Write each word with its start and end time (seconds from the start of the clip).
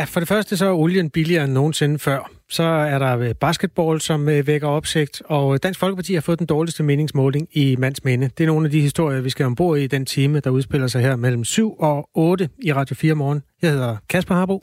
Ja, 0.00 0.04
for 0.04 0.20
det 0.20 0.28
første 0.28 0.56
så 0.56 0.66
er 0.66 0.72
olien 0.72 1.10
billigere 1.10 1.44
end 1.44 1.52
nogensinde 1.52 1.98
før. 1.98 2.30
Så 2.48 2.62
er 2.62 2.98
der 2.98 3.18
øh, 3.18 3.34
basketball, 3.34 4.00
som 4.00 4.28
øh, 4.28 4.46
vækker 4.46 4.68
opsigt, 4.68 5.22
og 5.24 5.54
øh, 5.54 5.60
Dansk 5.62 5.80
Folkeparti 5.80 6.14
har 6.14 6.20
fået 6.20 6.38
den 6.38 6.46
dårligste 6.46 6.82
meningsmåling 6.82 7.48
i 7.52 7.76
mands 7.76 8.04
minde. 8.04 8.30
Det 8.38 8.44
er 8.44 8.46
nogle 8.46 8.66
af 8.66 8.70
de 8.70 8.80
historier, 8.80 9.20
vi 9.20 9.30
skal 9.30 9.46
ombord 9.46 9.78
i 9.78 9.86
den 9.86 10.06
time, 10.06 10.40
der 10.40 10.50
udspiller 10.50 10.86
sig 10.86 11.02
her 11.02 11.16
mellem 11.16 11.44
7 11.44 11.74
og 11.78 12.08
8 12.14 12.48
i 12.62 12.72
Radio 12.72 12.94
4 12.94 13.14
morgen. 13.14 13.42
Jeg 13.62 13.70
hedder 13.70 13.96
Kasper 14.08 14.34
Harbo. 14.34 14.60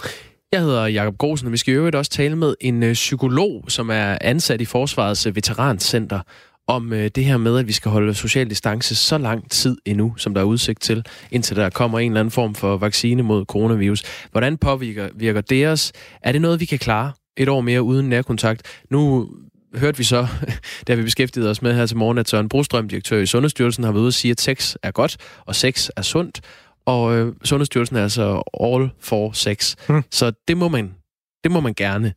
Jeg 0.51 0.61
hedder 0.61 0.85
Jakob 0.85 1.17
Grosen, 1.17 1.47
og 1.47 1.51
vi 1.51 1.57
skal 1.57 1.73
jo 1.73 1.91
også 1.93 2.11
tale 2.11 2.35
med 2.35 2.55
en 2.61 2.93
psykolog, 2.93 3.63
som 3.67 3.89
er 3.89 4.17
ansat 4.21 4.61
i 4.61 4.65
Forsvarets 4.65 5.35
Veterancenter, 5.35 6.19
om 6.67 6.93
øh, 6.93 7.09
det 7.15 7.25
her 7.25 7.37
med, 7.37 7.59
at 7.59 7.67
vi 7.67 7.73
skal 7.73 7.91
holde 7.91 8.13
social 8.13 8.49
distance 8.49 8.95
så 8.95 9.17
lang 9.17 9.51
tid 9.51 9.77
endnu, 9.85 10.13
som 10.17 10.33
der 10.33 10.41
er 10.41 10.45
udsigt 10.45 10.81
til, 10.81 11.05
indtil 11.31 11.55
der 11.55 11.69
kommer 11.69 11.99
en 11.99 12.11
eller 12.11 12.19
anden 12.19 12.31
form 12.31 12.55
for 12.55 12.77
vaccine 12.77 13.23
mod 13.23 13.45
coronavirus. 13.45 14.03
Hvordan 14.31 14.57
påvirker 14.57 15.09
virker 15.15 15.41
det 15.41 15.67
os? 15.67 15.91
Er 16.21 16.31
det 16.31 16.41
noget, 16.41 16.59
vi 16.59 16.65
kan 16.65 16.79
klare 16.79 17.11
et 17.37 17.49
år 17.49 17.61
mere 17.61 17.81
uden 17.81 18.09
nærkontakt? 18.09 18.61
Nu 18.89 19.29
hørte 19.75 19.97
vi 19.97 20.03
så, 20.03 20.27
da 20.87 20.95
vi 20.95 21.03
beskæftigede 21.03 21.49
os 21.49 21.61
med 21.61 21.75
her 21.75 21.85
til 21.85 21.97
morgen, 21.97 22.17
at 22.17 22.29
Søren 22.29 22.49
Brostrøm, 22.49 22.89
direktør 22.89 23.17
i 23.17 23.25
Sundhedsstyrelsen, 23.25 23.83
har 23.83 23.91
været 23.91 24.01
ude 24.01 24.09
og 24.09 24.13
sige, 24.13 24.31
at 24.31 24.41
sex 24.41 24.75
er 24.83 24.91
godt, 24.91 25.17
og 25.45 25.55
sex 25.55 25.89
er 25.95 26.01
sundt. 26.01 26.41
Og 26.85 27.15
øh, 27.15 27.33
Sundhedsstyrelsen 27.43 27.95
er 27.95 28.03
altså 28.03 28.43
all 28.61 28.89
for 28.99 29.31
sex. 29.31 29.75
Hmm. 29.89 30.03
Så 30.11 30.31
det 30.47 30.57
må 30.57 30.67
man, 30.67 30.95
det 31.43 31.51
må 31.51 31.59
man 31.59 31.73
gerne. 31.73 32.13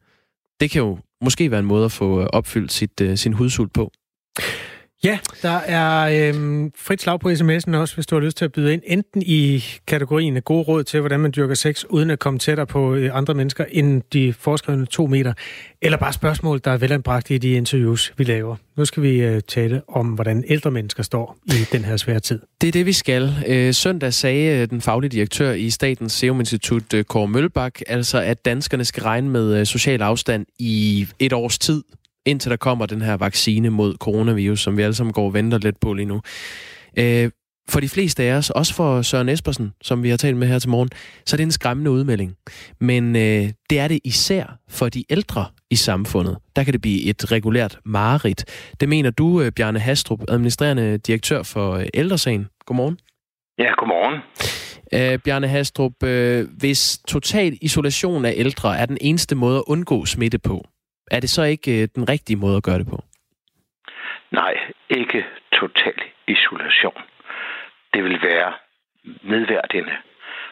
Det 0.61 0.71
kan 0.71 0.83
jo 0.83 0.99
måske 1.21 1.51
være 1.51 1.61
en 1.61 1.67
måde 1.67 1.85
at 1.85 1.93
få 1.93 2.27
opfyldt 2.27 2.73
sit, 2.73 3.01
uh, 3.01 3.15
sin 3.15 3.33
hudsult 3.33 3.73
på. 3.73 3.93
Ja, 5.05 5.19
der 5.43 5.57
er 5.57 6.29
øhm, 6.29 6.73
frit 6.77 7.03
slag 7.03 7.21
på 7.21 7.31
sms'en 7.31 7.77
også, 7.77 7.95
hvis 7.95 8.07
du 8.07 8.15
har 8.15 8.21
lyst 8.21 8.37
til 8.37 8.45
at 8.45 8.53
byde 8.53 8.73
ind. 8.73 8.83
Enten 8.87 9.23
i 9.27 9.65
kategorien 9.87 10.43
gode 10.43 10.63
råd 10.63 10.85
til, 10.85 11.01
hvordan 11.01 11.21
man 11.21 11.33
dyrker 11.37 11.55
sex, 11.55 11.85
uden 11.89 12.11
at 12.11 12.19
komme 12.19 12.39
tættere 12.39 12.67
på 12.67 12.95
øh, 12.95 13.17
andre 13.17 13.35
mennesker 13.35 13.65
end 13.71 14.03
de 14.13 14.33
foreskrevne 14.33 14.87
to 14.87 15.07
meter. 15.07 15.33
Eller 15.83 15.99
bare 15.99 16.13
spørgsmål, 16.13 16.61
der 16.65 16.71
er 16.71 16.77
velanbragt 16.77 17.31
i 17.31 17.39
de 17.39 17.53
interviews, 17.53 18.13
vi 18.17 18.25
laver. 18.25 18.57
Nu 18.77 18.85
skal 18.85 19.03
vi 19.03 19.23
øh, 19.23 19.41
tale 19.49 19.83
om, 19.89 20.07
hvordan 20.07 20.45
ældre 20.49 20.71
mennesker 20.71 21.03
står 21.03 21.37
i 21.47 21.67
den 21.73 21.85
her 21.85 21.97
svære 21.97 22.21
tid. 22.21 22.41
Det 22.61 22.69
er 22.69 22.73
det, 22.73 22.87
vi 22.87 22.93
skal. 22.93 23.35
Øh, 23.47 23.75
søndag 23.75 24.15
sagde 24.15 24.61
øh, 24.61 24.71
den 24.71 24.81
faglige 24.81 25.11
direktør 25.11 25.53
i 25.53 25.71
Statens 25.71 26.13
Serum 26.13 26.41
Institut, 26.41 26.95
øh, 26.95 27.05
Kåre 27.05 27.29
Mølbak, 27.29 27.81
altså 27.87 28.19
at 28.19 28.45
danskerne 28.45 28.85
skal 28.85 29.03
regne 29.03 29.29
med 29.29 29.65
social 29.65 30.03
afstand 30.03 30.47
i 30.59 31.07
et 31.19 31.33
års 31.33 31.59
tid 31.59 31.83
indtil 32.27 32.51
der 32.51 32.57
kommer 32.57 32.87
den 32.87 33.03
her 33.03 33.15
vaccine 33.15 33.71
mod 33.71 33.95
coronavirus, 33.97 34.61
som 34.61 34.77
vi 34.77 34.83
alle 34.83 34.95
sammen 34.95 35.13
går 35.13 35.25
og 35.25 35.35
venter 35.35 35.59
lidt 35.59 35.81
på 35.81 35.93
lige 35.93 36.07
nu. 36.07 36.21
Øh, 36.99 37.31
for 37.69 37.81
de 37.81 37.89
fleste 37.89 38.23
af 38.23 38.33
os, 38.33 38.51
også 38.51 38.75
for 38.75 39.03
Søren 39.03 39.29
Espersen, 39.29 39.73
som 39.83 40.03
vi 40.03 40.11
har 40.11 40.17
talt 40.17 40.37
med 40.37 40.49
her 40.49 40.59
til 40.59 40.71
morgen, 40.71 40.89
så 41.27 41.37
er 41.37 41.37
det 41.37 41.45
en 41.45 41.53
skræmmende 41.53 41.91
udmelding. 41.91 42.37
Men 42.81 43.17
øh, 43.17 43.51
det 43.71 43.79
er 43.79 43.89
det 43.89 44.01
især 44.05 44.59
for 44.69 44.89
de 44.89 45.05
ældre 45.11 45.47
i 45.71 45.77
samfundet. 45.77 46.37
Der 46.57 46.65
kan 46.65 46.73
det 46.73 46.81
blive 46.81 47.03
et 47.03 47.33
regulært 47.33 47.79
mareridt. 47.85 48.45
Det 48.81 48.89
mener 48.89 49.11
du, 49.11 49.41
øh, 49.43 49.53
Bjarne 49.53 49.79
Hastrup, 49.79 50.21
administrerende 50.29 50.99
direktør 50.99 51.43
for 51.43 51.73
øh, 51.73 51.87
Ældresagen. 51.95 52.47
Godmorgen. 52.67 52.99
Ja, 53.59 53.71
godmorgen. 53.79 54.21
Øh, 54.93 55.19
Bjarne 55.19 55.49
Hastrup, 55.49 56.03
øh, 56.03 56.49
hvis 56.59 56.99
total 57.09 57.59
isolation 57.61 58.25
af 58.25 58.33
ældre 58.37 58.79
er 58.79 58.87
den 58.87 58.99
eneste 59.01 59.35
måde 59.35 59.57
at 59.57 59.65
undgå 59.67 60.05
smitte 60.05 60.39
på, 60.39 60.65
er 61.11 61.21
det 61.21 61.31
så 61.31 61.43
ikke 61.43 61.83
øh, 61.83 61.89
den 61.95 62.09
rigtige 62.09 62.37
måde 62.37 62.57
at 62.57 62.63
gøre 62.63 62.79
det 62.79 62.87
på? 62.87 62.99
Nej, 64.31 64.55
ikke 64.91 65.27
total 65.53 66.01
isolation. 66.29 67.03
Det 67.95 68.05
vil 68.05 68.23
være 68.23 68.53
nedværdigende 69.23 69.97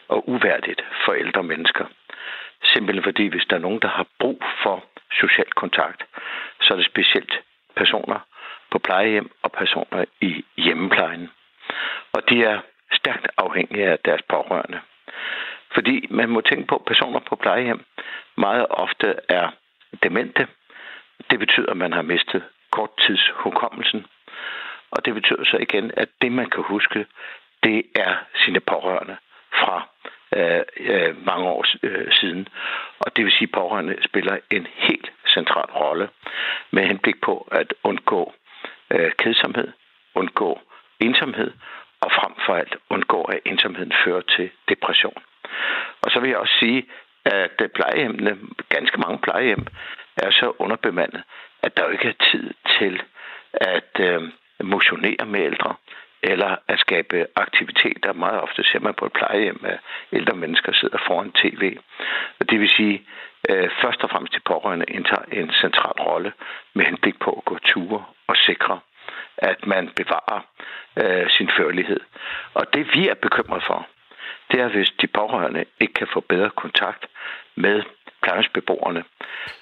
og 0.09 0.29
uværdigt 0.29 0.83
for 1.05 1.13
ældre 1.13 1.43
mennesker. 1.43 1.85
Simpelthen 2.65 3.05
fordi, 3.05 3.27
hvis 3.27 3.47
der 3.51 3.57
er 3.57 3.61
nogen, 3.61 3.81
der 3.83 3.89
har 3.89 4.07
brug 4.19 4.43
for 4.63 4.85
social 5.21 5.51
kontakt, 5.57 6.05
så 6.61 6.75
er 6.75 6.77
det 6.77 6.87
specielt 6.87 7.33
personer 7.77 8.21
på 8.71 8.79
plejehjem 8.79 9.31
og 9.43 9.53
personer 9.53 10.05
i 10.21 10.45
hjemmeplejen. 10.57 11.29
Og 12.13 12.23
de 12.31 12.45
er 12.45 12.61
stærkt 12.93 13.27
afhængige 13.37 13.87
af 13.87 13.99
deres 14.05 14.23
pårørende. 14.29 14.81
Fordi 15.75 16.07
man 16.11 16.29
må 16.29 16.41
tænke 16.41 16.67
på, 16.67 16.77
at 16.77 16.85
personer 16.85 17.21
på 17.29 17.37
plejehjem 17.37 17.85
meget 18.37 18.67
ofte 18.71 19.15
er 19.29 19.51
demente. 20.03 20.47
Det 21.31 21.39
betyder, 21.39 21.71
at 21.71 21.77
man 21.77 21.93
har 21.93 22.03
mistet 22.03 22.43
korttidshukommelsen. 22.71 24.07
Og 24.91 25.05
det 25.05 25.15
betyder 25.15 25.45
så 25.45 25.57
igen, 25.57 25.91
at 25.97 26.09
det, 26.23 26.33
man 26.33 26.51
kan 26.51 26.63
huske, 26.63 27.07
det 27.63 27.83
er 27.95 28.15
sine 28.45 28.61
pårørende 28.61 29.17
fra 29.53 29.89
øh, 30.37 30.63
øh, 30.77 31.27
mange 31.27 31.47
år 31.47 31.65
øh, 31.83 32.13
siden. 32.13 32.49
Og 33.01 33.17
det 33.17 33.25
vil 33.25 33.33
sige, 33.33 33.49
at 33.49 33.53
pårørende 33.53 33.97
spiller 34.05 34.39
en 34.51 34.67
helt 34.75 35.13
central 35.27 35.71
rolle 35.71 36.09
med 36.71 36.87
henblik 36.87 37.21
på 37.21 37.49
at 37.53 37.75
undgå 37.85 38.35
øh, 38.91 39.13
kedsomhed, 39.19 39.69
undgå 40.15 40.61
ensomhed 41.01 41.51
og 42.01 42.11
frem 42.13 42.33
for 42.47 42.55
alt 42.55 42.77
undgå, 42.91 43.23
at 43.23 43.41
ensomheden 43.45 43.93
fører 44.05 44.21
til 44.21 44.51
depression. 44.69 45.23
Og 46.03 46.11
så 46.11 46.21
vil 46.21 46.31
jeg 46.31 46.39
også 46.39 46.55
sige, 46.59 46.87
at 47.37 47.71
plejehjemmene, 47.75 48.39
ganske 48.69 49.01
mange 49.01 49.19
plejehjem, 49.19 49.67
er 50.17 50.31
så 50.31 50.53
underbemandet, 50.59 51.23
at 51.63 51.77
der 51.77 51.85
jo 51.85 51.91
ikke 51.91 52.09
er 52.09 52.25
tid 52.31 52.55
til 52.79 53.03
at 53.53 53.93
øh, 54.01 54.23
motionere 54.65 55.27
med 55.27 55.41
ældre 55.41 55.75
eller 56.23 56.57
at 56.69 56.79
skabe 56.79 57.27
aktiviteter. 57.37 58.13
Meget 58.13 58.41
ofte 58.41 58.65
ser 58.65 58.81
man 58.81 58.95
på 58.95 59.07
et 59.07 59.13
plejehjem, 59.13 59.61
at 59.65 59.79
ældre 60.13 60.37
mennesker 60.37 60.73
sidder 60.73 60.99
foran 61.07 61.33
tv. 61.33 61.79
Og 62.41 62.51
det 62.51 62.61
vil 62.61 62.69
sige, 62.69 63.07
øh, 63.51 63.71
først 63.83 64.03
og 64.05 64.11
fremmest 64.11 64.35
de 64.35 64.41
pårørende 64.47 64.87
indtager 64.89 65.25
en 65.33 65.51
central 65.53 66.01
rolle 66.01 66.33
med 66.75 66.85
henblik 66.85 67.21
på 67.21 67.31
at 67.31 67.45
gå 67.45 67.59
ture 67.59 68.05
og 68.27 68.37
sikre, 68.37 68.81
at 69.39 69.67
man 69.67 69.91
bevarer 69.97 70.41
øh, 70.97 71.31
sin 71.31 71.51
førlighed. 71.57 72.01
Og 72.55 72.75
det 72.75 72.95
vi 72.95 73.09
er 73.09 73.15
bekymret 73.15 73.63
for, 73.67 73.87
det 74.51 74.61
er, 74.61 74.69
hvis 74.69 74.91
de 74.91 75.07
pårørende 75.07 75.65
ikke 75.81 75.95
kan 75.95 76.09
få 76.13 76.21
bedre 76.21 76.51
kontakt 76.51 77.07
med 77.61 77.83
plejehjemsbeboerne, 78.23 79.05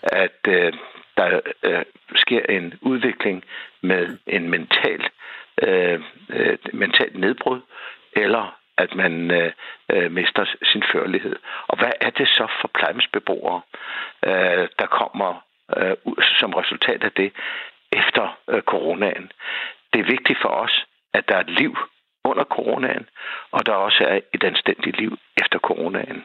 at 0.03 0.39
øh, 0.49 0.73
der 1.17 1.41
øh, 1.63 1.85
sker 2.17 2.43
en 2.49 2.75
udvikling 2.81 3.45
med 3.83 4.19
en 4.27 4.51
mental, 4.51 5.03
øh, 5.63 6.01
øh, 6.31 6.59
mental 6.73 7.11
nedbrud, 7.15 7.61
eller 8.13 8.57
at 8.79 8.95
man 8.95 9.31
øh, 9.31 9.53
øh, 9.93 10.13
mister 10.13 10.45
sin 10.63 10.83
førlighed. 10.93 11.37
Og 11.67 11.79
hvad 11.79 11.93
er 12.01 12.11
det 12.11 12.29
så 12.29 12.47
for 12.61 12.69
plejehjemsbeboere, 12.75 13.61
øh, 14.25 14.69
der 14.79 14.87
kommer 14.87 15.45
øh, 15.77 15.97
som 16.41 16.55
resultat 16.55 17.05
af 17.05 17.13
det 17.13 17.33
efter 17.93 18.39
øh, 18.49 18.63
coronaen? 18.63 19.33
Det 19.93 20.01
er 20.01 20.11
vigtigt 20.15 20.39
for 20.43 20.49
os, 20.49 20.87
at 21.15 21.29
der 21.29 21.37
er 21.37 21.41
et 21.41 21.51
liv 21.51 21.77
under 22.31 22.45
coronaen, 22.57 23.05
og 23.53 23.67
der 23.67 23.73
også 23.73 24.05
er 24.09 24.19
et 24.35 24.45
anstændigt 24.45 25.01
liv 25.01 25.13
efter 25.43 25.59
coronaen. 25.59 26.19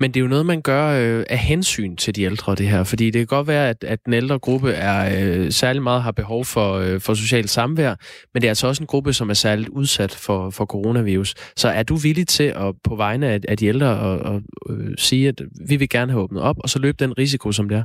Men 0.00 0.10
det 0.10 0.16
er 0.16 0.24
jo 0.24 0.34
noget, 0.34 0.46
man 0.46 0.62
gør 0.62 0.84
øh, 1.00 1.24
af 1.30 1.38
hensyn 1.38 1.96
til 1.96 2.16
de 2.16 2.22
ældre, 2.22 2.54
det 2.54 2.68
her. 2.68 2.84
Fordi 2.84 3.04
det 3.10 3.20
kan 3.20 3.36
godt 3.36 3.48
være, 3.48 3.68
at, 3.68 3.84
at 3.84 3.98
den 4.04 4.14
ældre 4.14 4.38
gruppe 4.38 4.70
er 4.70 4.98
øh, 5.18 5.50
særlig 5.50 5.82
meget 5.82 6.02
har 6.02 6.12
behov 6.12 6.44
for, 6.54 6.68
øh, 6.84 7.00
for 7.06 7.14
socialt 7.14 7.50
samvær, 7.50 7.94
men 8.30 8.40
det 8.40 8.46
er 8.46 8.50
altså 8.50 8.66
også 8.66 8.82
en 8.82 8.92
gruppe, 8.92 9.12
som 9.12 9.30
er 9.30 9.38
særligt 9.46 9.68
udsat 9.68 10.12
for, 10.26 10.50
for 10.56 10.64
coronavirus. 10.64 11.34
Så 11.34 11.68
er 11.68 11.82
du 11.82 11.94
villig 12.06 12.26
til 12.28 12.48
at 12.64 12.68
på 12.88 12.94
vegne 12.96 13.26
af, 13.26 13.38
af 13.48 13.56
de 13.56 13.66
ældre 13.66 13.90
at, 14.08 14.16
at, 14.30 14.36
at 14.36 14.42
øh, 14.70 14.94
sige, 14.98 15.28
at 15.28 15.38
vi 15.70 15.76
vil 15.76 15.88
gerne 15.88 16.12
have 16.12 16.22
åbnet 16.22 16.42
op, 16.42 16.56
og 16.62 16.68
så 16.68 16.78
løbe 16.78 16.96
den 17.04 17.18
risiko, 17.18 17.52
som 17.52 17.68
det 17.68 17.78
er? 17.78 17.84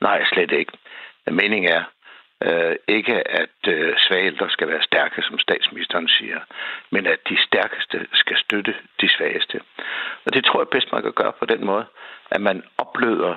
Nej, 0.00 0.18
slet 0.32 0.52
ikke. 0.60 0.72
Meningen 1.30 1.70
er, 1.70 1.82
Øh, 2.44 2.76
ikke 2.88 3.28
at 3.28 3.58
øh, 3.68 3.94
svage 3.98 4.26
ældre 4.26 4.50
skal 4.50 4.68
være 4.68 4.82
stærke, 4.82 5.22
som 5.22 5.38
statsministeren 5.38 6.08
siger, 6.08 6.40
men 6.90 7.06
at 7.06 7.18
de 7.28 7.36
stærkeste 7.46 8.06
skal 8.12 8.36
støtte 8.36 8.74
de 9.00 9.08
svageste. 9.08 9.60
Og 10.24 10.34
det 10.34 10.44
tror 10.44 10.60
jeg 10.60 10.68
bedst, 10.68 10.92
man 10.92 11.02
kan 11.02 11.12
gøre 11.12 11.32
på 11.38 11.46
den 11.46 11.64
måde, 11.64 11.84
at 12.30 12.40
man 12.40 12.62
opløder 12.78 13.34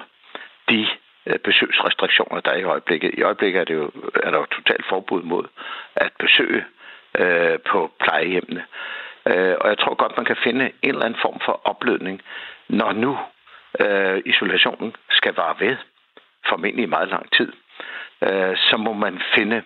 de 0.70 0.88
øh, 1.26 1.40
besøgsrestriktioner, 1.40 2.42
der 2.42 2.52
er 2.52 2.58
i 2.58 2.64
øjeblikket. 2.64 3.14
I 3.14 3.22
øjeblikket 3.22 3.60
er, 3.60 3.64
det 3.66 3.74
jo, 3.74 3.92
er 4.24 4.32
der 4.32 4.38
jo 4.38 4.46
totalt 4.46 4.86
forbud 4.90 5.22
mod 5.24 5.46
at 5.96 6.12
besøge 6.20 6.66
øh, 7.20 7.60
på 7.60 7.92
plejehjemmene. 8.00 8.66
Øh, 9.28 9.56
og 9.62 9.70
jeg 9.70 9.78
tror 9.78 9.96
godt, 9.96 10.18
man 10.18 10.26
kan 10.26 10.38
finde 10.44 10.66
en 10.82 10.90
eller 10.90 11.06
anden 11.06 11.20
form 11.22 11.40
for 11.46 11.62
oplødning, 11.64 12.22
når 12.70 12.92
nu 12.94 13.18
øh, 13.80 14.22
isolationen 14.26 14.96
skal 15.10 15.34
vare 15.36 15.56
ved, 15.60 15.78
formentlig 16.50 16.84
i 16.84 16.96
meget 16.96 17.10
lang 17.10 17.32
tid 17.32 17.52
øh, 18.22 18.58
så 18.58 18.78
må 18.78 18.94
man 18.94 19.22
finde 19.36 19.64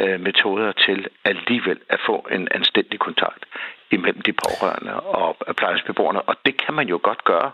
øh, 0.00 0.20
metoder 0.20 0.72
til 0.72 1.08
alligevel 1.24 1.78
at 1.88 2.00
få 2.06 2.28
en 2.30 2.48
anstændig 2.50 2.98
kontakt 2.98 3.44
imellem 3.90 4.22
de 4.22 4.32
pårørende 4.32 5.00
og 5.00 5.36
plejehjemsbeboerne. 5.56 6.22
Og 6.22 6.36
det 6.46 6.56
kan 6.62 6.74
man 6.74 6.88
jo 6.88 7.00
godt 7.02 7.24
gøre, 7.24 7.50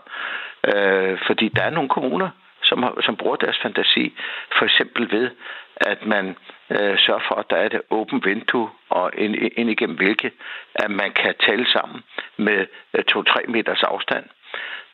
øh, 0.71 1.19
fordi 1.27 1.47
der 1.49 1.63
er 1.63 1.69
nogle 1.69 1.89
kommuner, 1.89 2.29
som, 2.63 2.83
har, 2.83 2.93
som 3.01 3.15
bruger 3.17 3.35
deres 3.35 3.59
fantasi, 3.61 4.13
for 4.57 4.65
eksempel 4.65 5.11
ved, 5.11 5.29
at 5.75 6.05
man 6.05 6.35
øh, 6.69 6.97
sørger 6.99 7.23
for, 7.27 7.35
at 7.35 7.49
der 7.49 7.55
er 7.55 7.65
et 7.65 7.81
åbent 7.89 8.25
vindue, 8.25 8.69
og 8.89 9.11
ind, 9.17 9.35
ind 9.35 9.69
igennem 9.69 9.97
hvilke, 9.97 10.31
at 10.75 10.91
man 10.91 11.11
kan 11.11 11.35
tale 11.47 11.65
sammen 11.71 12.03
med 12.37 12.65
øh, 12.93 13.03
2-3 13.11 13.47
meters 13.47 13.83
afstand. 13.83 14.25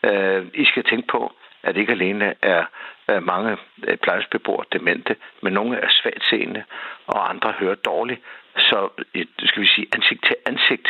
Øh, 0.03 0.45
I 0.53 0.65
skal 0.65 0.83
tænke 0.83 1.07
på, 1.07 1.33
at 1.67 1.77
ikke 1.77 1.91
alene 1.91 2.33
er 2.41 2.65
mange 3.19 3.57
øh, 3.87 3.97
plejehjemsbeboere 3.97 4.65
demente, 4.73 5.15
men 5.41 5.53
nogle 5.53 5.77
er 5.77 5.89
svagt 5.89 6.23
seende, 6.29 6.63
og 7.07 7.29
andre 7.29 7.51
hører 7.51 7.75
dårligt. 7.75 8.21
Så 8.57 8.89
skal 9.43 9.61
vi 9.61 9.67
sige, 9.67 9.87
ansigt 9.93 10.23
til 10.25 10.35
ansigt 10.45 10.87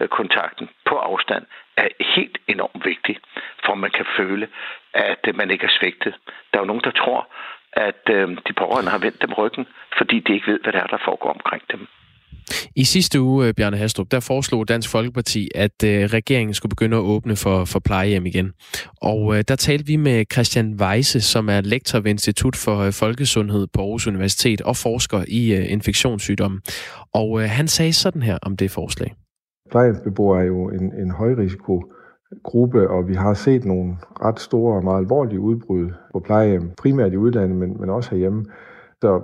øh, 0.00 0.08
kontakten 0.08 0.68
på 0.84 0.96
afstand 0.96 1.46
er 1.76 1.88
helt 2.00 2.38
enormt 2.48 2.84
vigtig, 2.84 3.16
for 3.64 3.74
man 3.74 3.90
kan 3.90 4.06
føle, 4.16 4.48
at 4.94 5.18
øh, 5.28 5.36
man 5.36 5.50
ikke 5.50 5.64
er 5.64 5.76
svigtet. 5.80 6.14
Der 6.52 6.58
er 6.58 6.62
jo 6.62 6.66
nogen, 6.72 6.82
der 6.84 6.90
tror, 6.90 7.28
at 7.72 8.06
de 8.48 8.52
pårørende 8.56 8.90
har 8.90 8.98
vendt 8.98 9.22
dem 9.22 9.32
ryggen, 9.32 9.66
fordi 9.98 10.20
de 10.20 10.34
ikke 10.34 10.46
ved, 10.52 10.60
hvad 10.62 10.72
der 10.72 10.80
er, 10.80 10.86
der 10.86 11.04
foregår 11.04 11.30
omkring 11.30 11.62
dem. 11.72 11.88
I 12.76 12.84
sidste 12.84 13.20
uge, 13.20 13.46
øh, 13.46 13.54
Bjarne 13.54 13.76
Hastrup, 13.76 14.10
der 14.10 14.20
foreslog 14.20 14.68
Dansk 14.68 14.90
Folkeparti, 14.90 15.48
at 15.54 15.84
øh, 15.84 16.04
regeringen 16.04 16.54
skulle 16.54 16.70
begynde 16.70 16.96
at 16.96 17.02
åbne 17.02 17.36
for, 17.36 17.64
for 17.64 17.78
plejehjem 17.78 18.26
igen. 18.26 18.52
Og 19.02 19.36
øh, 19.36 19.44
der 19.48 19.56
talte 19.56 19.86
vi 19.86 19.96
med 19.96 20.24
Christian 20.32 20.74
Weise, 20.80 21.20
som 21.20 21.48
er 21.48 21.60
lektor 21.60 22.00
ved 22.00 22.10
Institut 22.10 22.56
for 22.56 22.78
øh, 22.78 22.92
Folkesundhed 22.92 23.66
på 23.66 23.80
Aarhus 23.80 24.06
Universitet 24.06 24.60
og 24.60 24.76
forsker 24.76 25.24
i 25.28 25.54
øh, 25.54 25.72
infektionssygdomme. 25.72 26.60
Og 27.14 27.42
øh, 27.42 27.48
han 27.48 27.68
sagde 27.68 27.92
sådan 27.92 28.22
her 28.22 28.38
om 28.42 28.56
det 28.56 28.70
forslag. 28.70 29.14
Plejehjemsbeboere 29.70 30.40
er 30.40 30.46
jo 30.46 30.68
en, 30.68 30.92
en 31.02 31.10
højrisiko 31.10 31.82
gruppe, 32.42 32.90
og 32.90 33.08
vi 33.08 33.14
har 33.14 33.34
set 33.34 33.64
nogle 33.64 33.96
ret 34.22 34.40
store 34.40 34.76
og 34.76 34.84
meget 34.84 34.98
alvorlige 34.98 35.40
udbrud 35.40 35.90
på 36.12 36.20
plejehjem, 36.20 36.70
primært 36.78 37.12
i 37.12 37.16
udlandet, 37.16 37.56
men, 37.56 37.80
men 37.80 37.90
også 37.90 38.10
herhjemme. 38.10 38.44
Så 39.02 39.22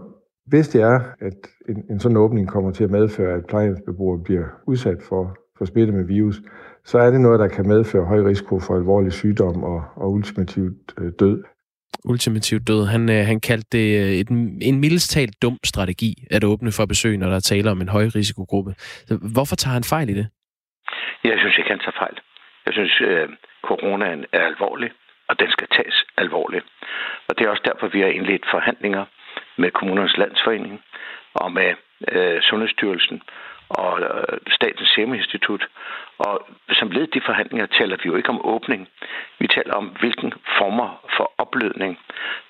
hvis 0.51 0.69
det 0.69 0.83
er, 0.83 1.01
at 1.21 1.39
en, 1.69 1.85
en 1.91 2.01
sådan 2.01 2.17
åbning 2.17 2.49
kommer 2.49 2.71
til 2.73 2.85
at 2.85 2.91
medføre, 2.91 3.33
at 3.39 3.47
plejehjemsbeboere 3.47 4.25
bliver 4.25 4.47
udsat 4.67 4.99
for, 5.09 5.37
for 5.59 5.65
smitte 5.65 5.93
med 5.93 6.05
virus, 6.05 6.37
så 6.85 6.99
er 6.99 7.11
det 7.11 7.21
noget, 7.21 7.41
der 7.41 7.49
kan 7.49 7.69
medføre 7.69 8.05
høj 8.05 8.21
risiko 8.31 8.61
for 8.61 8.77
alvorlig 8.77 9.13
sygdom 9.13 9.65
og, 9.65 9.81
og 9.97 10.13
ultimativt 10.13 10.95
øh, 11.01 11.13
død. 11.21 11.45
Ultimativt 12.05 12.69
død. 12.69 12.87
Han, 12.87 13.09
øh, 13.11 13.27
han 13.31 13.41
kaldte 13.41 13.69
det 13.79 13.89
øh, 14.03 14.13
et, 14.21 14.29
en 14.71 14.81
mildestalt 14.81 15.43
dum 15.43 15.59
strategi 15.65 16.13
at 16.31 16.45
åbne 16.45 16.73
for 16.73 16.87
besøg, 16.87 17.19
når 17.19 17.31
der 17.31 17.41
taler 17.41 17.71
om 17.71 17.81
en 17.81 17.89
høj 17.89 18.05
risikogruppe. 18.05 18.75
Hvorfor 19.35 19.57
tager 19.57 19.75
han 19.75 19.85
fejl 19.85 20.09
i 20.11 20.15
det? 20.15 20.27
Jeg 21.25 21.37
synes 21.39 21.59
ikke, 21.59 21.71
han 21.71 21.79
tager 21.85 21.99
fejl. 22.05 22.17
Jeg 22.67 22.73
synes, 22.73 23.01
øh, 23.01 23.29
coronaen 23.69 24.25
er 24.33 24.43
alvorlig, 24.51 24.91
og 25.29 25.35
den 25.41 25.51
skal 25.51 25.69
tages 25.77 26.05
alvorligt. 26.17 26.67
Og 27.29 27.39
det 27.39 27.43
er 27.45 27.51
også 27.51 27.67
derfor, 27.71 27.87
vi 27.97 28.01
har 28.01 28.11
indledt 28.19 28.45
forhandlinger 28.55 29.05
med 29.61 29.71
Kommunernes 29.71 30.17
Landsforening 30.17 30.83
og 31.35 31.53
med 31.53 31.71
øh, 32.13 32.43
Sundhedsstyrelsen 32.43 33.23
og 33.69 34.01
øh, 34.01 34.39
Statens 34.57 34.89
Serum 34.95 35.15
Institut. 35.15 35.63
Og 36.19 36.35
som 36.73 36.91
led 36.91 37.03
i 37.03 37.11
de 37.15 37.21
forhandlinger 37.27 37.67
taler 37.67 37.97
vi 38.03 38.07
jo 38.07 38.17
ikke 38.17 38.29
om 38.29 38.41
åbning. 38.45 38.89
Vi 39.39 39.47
taler 39.47 39.75
om, 39.75 39.87
hvilken 40.01 40.33
former 40.59 40.89
for 41.17 41.33
oplødning, 41.39 41.99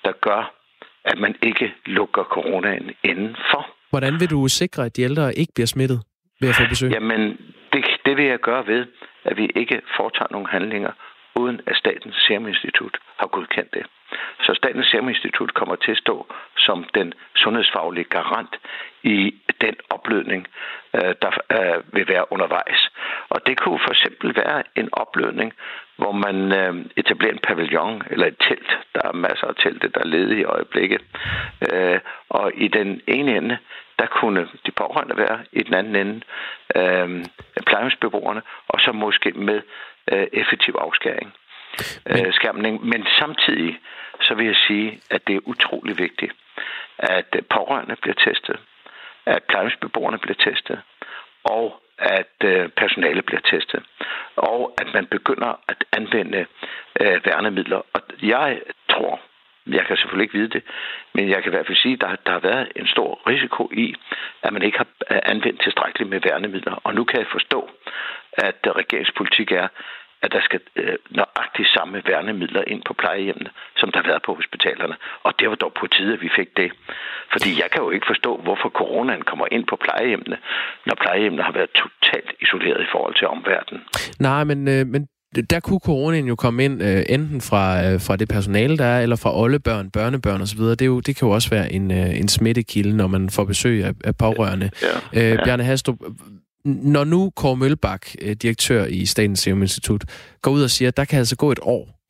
der 0.05 0.11
gør, 0.11 0.53
at 1.05 1.17
man 1.19 1.35
ikke 1.41 1.73
lukker 1.85 2.23
coronaen 2.23 2.91
indenfor. 3.03 3.61
Hvordan 3.89 4.19
vil 4.19 4.29
du 4.29 4.47
sikre, 4.47 4.85
at 4.85 4.95
de 4.95 5.01
ældre 5.01 5.33
ikke 5.35 5.53
bliver 5.55 5.67
smittet 5.67 5.99
ved 6.41 6.49
at 6.49 6.55
få 6.55 6.63
besøg? 6.69 6.91
Jamen, 6.91 7.21
det, 7.73 7.85
det 8.05 8.17
vil 8.17 8.25
jeg 8.25 8.39
gøre 8.39 8.67
ved, 8.67 8.85
at 9.23 9.37
vi 9.37 9.45
ikke 9.55 9.81
foretager 9.97 10.31
nogle 10.31 10.47
handlinger, 10.47 10.91
uden 11.35 11.61
at 11.67 11.75
Statens 11.75 12.15
Serum 12.15 12.47
Institut 12.47 12.97
har 13.19 13.27
godkendt 13.27 13.73
det. 13.73 13.85
Så 14.41 14.53
Statens 14.53 14.87
Serum 14.87 15.09
Institut 15.09 15.53
kommer 15.53 15.75
til 15.75 15.91
at 15.91 15.97
stå 15.97 16.33
som 16.57 16.85
den 16.93 17.13
sundhedsfaglige 17.35 18.03
garant 18.03 18.55
i 19.03 19.35
den 19.61 19.75
oplødning, 19.89 20.47
øh, 20.95 21.15
der 21.21 21.31
øh, 21.51 21.95
vil 21.95 22.07
være 22.07 22.31
undervejs. 22.31 22.89
Og 23.29 23.47
det 23.47 23.59
kunne 23.59 23.79
for 23.79 23.91
eksempel 23.91 24.35
være 24.35 24.63
en 24.75 24.89
oplødning, 24.91 25.53
hvor 25.97 26.11
man 26.11 26.51
øh, 26.51 26.85
etablerer 26.97 27.33
en 27.33 27.39
pavillon 27.47 28.03
eller 28.09 28.27
et 28.27 28.37
telt. 28.47 28.77
Der 28.95 29.01
er 29.03 29.13
masser 29.13 29.47
af 29.47 29.55
telte, 29.55 29.87
der 29.87 29.99
er 29.99 30.07
ledige 30.07 30.41
i 30.41 30.43
øjeblikket. 30.43 31.01
Og 32.29 32.51
i 32.55 32.67
den 32.67 33.01
ene 33.07 33.37
ende, 33.37 33.57
der 33.99 34.05
kunne 34.05 34.47
de 34.65 34.71
pårørende 34.71 35.17
være, 35.17 35.39
i 35.51 35.63
den 35.63 35.73
anden 35.73 35.95
ende 35.95 36.21
plejehjemsbeboerne, 37.67 38.41
og 38.67 38.79
så 38.79 38.91
måske 38.91 39.31
med 39.31 39.61
effektiv 40.33 40.75
afskæring. 40.79 41.33
Men... 42.05 42.25
Øh, 42.25 42.33
skærmning. 42.33 42.85
Men 42.85 43.05
samtidig 43.19 43.79
så 44.21 44.33
vil 44.33 44.45
jeg 44.45 44.55
sige, 44.67 44.99
at 45.09 45.27
det 45.27 45.35
er 45.35 45.39
utrolig 45.45 45.97
vigtigt, 45.97 46.33
at 46.97 47.39
pårørende 47.49 47.95
bliver 47.95 48.15
testet, 48.15 48.59
at 49.25 49.43
plejehjemsbeboerne 49.43 50.17
bliver 50.17 50.35
testet, 50.35 50.79
og 51.43 51.81
at 51.97 52.35
øh, 52.43 52.69
personale 52.69 53.21
bliver 53.21 53.41
testet, 53.41 53.83
og 54.35 54.73
at 54.81 54.93
man 54.93 55.05
begynder 55.05 55.59
at 55.67 55.83
anvende 55.91 56.45
øh, 57.01 57.25
værnemidler. 57.25 57.81
Og 57.93 58.01
jeg 58.21 58.61
tror, 58.89 59.21
jeg 59.67 59.85
kan 59.85 59.97
selvfølgelig 59.97 60.23
ikke 60.23 60.37
vide 60.37 60.49
det, 60.49 60.63
men 61.13 61.29
jeg 61.29 61.43
kan 61.43 61.51
i 61.51 61.55
hvert 61.55 61.65
fald 61.65 61.77
sige, 61.77 61.93
at 61.93 62.01
der, 62.01 62.15
der 62.25 62.31
har 62.31 62.39
været 62.39 62.71
en 62.75 62.87
stor 62.87 63.21
risiko 63.27 63.69
i, 63.73 63.95
at 64.43 64.53
man 64.53 64.61
ikke 64.61 64.77
har 64.77 64.87
øh, 65.11 65.19
anvendt 65.23 65.61
tilstrækkeligt 65.61 66.09
med 66.09 66.21
værnemidler. 66.23 66.75
Og 66.83 66.95
nu 66.95 67.03
kan 67.03 67.19
jeg 67.19 67.27
forstå, 67.31 67.69
at 68.33 68.59
regeringspolitik 68.65 69.51
er, 69.51 69.67
at 70.23 70.31
der 70.35 70.41
skal 70.47 70.59
øh, 70.75 70.97
nøjagtigt 71.09 71.69
samme 71.75 72.01
værnemidler 72.09 72.63
ind 72.67 72.81
på 72.87 72.93
plejehjemmene, 73.01 73.49
som 73.79 73.91
der 73.91 73.97
har 74.01 74.07
været 74.11 74.23
på 74.25 74.33
hospitalerne. 74.39 74.95
Og 75.23 75.31
det 75.39 75.49
var 75.49 75.55
dog 75.55 75.73
på 75.79 75.85
tide, 75.95 76.13
at 76.13 76.21
vi 76.21 76.29
fik 76.39 76.49
det. 76.57 76.69
Fordi 77.33 77.49
jeg 77.61 77.67
kan 77.71 77.81
jo 77.85 77.89
ikke 77.95 78.07
forstå, 78.13 78.31
hvorfor 78.45 78.69
coronaen 78.69 79.23
kommer 79.29 79.45
ind 79.51 79.65
på 79.71 79.75
plejehjemmene, 79.85 80.37
når 80.87 80.95
plejehjemmene 81.03 81.43
har 81.43 81.53
været 81.59 81.71
totalt 81.83 82.31
isoleret 82.43 82.81
i 82.81 82.89
forhold 82.93 83.15
til 83.15 83.27
omverdenen. 83.27 83.81
Nej, 84.19 84.43
men, 84.43 84.59
øh, 84.67 84.83
men 84.93 85.01
der 85.49 85.59
kunne 85.59 85.79
coronaen 85.79 86.27
jo 86.27 86.35
komme 86.35 86.65
ind 86.65 86.83
øh, 86.83 87.03
enten 87.09 87.41
fra, 87.41 87.63
øh, 87.85 88.01
fra 88.01 88.15
det 88.15 88.29
personale, 88.29 88.77
der 88.77 88.85
er, 88.85 89.01
eller 89.01 89.15
fra 89.15 89.37
oldebørn, 89.41 89.91
børnebørn 89.91 90.41
osv. 90.41 90.59
Det, 90.59 90.81
er 90.81 90.85
jo, 90.85 90.99
det 90.99 91.15
kan 91.15 91.27
jo 91.27 91.33
også 91.33 91.49
være 91.49 91.71
en, 91.71 91.91
øh, 91.91 92.19
en 92.19 92.27
smittekilde, 92.27 92.97
når 92.97 93.07
man 93.07 93.29
får 93.29 93.45
besøg 93.45 93.83
af, 93.83 93.93
af 94.03 94.17
pårørende. 94.17 94.69
Ja, 94.81 95.19
ja. 95.21 95.33
Øh, 95.33 95.45
Bjarne 95.45 95.63
Hastrup, 95.63 95.95
når 96.65 97.03
nu 97.03 97.29
Kåre 97.29 97.57
Mølbak, 97.57 98.07
øh, 98.21 98.35
direktør 98.35 98.85
i 98.85 99.05
Statens 99.05 99.39
Serum 99.39 99.61
Institut, 99.61 100.03
går 100.41 100.51
ud 100.51 100.63
og 100.63 100.69
siger, 100.69 100.87
at 100.87 100.97
der 100.97 101.05
kan 101.05 101.19
altså 101.19 101.35
gå 101.37 101.51
et 101.51 101.59
år 101.61 102.01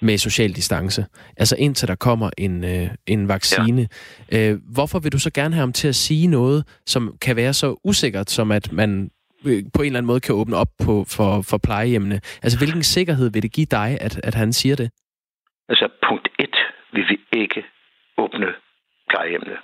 med 0.00 0.18
social 0.18 0.52
distance, 0.52 1.06
altså 1.36 1.56
indtil 1.58 1.88
der 1.88 1.94
kommer 1.94 2.30
en, 2.38 2.64
øh, 2.64 2.88
en 3.06 3.28
vaccine. 3.28 3.88
Ja. 4.32 4.50
Øh, 4.50 4.58
hvorfor 4.74 4.98
vil 4.98 5.12
du 5.12 5.18
så 5.18 5.30
gerne 5.30 5.54
have 5.54 5.60
ham 5.60 5.72
til 5.72 5.88
at 5.88 5.94
sige 5.94 6.26
noget, 6.26 6.80
som 6.86 7.16
kan 7.22 7.36
være 7.36 7.52
så 7.52 7.80
usikkert, 7.84 8.30
som 8.30 8.50
at 8.50 8.72
man 8.72 9.10
øh, 9.44 9.62
på 9.74 9.82
en 9.82 9.86
eller 9.86 9.98
anden 9.98 10.06
måde 10.06 10.20
kan 10.20 10.34
åbne 10.34 10.56
op 10.56 10.68
på, 10.84 11.04
for, 11.08 11.42
for 11.42 11.58
plejehjemmene? 11.58 12.20
Altså, 12.42 12.58
hvilken 12.58 12.82
sikkerhed 12.82 13.30
vil 13.32 13.42
det 13.42 13.52
give 13.52 13.66
dig, 13.70 13.98
at, 14.00 14.20
at 14.24 14.34
han 14.34 14.52
siger 14.52 14.76
det? 14.76 14.90
Altså, 15.68 15.88
punkt 16.08 16.28
et 16.38 16.56
vil 16.92 17.04
vi 17.08 17.18
ikke 17.32 17.64
åbne 18.18 18.46
plejehjemmene. 19.10 19.56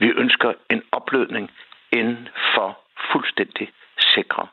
Vi 0.00 0.06
ønsker 0.06 0.52
en 0.70 0.82
oplødning 0.92 1.50
inden 1.92 2.28
for 2.54 2.85
fuldstændig 3.12 3.66
sikre 4.14 4.46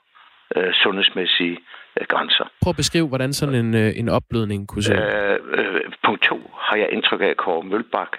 øh, 0.56 0.74
sundhedsmæssige 0.74 1.58
øh, 2.00 2.08
grænser. 2.08 2.46
Prøv 2.64 2.70
at 2.70 2.76
beskrive, 2.84 3.08
hvordan 3.08 3.34
sådan 3.34 3.56
en, 3.56 3.76
øh, 3.76 3.92
en 3.96 4.10
opblødning 4.10 4.68
kunne 4.68 4.84
se 4.84 4.94
øh, 4.94 5.40
øh, 5.58 5.82
Punkt 6.06 6.22
to 6.24 6.52
har 6.60 6.78
jeg 6.78 6.90
indtryk 6.92 7.22
af, 7.22 7.28
at 7.28 7.38
Kåre 7.38 7.64
Mølbak 7.64 8.18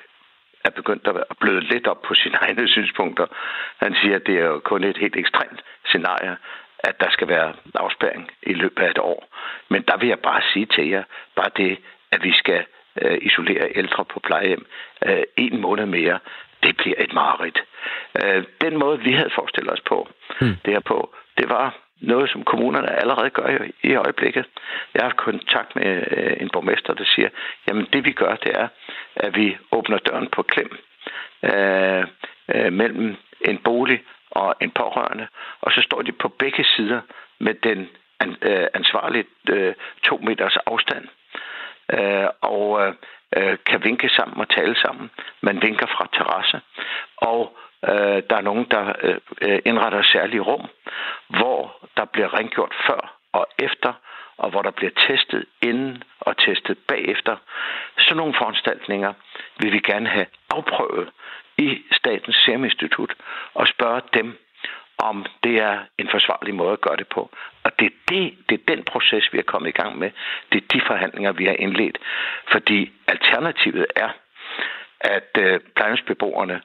er 0.64 0.70
begyndt 0.70 1.06
at 1.06 1.36
bløde 1.40 1.60
lidt 1.60 1.86
op 1.86 2.02
på 2.02 2.14
sine 2.14 2.34
egne 2.44 2.68
synspunkter. 2.68 3.26
Han 3.84 3.94
siger, 4.02 4.16
at 4.16 4.26
det 4.26 4.34
er 4.34 4.44
jo 4.44 4.60
kun 4.64 4.84
et 4.84 4.98
helt 4.98 5.16
ekstremt 5.16 5.60
scenarie, 5.84 6.36
at 6.78 7.00
der 7.00 7.10
skal 7.10 7.28
være 7.28 7.52
afspæring 7.74 8.30
i 8.42 8.54
løbet 8.54 8.82
af 8.82 8.90
et 8.90 8.98
år. 8.98 9.28
Men 9.68 9.82
der 9.88 9.96
vil 9.96 10.08
jeg 10.08 10.18
bare 10.18 10.42
sige 10.52 10.66
til 10.66 10.88
jer, 10.88 11.04
bare 11.36 11.50
det, 11.56 11.78
at 12.12 12.24
vi 12.24 12.32
skal 12.32 12.64
øh, 13.02 13.18
isolere 13.22 13.76
ældre 13.76 14.04
på 14.04 14.20
plejehjem 14.20 14.66
øh, 15.06 15.22
en 15.36 15.60
måned 15.60 15.86
mere, 15.86 16.18
det 16.64 16.76
bliver 16.76 16.96
et 16.98 17.12
mareridt. 17.12 17.62
Øh, 18.22 18.44
den 18.60 18.76
måde, 18.78 19.00
vi 19.00 19.12
havde 19.12 19.30
forestillet 19.34 19.72
os 19.72 19.80
på, 19.80 20.08
mm. 20.40 20.56
det 20.64 20.72
her 20.72 20.80
på, 20.80 21.14
det 21.38 21.48
var 21.48 21.76
noget, 22.00 22.30
som 22.30 22.44
kommunerne 22.44 23.00
allerede 23.00 23.30
gør 23.30 23.48
i, 23.48 23.88
i 23.90 23.94
øjeblikket. 23.94 24.44
Jeg 24.94 25.02
har 25.02 25.08
haft 25.08 25.16
kontakt 25.16 25.76
med 25.76 26.04
øh, 26.10 26.36
en 26.40 26.50
borgmester, 26.52 26.94
der 26.94 27.04
siger, 27.04 27.28
jamen 27.68 27.86
det 27.92 28.04
vi 28.04 28.12
gør, 28.12 28.34
det 28.36 28.52
er, 28.54 28.68
at 29.16 29.36
vi 29.36 29.56
åbner 29.72 29.98
døren 29.98 30.28
på 30.28 30.42
klem 30.42 30.78
øh, 31.42 32.04
øh, 32.54 32.72
mellem 32.72 33.16
en 33.40 33.58
bolig 33.58 34.02
og 34.30 34.54
en 34.60 34.70
pårørende, 34.70 35.26
og 35.60 35.72
så 35.72 35.80
står 35.82 36.02
de 36.02 36.12
på 36.12 36.28
begge 36.28 36.64
sider 36.64 37.00
med 37.38 37.54
den 37.54 37.88
an, 38.20 38.36
øh, 38.42 38.66
ansvarlige 38.74 39.24
øh, 39.48 39.74
to 40.02 40.16
meters 40.16 40.56
afstand. 40.66 41.04
Øh, 41.92 42.28
og 42.40 42.86
øh, 42.86 42.94
øh, 43.36 43.58
kan 43.66 43.84
vinke 43.84 44.08
sammen 44.08 44.40
og 44.40 44.48
tale 44.48 44.76
sammen. 44.76 45.10
Man 45.40 45.62
vinker 45.62 45.86
fra 45.86 46.08
terrasse. 46.12 46.60
Og 47.16 47.56
øh, 47.88 48.22
der 48.30 48.36
er 48.36 48.48
nogen, 48.50 48.66
der 48.70 48.92
øh, 49.02 49.16
øh 49.42 49.58
indretter 49.64 50.02
særlige 50.02 50.40
rum, 50.40 50.66
hvor 51.28 51.88
der 51.96 52.04
bliver 52.04 52.34
rengjort 52.38 52.74
før 52.86 53.16
og 53.32 53.46
efter, 53.58 53.92
og 54.36 54.50
hvor 54.50 54.62
der 54.62 54.70
bliver 54.70 54.92
testet 55.08 55.44
inden 55.62 56.02
og 56.20 56.36
testet 56.36 56.78
bagefter. 56.88 57.36
Sådan 57.98 58.16
nogle 58.16 58.34
foranstaltninger 58.34 59.12
vil 59.60 59.72
vi 59.72 59.78
gerne 59.78 60.08
have 60.08 60.26
afprøvet 60.50 61.08
i 61.58 61.82
Statens 61.92 62.36
Serum 62.36 62.64
Institut 62.64 63.14
og 63.54 63.68
spørge 63.68 64.00
dem, 64.14 64.38
om 64.98 65.26
det 65.44 65.58
er 65.60 65.78
en 65.98 66.08
forsvarlig 66.10 66.54
måde 66.54 66.72
at 66.72 66.80
gøre 66.80 66.96
det 66.96 67.08
på. 67.08 67.30
Og 67.64 67.78
det 67.78 67.86
er, 67.86 67.96
det, 68.08 68.34
det 68.48 68.60
er 68.60 68.74
den 68.74 68.84
proces, 68.84 69.32
vi 69.32 69.38
er 69.38 69.42
kommet 69.42 69.68
i 69.68 69.78
gang 69.82 69.98
med. 69.98 70.10
Det 70.52 70.62
er 70.62 70.66
de 70.72 70.80
forhandlinger, 70.86 71.32
vi 71.32 71.44
har 71.44 71.56
indledt. 71.58 71.98
Fordi 72.52 72.92
alternativet 73.06 73.86
er, 73.96 74.08
at 75.00 75.30
øh, 75.38 75.60
plejehjemsbeboerne 75.76 76.60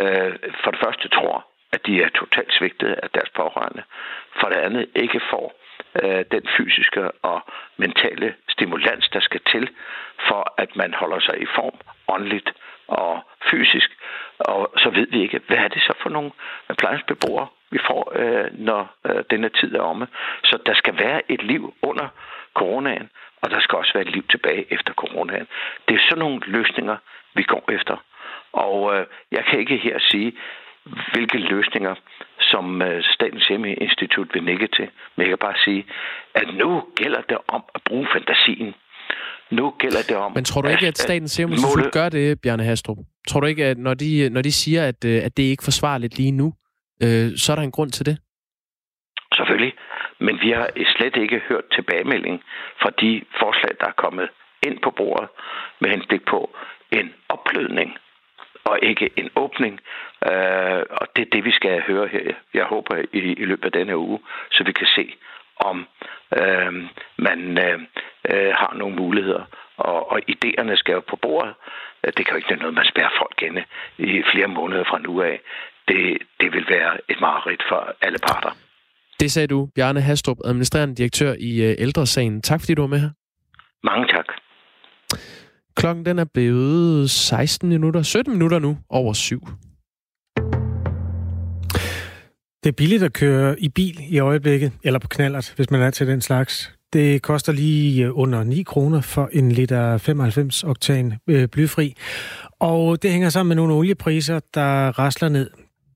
øh, 0.00 0.32
for 0.64 0.70
det 0.70 0.80
første 0.84 1.08
tror, 1.08 1.46
at 1.72 1.86
de 1.86 2.02
er 2.02 2.08
totalt 2.08 2.52
svigtet 2.52 2.92
af 3.02 3.10
deres 3.10 3.30
pårørende. 3.30 3.82
For 4.40 4.48
det 4.48 4.56
andet 4.56 4.88
ikke 4.94 5.20
får 5.30 5.52
øh, 6.02 6.24
den 6.30 6.42
fysiske 6.56 7.10
og 7.10 7.40
mentale 7.76 8.34
stimulans, 8.48 9.08
der 9.08 9.20
skal 9.20 9.40
til, 9.52 9.68
for 10.28 10.54
at 10.58 10.76
man 10.76 10.94
holder 10.94 11.20
sig 11.20 11.42
i 11.42 11.46
form 11.54 11.76
åndeligt 12.08 12.52
og 12.88 13.22
fysisk. 13.50 13.90
Og 14.38 14.72
så 14.76 14.90
ved 14.90 15.06
vi 15.10 15.22
ikke, 15.22 15.40
hvad 15.46 15.56
er 15.56 15.68
det 15.68 15.82
så 15.82 15.92
for 16.02 16.10
nogle 16.10 16.30
plejehjemsbeboere, 16.78 17.46
vi 17.70 17.78
får, 17.88 18.12
øh, 18.20 18.46
når 18.58 18.82
øh, 19.06 19.24
denne 19.30 19.48
tid 19.48 19.74
er 19.74 19.80
omme. 19.80 20.06
Så 20.44 20.58
der 20.66 20.74
skal 20.74 20.94
være 20.98 21.32
et 21.32 21.42
liv 21.42 21.74
under 21.82 22.08
coronaen, 22.54 23.08
og 23.42 23.50
der 23.50 23.60
skal 23.60 23.78
også 23.78 23.92
være 23.94 24.06
et 24.08 24.12
liv 24.12 24.24
tilbage 24.30 24.72
efter 24.72 24.92
coronaen. 24.92 25.46
Det 25.88 25.94
er 25.94 26.00
sådan 26.08 26.18
nogle 26.18 26.40
løsninger, 26.46 26.96
vi 27.34 27.42
går 27.42 27.64
efter. 27.72 27.96
Og 28.52 28.94
øh, 28.94 29.06
jeg 29.32 29.44
kan 29.44 29.58
ikke 29.60 29.76
her 29.76 29.98
sige, 30.10 30.32
hvilke 31.12 31.38
løsninger, 31.38 31.94
som 32.40 32.82
øh, 32.82 33.02
Statens 33.02 33.44
Serum 33.44 33.64
Institut 33.64 34.28
vil 34.34 34.44
nikke 34.44 34.66
til. 34.66 34.88
Men 35.16 35.22
jeg 35.22 35.28
kan 35.28 35.38
bare 35.38 35.58
sige, 35.64 35.86
at 36.34 36.54
nu 36.54 36.82
gælder 36.96 37.20
det 37.20 37.38
om 37.48 37.62
at 37.74 37.80
bruge 37.88 38.06
fantasien. 38.12 38.74
Nu 39.50 39.74
gælder 39.78 40.02
det 40.08 40.16
om... 40.16 40.32
Men 40.32 40.44
tror 40.44 40.62
du 40.62 40.68
ikke, 40.68 40.86
at 40.86 40.98
Statens 40.98 41.30
Serum 41.30 41.50
Institut 41.50 41.78
måle... 41.78 41.90
gør 41.90 42.08
det, 42.08 42.40
Bjarne 42.40 42.64
Hastrup? 42.64 42.96
Tror 43.28 43.40
du 43.40 43.46
ikke, 43.46 43.64
at 43.64 43.78
når 43.78 43.94
de, 43.94 44.30
når 44.30 44.42
de 44.42 44.52
siger, 44.52 44.82
at, 44.88 45.04
at 45.04 45.36
det 45.36 45.42
ikke 45.42 45.60
er 45.60 45.64
forsvarligt 45.64 46.18
lige 46.18 46.32
nu, 46.32 46.54
øh, 47.04 47.36
så 47.36 47.52
er 47.52 47.56
der 47.56 47.62
en 47.62 47.76
grund 47.76 47.90
til 47.90 48.06
det? 48.06 48.18
Selvfølgelig. 49.34 49.74
Men 50.18 50.40
vi 50.42 50.50
har 50.50 50.70
slet 50.96 51.16
ikke 51.16 51.42
hørt 51.48 51.64
tilbagemelding 51.72 52.42
fra 52.82 52.90
de 53.00 53.22
forslag, 53.40 53.72
der 53.80 53.86
er 53.86 54.00
kommet 54.04 54.28
ind 54.62 54.78
på 54.82 54.90
bordet 54.90 55.28
med 55.80 55.90
henblik 55.90 56.24
på 56.24 56.56
en 56.90 57.14
opblødning 57.28 57.98
og 58.64 58.78
ikke 58.82 59.10
en 59.16 59.30
åbning. 59.36 59.80
Øh, 60.26 60.82
og 60.90 61.06
det 61.16 61.22
er 61.22 61.30
det, 61.32 61.44
vi 61.44 61.50
skal 61.50 61.82
høre 61.82 62.08
her. 62.08 62.34
Jeg 62.54 62.64
håber 62.64 62.96
i, 63.12 63.18
i 63.18 63.44
løbet 63.44 63.64
af 63.64 63.72
denne 63.72 63.96
uge, 63.96 64.18
så 64.50 64.64
vi 64.64 64.72
kan 64.72 64.86
se, 64.86 65.14
om 65.56 65.86
øh, 66.40 66.72
man 67.16 67.58
øh, 67.58 67.80
øh 68.30 68.52
har 68.60 68.72
nogle 68.74 68.96
muligheder. 68.96 69.44
Og, 69.76 70.12
og 70.12 70.20
idéerne 70.34 70.74
skal 70.76 70.92
jo 70.92 71.00
på 71.00 71.16
bordet. 71.16 71.54
Det 72.04 72.26
kan 72.26 72.30
jo 72.30 72.36
ikke 72.36 72.50
være 72.50 72.58
noget, 72.58 72.74
man 72.74 72.84
spærrer 72.84 73.18
folk 73.18 73.42
inde 73.42 73.64
i 73.98 74.22
flere 74.32 74.46
måneder 74.46 74.84
fra 74.84 74.98
nu 74.98 75.22
af. 75.22 75.40
Det, 75.90 76.02
det 76.40 76.48
vil 76.54 76.64
være 76.74 76.92
et 77.08 77.18
mareridt 77.20 77.62
for 77.70 77.80
alle 78.02 78.18
parter. 78.28 78.52
Det 79.20 79.32
sagde 79.32 79.46
du, 79.46 79.68
Bjarne 79.74 80.00
Hastrup, 80.00 80.36
administrerende 80.44 80.94
direktør 80.94 81.34
i 81.38 81.62
øh, 81.62 81.74
Ældresagen. 81.78 82.42
Tak 82.42 82.60
fordi 82.60 82.74
du 82.74 82.82
var 82.82 82.88
med 82.88 83.00
her. 83.00 83.10
Mange 83.84 84.06
tak. 84.06 84.24
Klokken 85.76 86.04
den 86.04 86.18
er 86.18 86.24
blevet 86.34 87.10
16 87.10 87.68
minutter, 87.68 88.02
17 88.02 88.32
minutter 88.32 88.58
nu 88.58 88.78
over 88.90 89.12
syv. 89.12 89.40
Det 92.64 92.68
er 92.68 92.76
billigt 92.76 93.02
at 93.02 93.12
køre 93.12 93.60
i 93.60 93.68
bil 93.68 93.96
i 94.10 94.18
øjeblikket, 94.18 94.72
eller 94.84 94.98
på 94.98 95.08
knallert, 95.08 95.52
hvis 95.56 95.70
man 95.70 95.82
er 95.82 95.90
til 95.90 96.06
den 96.06 96.20
slags. 96.20 96.74
Det 96.92 97.22
koster 97.22 97.52
lige 97.52 98.12
under 98.12 98.44
9 98.44 98.62
kroner 98.62 99.00
for 99.00 99.28
en 99.32 99.52
liter 99.52 99.98
95 99.98 100.64
oktan 100.64 101.14
øh, 101.26 101.48
blyfri. 101.48 101.94
Og 102.60 103.02
det 103.02 103.10
hænger 103.10 103.28
sammen 103.28 103.48
med 103.48 103.56
nogle 103.56 103.74
oliepriser, 103.74 104.40
der 104.54 104.98
rasler 104.98 105.28
ned. 105.28 105.50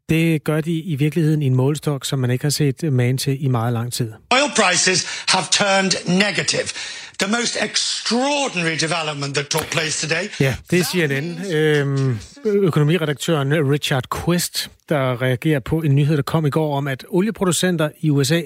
Det 0.08 0.44
gør 0.44 0.60
de 0.60 0.72
i 0.72 0.96
virkeligheden 0.96 1.42
i 1.42 1.46
en 1.46 1.54
målstok, 1.54 2.04
som 2.04 2.18
man 2.18 2.30
ikke 2.30 2.44
har 2.44 2.50
set 2.50 2.92
man 2.92 3.18
til 3.18 3.44
i 3.44 3.48
meget 3.48 3.72
lang 3.72 3.92
tid. 3.92 4.12
Oil 4.30 4.50
prices 4.56 5.06
have 5.28 5.44
turned 5.50 6.18
negative. 6.18 6.68
The 7.20 7.30
most 7.32 7.56
extraordinary 7.62 8.76
development 8.80 9.34
that 9.34 9.46
took 9.46 9.70
place 9.70 10.08
today. 10.08 10.28
Ja, 10.40 10.56
det 10.70 10.78
er 10.78 10.84
CNN. 10.84 11.54
Øhm, 11.54 12.18
økonomiredaktøren 12.44 13.70
Richard 13.70 14.04
Quest, 14.24 14.70
der 14.88 15.22
reagerer 15.22 15.60
på 15.60 15.80
en 15.80 15.94
nyhed, 15.94 16.16
der 16.16 16.22
kom 16.22 16.46
i 16.46 16.50
går 16.50 16.76
om, 16.76 16.88
at 16.88 17.04
olieproducenter 17.08 17.88
i 18.00 18.10
USA 18.10 18.40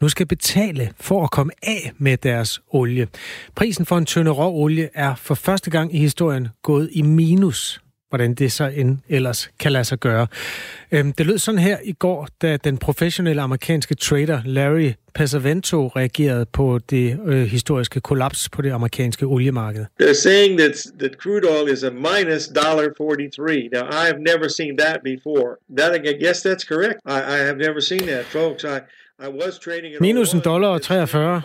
nu 0.00 0.08
skal 0.08 0.26
betale 0.26 0.92
for 1.00 1.24
at 1.24 1.30
komme 1.30 1.52
af 1.62 1.92
med 1.98 2.16
deres 2.16 2.60
olie. 2.70 3.08
Prisen 3.54 3.86
for 3.86 3.98
en 3.98 4.06
tønde 4.06 4.30
råolie 4.30 4.88
er 4.94 5.14
for 5.14 5.34
første 5.34 5.70
gang 5.70 5.94
i 5.94 5.98
historien 5.98 6.48
gået 6.62 6.90
i 6.92 7.02
minus 7.02 7.80
hvordan 8.10 8.34
det 8.34 8.52
så 8.52 8.64
end 8.64 8.98
ellers 9.08 9.50
kan 9.58 9.72
lade 9.72 9.84
sig 9.84 9.98
gøre. 9.98 10.26
Øhm, 10.92 11.12
det 11.12 11.26
lød 11.26 11.38
sådan 11.38 11.60
her 11.60 11.78
i 11.84 11.92
går, 11.92 12.28
da 12.42 12.56
den 12.56 12.78
professionelle 12.78 13.42
amerikanske 13.42 13.94
trader 13.94 14.42
Larry 14.44 14.92
Pesavento 15.14 15.86
reagerede 15.88 16.46
på 16.46 16.78
det 16.90 17.20
øh, 17.26 17.42
historiske 17.42 18.00
kollaps 18.00 18.48
på 18.48 18.62
det 18.62 18.70
amerikanske 18.70 19.26
oliemarked. 19.26 19.86
They're 20.02 20.22
saying 20.22 20.58
that, 20.58 20.86
that 20.98 21.12
crude 21.12 21.44
oil 21.50 21.68
is 21.72 21.82
a 21.82 21.90
minus 21.90 22.48
$1.43. 22.48 23.68
Now, 23.72 23.84
I 24.00 24.04
have 24.06 24.18
never 24.30 24.48
seen 24.48 24.78
that 24.78 24.98
before. 25.04 25.56
That, 25.76 25.90
I 25.94 26.12
guess 26.24 26.42
that's 26.46 26.64
correct. 26.64 26.96
I, 27.06 27.18
I 27.34 27.38
have 27.48 27.56
never 27.56 27.80
seen 27.80 28.02
that, 28.06 28.24
folks. 28.24 28.64
I, 28.64 28.80
Minus 30.00 30.32
en 30.32 30.40
dollar 30.40 30.68
og 30.68 30.82
43. 30.82 31.42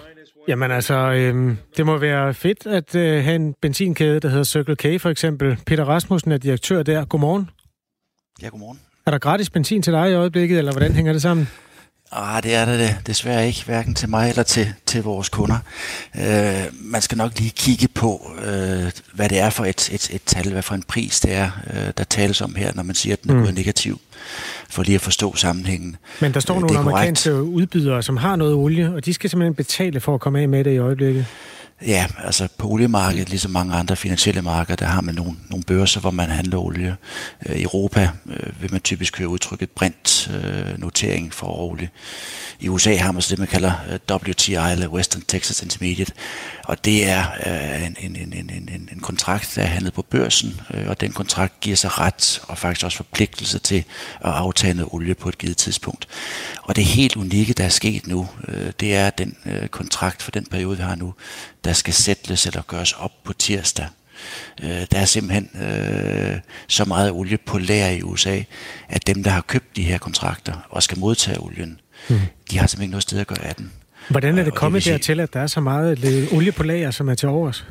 Jamen 0.48 0.72
altså, 0.72 0.94
øh, 0.94 1.56
det 1.78 1.86
må 1.86 1.98
være 1.98 2.34
fedt 2.34 2.68
at 2.68 2.96
øh, 2.96 3.24
have 3.24 3.36
en 3.36 3.56
benzinkæde, 3.62 4.20
der 4.20 4.30
hedder 4.30 4.44
Circle 4.44 4.76
K 4.76 5.02
for 5.02 5.10
eksempel. 5.10 5.58
Peter 5.66 5.84
Rasmussen 5.84 6.32
er 6.32 6.38
direktør 6.38 6.84
der. 6.84 7.06
Godmorgen. 7.06 7.50
Ja, 8.42 8.48
godmorgen. 8.48 8.80
Er 9.06 9.12
der 9.12 9.18
gratis 9.18 9.50
benzin 9.50 9.82
til 9.82 9.94
dig 9.94 10.12
i 10.12 10.14
øjeblikket, 10.14 10.58
eller 10.58 10.72
hvordan 10.72 10.92
hænger 10.92 11.14
det 11.14 11.22
sammen? 11.22 11.50
Ah, 12.12 12.44
det 12.44 12.56
er 12.56 12.66
det 12.66 12.98
desværre 13.08 13.48
ikke, 13.48 13.66
hverken 13.66 13.96
til 13.96 14.10
mig 14.10 14.30
eller 14.30 14.44
til, 14.44 14.74
til 14.86 15.04
vores 15.04 15.30
kunder. 15.30 15.58
Øh, 16.16 16.66
man 16.74 17.02
skal 17.02 17.18
nok 17.18 17.40
lige 17.40 17.50
kigge 17.50 17.88
på, 17.88 18.32
øh, 18.46 18.92
hvad 19.14 19.30
det 19.30 19.40
er 19.40 19.50
for 19.50 19.66
et, 19.66 19.90
et, 19.94 20.10
et 20.14 20.22
tal, 20.26 20.52
hvad 20.52 20.62
for 20.62 20.76
en 20.76 20.84
pris 20.84 21.20
det 21.20 21.34
er, 21.34 21.52
øh, 21.74 21.94
der 21.98 22.04
tales 22.04 22.42
om 22.42 22.56
her, 22.56 22.72
når 22.76 22.84
man 22.84 22.96
siger, 22.96 23.14
at 23.14 23.24
den 23.24 23.32
er 23.32 23.36
mm. 23.36 23.42
gået 23.42 23.56
negativ, 23.56 24.00
for 24.76 24.84
lige 24.84 24.96
at 24.96 25.02
forstå 25.02 25.36
sammenhængen. 25.36 25.96
Men 26.22 26.34
der 26.34 26.40
står 26.40 26.56
øh, 26.56 26.62
nogle 26.62 26.78
amerikanske 26.78 27.34
udbydere, 27.44 28.04
som 28.04 28.18
har 28.18 28.36
noget 28.36 28.54
olie, 28.54 28.94
og 28.94 29.06
de 29.06 29.14
skal 29.14 29.30
simpelthen 29.30 29.56
betale 29.56 30.00
for 30.00 30.14
at 30.14 30.20
komme 30.20 30.40
af 30.40 30.50
med 30.50 30.64
det 30.64 30.72
i 30.72 30.78
øjeblikket. 30.78 31.26
Ja, 31.82 32.08
altså 32.18 32.48
på 32.58 32.68
oliemarkedet, 32.68 33.30
ligesom 33.30 33.52
mange 33.52 33.74
andre 33.74 33.96
finansielle 33.96 34.42
markeder, 34.42 34.76
der 34.76 34.86
har 34.86 35.02
man 35.02 35.16
nogle, 35.16 35.34
nogle 35.50 35.64
børser, 35.64 36.00
hvor 36.00 36.12
man 36.12 36.30
handler 36.30 36.58
olie. 36.58 36.98
Øh, 37.46 37.56
I 37.56 37.64
Europa 37.64 38.10
øh, 38.26 38.62
vil 38.62 38.72
man 38.72 38.82
typisk 38.82 39.18
høre 39.18 39.28
udtrykket 39.28 39.70
brint 39.70 40.32
øh, 40.34 40.80
notering 40.80 41.34
for 41.34 41.48
olie. 41.48 41.90
I 42.60 42.70
USA 42.70 42.96
har 42.96 43.12
man 43.12 43.22
så 43.22 43.30
det, 43.30 43.40
man 43.40 43.48
kalder 43.48 43.74
øh, 43.90 44.30
WTI, 44.30 44.54
eller 44.54 44.88
Western 44.88 45.22
Texas 45.22 45.62
Intermediate, 45.62 46.14
og 46.66 46.86
det 46.86 47.10
er 47.10 47.24
øh, 47.46 47.86
en, 47.86 47.98
en, 48.00 48.34
en, 48.34 48.50
en, 48.50 48.90
en 48.92 49.00
kontrakt, 49.00 49.52
der 49.56 49.62
er 49.62 49.66
handlet 49.66 49.94
på 49.94 50.02
børsen, 50.02 50.62
øh, 50.74 50.88
og 50.88 51.02
den 51.02 51.12
kontrakt 51.12 51.60
giver 51.60 51.76
sig 51.76 52.00
ret 52.00 52.42
og 52.48 52.58
faktisk 52.58 52.86
også 52.86 52.98
forpligtelse 52.98 53.60
til 53.60 53.84
at 54.22 54.32
aftage 54.32 54.74
noget 54.74 54.94
olie 54.94 55.16
på 55.16 55.30
et 55.30 55.38
givet 55.38 55.58
tidspunkt. 55.58 56.08
Og 56.62 56.76
det 56.76 56.86
helt 56.86 57.16
unikke, 57.16 57.54
der 57.54 57.64
er 57.64 57.70
sket 57.70 58.08
nu, 58.08 58.28
øh, 58.48 58.72
det 58.80 58.96
er 58.96 59.10
den 59.10 59.38
øh, 59.46 59.68
kontrakt 59.68 60.22
for 60.22 60.32
den 60.32 60.46
periode, 60.46 60.78
vi 60.78 60.84
har 60.84 60.96
nu, 60.96 61.14
der 61.66 61.74
skal 61.74 61.94
sættes 61.94 62.46
eller 62.46 62.62
gøres 62.62 62.94
op 62.94 63.12
på 63.24 63.34
tirsdag. 63.34 63.88
Øh, 64.64 64.70
der 64.70 65.00
er 65.00 65.06
simpelthen 65.06 65.50
øh, 65.62 66.38
så 66.68 66.86
meget 66.86 67.12
olie 67.12 67.38
på 67.38 67.58
lager 67.58 67.90
i 67.90 68.02
USA, 68.02 68.42
at 68.90 69.08
dem, 69.08 69.24
der 69.24 69.32
har 69.32 69.42
købt 69.42 69.76
de 69.76 69.84
her 69.84 69.98
kontrakter 69.98 70.54
og 70.70 70.84
skal 70.84 71.00
modtage 71.00 71.40
olien, 71.40 71.80
mm. 72.10 72.20
de 72.52 72.58
har 72.58 72.68
simpelthen 72.68 72.84
ikke 72.84 72.92
noget 72.92 73.04
sted 73.04 73.20
at 73.20 73.28
gøre 73.28 73.46
af 73.46 73.56
den. 73.56 73.72
Hvordan 74.10 74.38
er 74.38 74.44
det 74.44 74.56
kommet 74.56 74.86
det 74.86 74.92
dertil, 74.92 75.20
at 75.20 75.34
der 75.34 75.40
er 75.40 75.48
så 75.48 75.60
meget 75.60 76.28
olie 76.32 76.52
på 76.52 76.64
lager, 76.64 76.92
som 76.92 77.10
er 77.10 77.16
til 77.16 77.30
overs? 77.30 77.66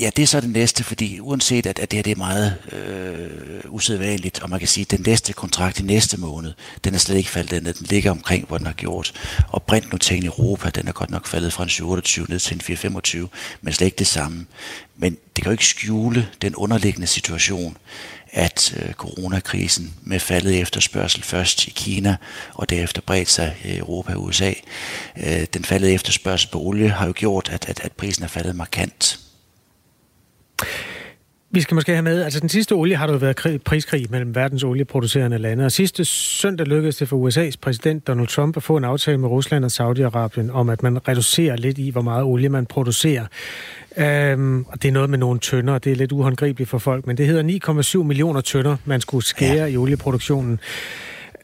Ja, 0.00 0.10
det 0.16 0.22
er 0.22 0.26
så 0.26 0.40
det 0.40 0.50
næste, 0.50 0.84
fordi 0.84 1.20
uanset 1.20 1.66
at, 1.66 1.78
at 1.78 1.90
det 1.90 1.96
her 1.96 2.02
det 2.02 2.10
er 2.10 2.16
meget 2.16 2.56
øh, 2.72 3.60
usædvanligt, 3.68 4.42
og 4.42 4.50
man 4.50 4.58
kan 4.58 4.68
sige, 4.68 4.82
at 4.82 4.90
den 4.90 5.04
næste 5.06 5.32
kontrakt 5.32 5.80
i 5.80 5.82
næste 5.82 6.20
måned, 6.20 6.52
den 6.84 6.94
er 6.94 6.98
slet 6.98 7.16
ikke 7.16 7.30
faldet 7.30 7.62
ned, 7.62 7.74
den 7.74 7.86
ligger 7.90 8.10
omkring, 8.10 8.46
hvor 8.46 8.58
den 8.58 8.66
har 8.66 8.74
gjort. 8.74 9.12
Og 9.48 9.62
brintnoteringen 9.62 10.24
i 10.24 10.26
Europa, 10.26 10.70
den 10.70 10.88
er 10.88 10.92
godt 10.92 11.10
nok 11.10 11.26
faldet 11.26 11.52
fra 11.52 11.62
en 11.62 11.68
728 11.68 12.26
ned 12.28 12.38
til 12.38 12.54
en 12.54 12.60
425, 12.60 13.28
men 13.60 13.72
slet 13.72 13.86
ikke 13.86 13.98
det 13.98 14.06
samme. 14.06 14.46
Men 14.96 15.12
det 15.12 15.44
kan 15.44 15.44
jo 15.44 15.50
ikke 15.50 15.66
skjule 15.66 16.28
den 16.42 16.54
underliggende 16.54 17.06
situation, 17.06 17.76
at 18.32 18.74
øh, 18.82 18.92
coronakrisen 18.92 19.94
med 20.02 20.20
faldet 20.20 20.60
efterspørgsel 20.60 21.22
først 21.22 21.66
i 21.66 21.70
Kina 21.70 22.16
og 22.54 22.70
derefter 22.70 23.02
bredt 23.02 23.30
sig 23.30 23.56
i 23.64 23.76
Europa 23.76 24.14
og 24.14 24.24
USA. 24.24 24.52
Øh, 25.16 25.46
den 25.54 25.64
faldede 25.64 25.92
efterspørgsel 25.92 26.50
på 26.50 26.60
olie 26.60 26.88
har 26.88 27.06
jo 27.06 27.12
gjort, 27.16 27.48
at, 27.52 27.68
at, 27.68 27.80
at 27.84 27.92
prisen 27.92 28.24
er 28.24 28.28
faldet 28.28 28.56
markant. 28.56 29.27
Vi 31.50 31.60
skal 31.60 31.74
måske 31.74 31.92
have 31.92 32.02
med, 32.02 32.22
altså 32.22 32.40
den 32.40 32.48
sidste 32.48 32.72
olie 32.72 32.96
har 32.96 33.06
der 33.06 33.12
jo 33.12 33.18
været 33.18 33.36
krig, 33.36 33.62
priskrig 33.62 34.06
mellem 34.10 34.34
verdens 34.34 34.64
olieproducerende 34.64 35.38
lande, 35.38 35.64
og 35.64 35.72
sidste 35.72 36.04
søndag 36.04 36.66
lykkedes 36.66 36.96
det 36.96 37.08
for 37.08 37.28
USA's 37.28 37.54
præsident 37.60 38.06
Donald 38.06 38.28
Trump 38.28 38.56
at 38.56 38.62
få 38.62 38.76
en 38.76 38.84
aftale 38.84 39.18
med 39.18 39.28
Rusland 39.28 39.64
og 39.64 39.70
Saudi-Arabien 39.70 40.52
om, 40.52 40.68
at 40.68 40.82
man 40.82 41.08
reducerer 41.08 41.56
lidt 41.56 41.78
i, 41.78 41.90
hvor 41.90 42.02
meget 42.02 42.24
olie 42.24 42.48
man 42.48 42.66
producerer. 42.66 43.26
Øhm, 43.96 44.64
og 44.68 44.82
det 44.82 44.88
er 44.88 44.92
noget 44.92 45.10
med 45.10 45.18
nogle 45.18 45.40
tønder, 45.40 45.78
det 45.78 45.92
er 45.92 45.96
lidt 45.96 46.12
uhåndgribeligt 46.12 46.70
for 46.70 46.78
folk, 46.78 47.06
men 47.06 47.16
det 47.16 47.26
hedder 47.26 47.82
9,7 48.00 48.02
millioner 48.02 48.40
tønder, 48.40 48.76
man 48.84 49.00
skulle 49.00 49.24
skære 49.24 49.54
ja. 49.54 49.66
i 49.66 49.76
olieproduktionen. 49.76 50.60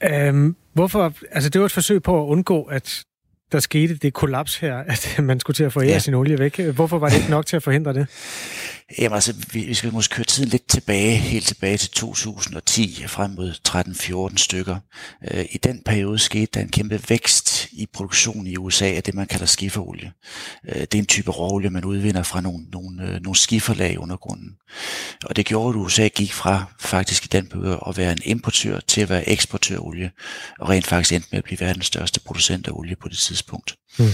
Øhm, 0.03 0.57
Hvorfor, 0.75 1.13
altså 1.31 1.51
det 1.51 1.61
var 1.61 1.67
et 1.67 1.73
forsøg 1.73 2.03
på 2.03 2.23
at 2.23 2.27
undgå, 2.27 2.63
at 2.63 3.05
der 3.53 3.61
skete 3.61 3.95
det 3.95 4.15
kollaps 4.15 4.57
her, 4.57 4.77
at 4.77 5.17
man 5.23 5.41
skulle 5.41 5.55
til 5.55 5.65
at 5.65 5.73
få 5.73 5.83
ja. 5.83 5.99
sin 5.99 6.15
olie 6.15 6.39
væk. 6.39 6.59
Hvorfor 6.59 6.99
var 6.99 7.09
det 7.09 7.17
ikke 7.17 7.31
nok 7.31 7.47
til 7.47 7.57
at 7.57 7.63
forhindre 7.63 7.93
det? 7.93 8.07
Jamen 8.99 9.15
altså, 9.15 9.35
vi, 9.53 9.65
vi 9.65 9.75
skal 9.75 9.93
måske 9.93 10.15
køre 10.15 10.25
tiden 10.25 10.49
lidt 10.49 10.69
tilbage, 10.69 11.17
helt 11.17 11.47
tilbage 11.47 11.77
til 11.77 11.91
2010, 11.91 13.05
frem 13.07 13.31
mod 13.31 13.53
13-14 14.31 14.37
stykker. 14.37 14.77
Øh, 15.31 15.45
I 15.51 15.59
den 15.59 15.83
periode 15.87 16.19
skete 16.19 16.47
der 16.55 16.61
en 16.61 16.69
kæmpe 16.69 17.01
vækst 17.09 17.69
i 17.73 17.87
produktionen 17.93 18.47
i 18.47 18.57
USA 18.57 18.87
af 18.87 19.03
det, 19.03 19.15
man 19.15 19.27
kalder 19.27 19.47
skiferolie. 19.47 20.13
Øh, 20.69 20.81
det 20.81 20.95
er 20.95 20.99
en 20.99 21.07
type 21.07 21.31
råolie, 21.31 21.71
man 21.71 21.85
udvinder 21.85 22.23
fra 22.23 22.41
nogle, 22.41 22.65
nogle, 22.73 23.03
øh, 23.03 23.23
nogle 23.23 23.37
skiferlag 23.37 23.93
i 23.93 23.97
undergrunden. 23.97 24.51
Og 25.25 25.37
det 25.37 25.47
gjorde, 25.47 25.69
at 25.69 25.83
USA 25.85 26.09
gik 26.09 26.33
fra 26.33 26.65
faktisk 26.81 27.25
i 27.25 27.29
den 27.29 27.47
periode 27.47 27.81
at 27.89 27.97
være 27.97 28.13
en 28.13 28.23
importør 28.25 28.81
til 28.81 29.01
at 29.01 29.09
være 29.09 29.29
eksportør 29.29 29.77
af 29.77 29.81
olie, 29.81 30.11
og 30.61 30.69
rent 30.69 30.87
faktisk 30.87 31.13
endte 31.13 31.29
med 31.33 31.39
at 31.39 31.45
blive 31.45 31.61
verdens 31.61 31.87
største 31.87 32.21
producent 32.21 32.69
af 32.69 32.73
olie 32.73 32.97
på 32.97 33.09
det 33.09 33.19
tidspunkt. 33.19 33.77
Mm. 33.99 34.07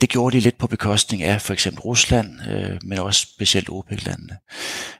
det 0.00 0.08
gjorde 0.08 0.36
de 0.36 0.40
lidt 0.40 0.58
på 0.58 0.66
bekostning 0.66 1.22
af 1.22 1.42
for 1.42 1.52
eksempel 1.52 1.80
Rusland, 1.80 2.38
men 2.82 2.98
også 2.98 3.26
specielt 3.34 3.55
specielt 3.56 3.70
OPEC-landene. 3.70 4.36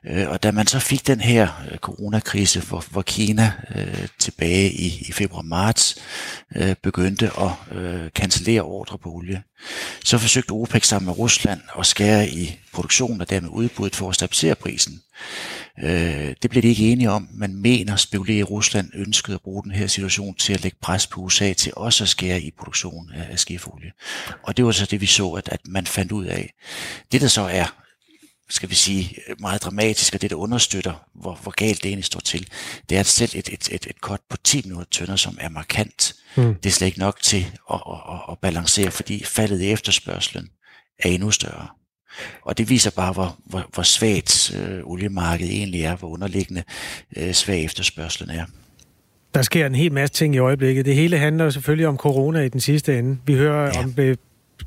Øh, 0.05 0.31
og 0.31 0.43
da 0.43 0.51
man 0.51 0.67
så 0.67 0.79
fik 0.79 1.07
den 1.07 1.21
her 1.21 1.49
øh, 1.71 1.79
coronakrise, 1.79 2.61
hvor, 2.61 2.85
hvor 2.91 3.03
Kina 3.03 3.53
øh, 3.75 4.09
tilbage 4.19 4.73
i, 4.73 5.07
i 5.09 5.13
februar-marts 5.13 5.97
øh, 6.57 6.75
begyndte 6.83 7.31
at 7.41 7.77
øh, 7.79 8.11
cancellere 8.11 8.63
ordre 8.63 8.99
på 8.99 9.11
olie, 9.11 9.43
så 10.05 10.19
forsøgte 10.19 10.51
OPEC 10.51 10.85
sammen 10.85 11.07
med 11.07 11.19
Rusland 11.19 11.61
at 11.79 11.87
skære 11.87 12.29
i 12.29 12.59
produktionen 12.73 13.21
og 13.21 13.31
dermed 13.31 13.51
udbuddet 13.51 13.97
for 13.97 14.09
at 14.09 14.15
stabilisere 14.15 14.55
prisen. 14.55 15.01
Øh, 15.83 16.35
det 16.43 16.51
blev 16.51 16.63
de 16.63 16.69
ikke 16.69 16.93
enige 16.93 17.11
om. 17.11 17.29
Man 17.33 17.55
mener, 17.55 17.97
spekulerer 17.97 18.45
Rusland 18.45 18.91
ønskede 18.95 19.35
at 19.35 19.41
bruge 19.41 19.63
den 19.63 19.73
her 19.73 19.87
situation 19.87 20.35
til 20.35 20.53
at 20.53 20.63
lægge 20.63 20.79
pres 20.83 21.07
på 21.07 21.21
USA 21.21 21.53
til 21.53 21.73
også 21.77 22.05
at 22.05 22.09
skære 22.09 22.41
i 22.41 22.51
produktionen 22.59 23.11
af, 23.15 23.27
af 23.31 23.39
skifolie. 23.39 23.93
Og 24.43 24.57
det 24.57 24.65
var 24.65 24.73
så 24.73 24.87
det, 24.87 25.01
vi 25.01 25.07
så, 25.07 25.31
at, 25.31 25.49
at 25.53 25.61
man 25.65 25.87
fandt 25.87 26.13
ud 26.13 26.25
af. 26.25 26.53
Det, 27.13 27.21
der 27.21 27.29
så 27.29 27.43
er 27.43 27.86
skal 28.49 28.71
vi 28.71 28.75
sige, 28.75 29.19
meget 29.41 29.63
dramatisk, 29.63 30.15
og 30.15 30.23
det, 30.23 30.31
der 30.31 30.37
understøtter, 30.37 31.09
hvor, 31.15 31.39
hvor 31.43 31.51
galt 31.51 31.83
det 31.83 31.89
egentlig 31.89 32.05
står 32.05 32.21
til, 32.21 32.49
det 32.89 32.97
er 32.97 33.01
at 33.01 33.07
selv 33.07 33.31
et, 33.35 33.49
et, 33.53 33.69
et, 33.73 33.87
et 33.87 34.01
kort 34.01 34.21
på 34.29 34.37
10 34.37 34.63
minutter 34.65 34.87
tønder, 34.91 35.17
som 35.17 35.39
er 35.41 35.49
markant. 35.49 36.15
Mm. 36.37 36.55
Det 36.55 36.67
er 36.67 36.71
slet 36.71 36.87
ikke 36.87 36.99
nok 36.99 37.23
til 37.23 37.47
at, 37.73 37.81
at, 37.91 37.99
at, 38.13 38.21
at 38.31 38.39
balancere, 38.39 38.91
fordi 38.91 39.25
faldet 39.25 39.61
i 39.61 39.71
efterspørgselen 39.71 40.49
er 40.99 41.09
endnu 41.09 41.31
større. 41.31 41.67
Og 42.43 42.59
det 42.59 42.71
viser 42.71 42.91
bare, 42.91 43.13
hvor, 43.13 43.37
hvor, 43.47 43.71
hvor 43.75 43.83
svagt 43.83 44.55
øh, 44.57 44.81
oliemarkedet 44.85 45.53
egentlig 45.53 45.83
er, 45.83 45.97
hvor 45.97 46.09
underliggende 46.09 46.63
øh, 47.17 47.33
svag 47.33 47.65
efterspørgselen 47.65 48.31
er. 48.31 48.45
Der 49.35 49.43
sker 49.43 49.67
en 49.67 49.75
hel 49.75 49.93
masse 49.93 50.15
ting 50.15 50.35
i 50.35 50.39
øjeblikket. 50.39 50.85
Det 50.85 50.95
hele 50.95 51.19
handler 51.19 51.51
selvfølgelig 51.51 51.87
om 51.87 51.97
corona 51.97 52.41
i 52.41 52.49
den 52.49 52.61
sidste 52.61 52.99
ende. 52.99 53.19
Vi 53.27 53.35
hører 53.35 53.71
ja. 53.75 53.85
om, 53.85 53.95
øh, 53.99 54.17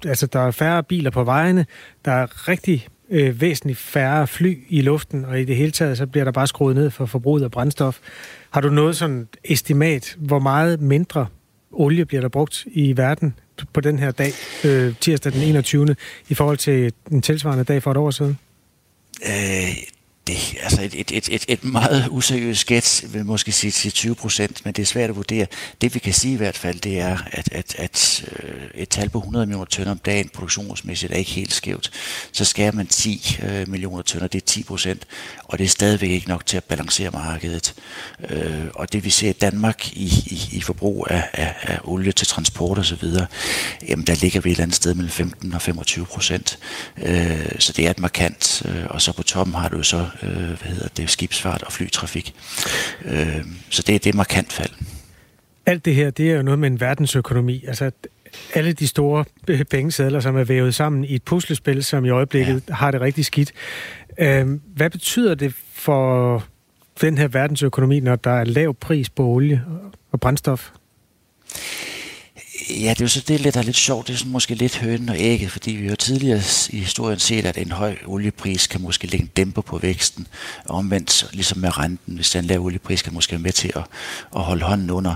altså 0.06 0.26
der 0.26 0.40
er 0.40 0.52
færre 0.52 0.84
biler 0.84 1.12
på 1.12 1.24
vejene, 1.24 1.66
der 2.06 2.12
er 2.12 2.48
rigtig 2.48 2.88
øh, 3.12 3.42
væsentligt 3.42 3.80
færre 3.80 4.28
fly 4.28 4.58
i 4.70 4.82
luften, 4.82 5.26
og 5.26 5.42
i 5.42 5.46
det 5.46 5.56
hele 5.56 5.72
taget, 5.72 5.98
så 5.98 6.08
bliver 6.08 6.24
der 6.24 6.32
bare 6.32 6.48
skruet 6.48 6.76
ned 6.76 6.90
for 6.92 7.06
forbruget 7.06 7.44
af 7.44 7.52
brændstof. 7.52 8.00
Har 8.50 8.62
du 8.62 8.70
noget 8.70 8.96
sådan 8.96 9.28
estimat, 9.44 10.16
hvor 10.20 10.40
meget 10.40 10.82
mindre 10.82 11.28
olie 11.72 12.06
bliver 12.06 12.22
der 12.22 12.30
brugt 12.30 12.66
i 12.72 12.98
verden 12.98 13.34
på 13.74 13.82
den 13.82 14.00
her 14.00 14.12
dag, 14.12 14.32
øh, 14.66 14.94
tirsdag 15.02 15.34
den 15.34 15.42
21. 15.42 15.96
i 16.30 16.34
forhold 16.34 16.58
til 16.58 16.94
den 17.10 17.22
tilsvarende 17.22 17.64
dag 17.64 17.84
for 17.84 17.92
et 17.92 17.98
år 17.98 18.12
siden? 18.12 18.38
Øh, 19.26 19.99
det, 20.30 20.58
altså 20.64 20.82
et, 20.82 20.96
et, 20.96 21.12
et, 21.12 21.30
et, 21.32 21.46
et 21.48 21.64
meget 21.64 22.08
useriøst 22.10 22.68
gæt 22.68 23.04
vil 23.08 23.26
måske 23.26 23.52
sige 23.52 23.72
til 23.72 23.92
20 23.92 24.16
procent, 24.16 24.66
men 24.66 24.74
det 24.74 24.82
er 24.82 24.86
svært 24.86 25.10
at 25.10 25.16
vurdere. 25.16 25.48
Det 25.82 25.94
vi 25.94 26.00
kan 26.00 26.14
sige 26.14 26.34
i 26.34 26.38
hvert 26.38 26.58
fald, 26.58 26.80
det 26.80 27.00
er, 27.00 27.18
at, 27.32 27.50
at, 27.52 27.76
at 27.78 28.26
øh, 28.44 28.62
et 28.76 28.90
tal 28.90 29.10
på 29.10 29.18
100 29.18 29.46
millioner 29.46 29.66
tønder 29.66 29.92
om 29.92 29.98
dagen 29.98 30.30
produktionsmæssigt 30.30 31.14
er 31.14 31.18
ikke 31.18 31.32
helt 31.32 31.54
skævt. 31.54 31.92
Så 32.32 32.46
skærer 32.46 32.72
man 32.72 32.88
10 32.88 33.38
øh, 33.44 33.70
millioner 33.70 34.02
tønder, 34.02 34.28
det 34.28 34.42
er 34.42 34.46
10 34.46 34.64
procent, 34.64 35.08
og 35.44 35.58
det 35.58 35.66
er 35.66 35.70
stadigvæk 35.70 36.10
ikke 36.10 36.28
nok 36.28 36.46
til 36.46 36.58
at 36.58 36.64
balancere 36.64 37.12
markedet. 37.12 37.74
Øh, 38.30 38.66
og 38.76 38.94
det 38.94 39.06
vi 39.06 39.10
ser 39.10 39.30
i 39.30 39.34
Danmark 39.34 39.88
i, 39.94 40.06
i, 40.26 40.58
i 40.58 40.62
forbrug 40.62 41.08
af, 41.10 41.24
af, 41.34 41.56
af 41.62 41.80
olie 41.84 42.12
til 42.12 42.28
transport 42.28 42.80
osv., 42.80 43.04
jamen 43.88 44.08
der 44.08 44.16
ligger 44.22 44.42
vi 44.42 44.50
et 44.50 44.54
eller 44.54 44.64
andet 44.64 44.76
sted 44.76 44.94
mellem 44.94 45.12
15 45.12 45.54
og 45.54 45.62
25 45.62 46.06
procent. 46.06 46.60
Øh, 46.98 47.60
så 47.60 47.74
det 47.74 47.86
er 47.86 47.92
et 47.92 48.00
markant, 48.00 48.62
øh, 48.66 48.86
og 48.90 49.02
så 49.02 49.12
på 49.12 49.24
toppen 49.24 49.56
har 49.56 49.70
du 49.70 49.84
så 49.84 50.08
øh, 50.24 50.32
hvad 50.32 50.58
hedder 50.58 50.88
det, 50.98 51.10
skibsfart 51.10 51.64
og 51.64 51.72
flytrafik. 51.72 52.34
Øh, 53.06 53.46
så 53.70 53.84
det, 53.88 54.04
det 54.04 54.14
er 54.14 54.18
markant 54.18 54.54
fald. 54.54 54.72
Alt 55.66 55.86
det 55.86 55.96
her, 55.96 56.10
det 56.10 56.32
er 56.32 56.36
jo 56.36 56.42
noget 56.42 56.60
med 56.60 56.68
en 56.68 56.80
verdensøkonomi. 56.80 57.64
Altså, 57.68 57.92
alle 58.54 58.74
de 58.74 58.88
store 58.88 59.26
pengesedler, 59.70 60.20
som 60.20 60.38
er 60.38 60.44
vævet 60.44 60.76
sammen 60.76 61.04
i 61.04 61.16
et 61.16 61.24
puslespil, 61.24 61.84
som 61.84 62.06
i 62.06 62.10
øjeblikket 62.10 62.64
ja. 62.70 62.74
har 62.74 62.92
det 62.92 63.02
rigtig 63.02 63.26
skidt. 63.26 63.52
Øh, 64.20 64.48
hvad 64.76 64.90
betyder 64.90 65.36
det 65.36 65.54
for 65.74 66.44
den 67.02 67.18
her 67.18 67.28
verdensøkonomi, 67.28 68.00
når 68.00 68.16
der 68.16 68.32
er 68.32 68.44
lav 68.44 68.74
pris 68.74 69.10
på 69.10 69.24
olie 69.24 69.64
og 70.12 70.20
brændstof? 70.20 70.70
Ja, 72.70 72.90
det 72.90 73.02
er 73.02 73.06
jo 73.06 73.08
så 73.08 73.24
det, 73.28 73.54
der 73.54 73.60
er 73.60 73.64
lidt 73.64 73.78
sjovt. 73.78 74.08
Det 74.08 74.14
er 74.14 74.18
sådan 74.18 74.32
måske 74.32 74.56
lidt 74.56 74.78
hønen 74.78 75.10
og 75.10 75.16
ægget, 75.20 75.52
fordi 75.52 75.72
vi 75.72 75.88
har 75.88 75.96
tidligere 75.96 76.42
i 76.70 76.80
historien 76.80 77.20
set, 77.20 77.46
at 77.46 77.58
en 77.58 77.72
høj 77.72 77.98
oliepris 78.06 78.68
kan 78.68 78.82
måske 78.82 79.08
lægge 79.08 79.24
en 79.24 79.32
dæmper 79.38 79.62
på 79.62 79.78
væksten. 79.78 80.28
Og 80.66 80.76
omvendt, 80.76 81.30
ligesom 81.34 81.58
med 81.58 81.78
renten, 81.78 82.16
hvis 82.16 82.30
den 82.30 82.46
lav 82.46 82.60
oliepris 82.60 83.02
kan 83.02 83.14
måske 83.14 83.32
være 83.32 83.40
med 83.40 83.52
til 83.52 83.72
at, 83.76 83.84
at 84.36 84.42
holde 84.42 84.64
hånden 84.64 84.90
under. 84.90 85.16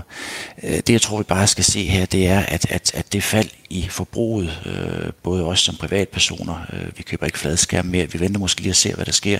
Øh, 0.62 0.70
det, 0.70 0.90
jeg 0.90 1.02
tror, 1.02 1.18
vi 1.18 1.24
bare 1.24 1.46
skal 1.46 1.64
se 1.64 1.84
her, 1.84 2.06
det 2.06 2.26
er, 2.26 2.40
at, 2.40 2.66
at, 2.70 2.90
at 2.94 3.12
det 3.12 3.22
fald 3.22 3.48
i 3.70 3.88
forbruget, 3.88 4.60
øh, 4.66 5.12
både 5.22 5.44
os 5.44 5.60
som 5.60 5.76
privatpersoner, 5.76 6.56
øh, 6.72 6.86
vi 6.96 7.02
køber 7.02 7.26
ikke 7.26 7.38
fladskærm 7.38 7.86
mere, 7.86 8.12
vi 8.12 8.20
venter 8.20 8.40
måske 8.40 8.60
lige 8.60 8.70
at 8.70 8.76
se, 8.76 8.94
hvad 8.94 9.04
der 9.04 9.12
sker. 9.12 9.38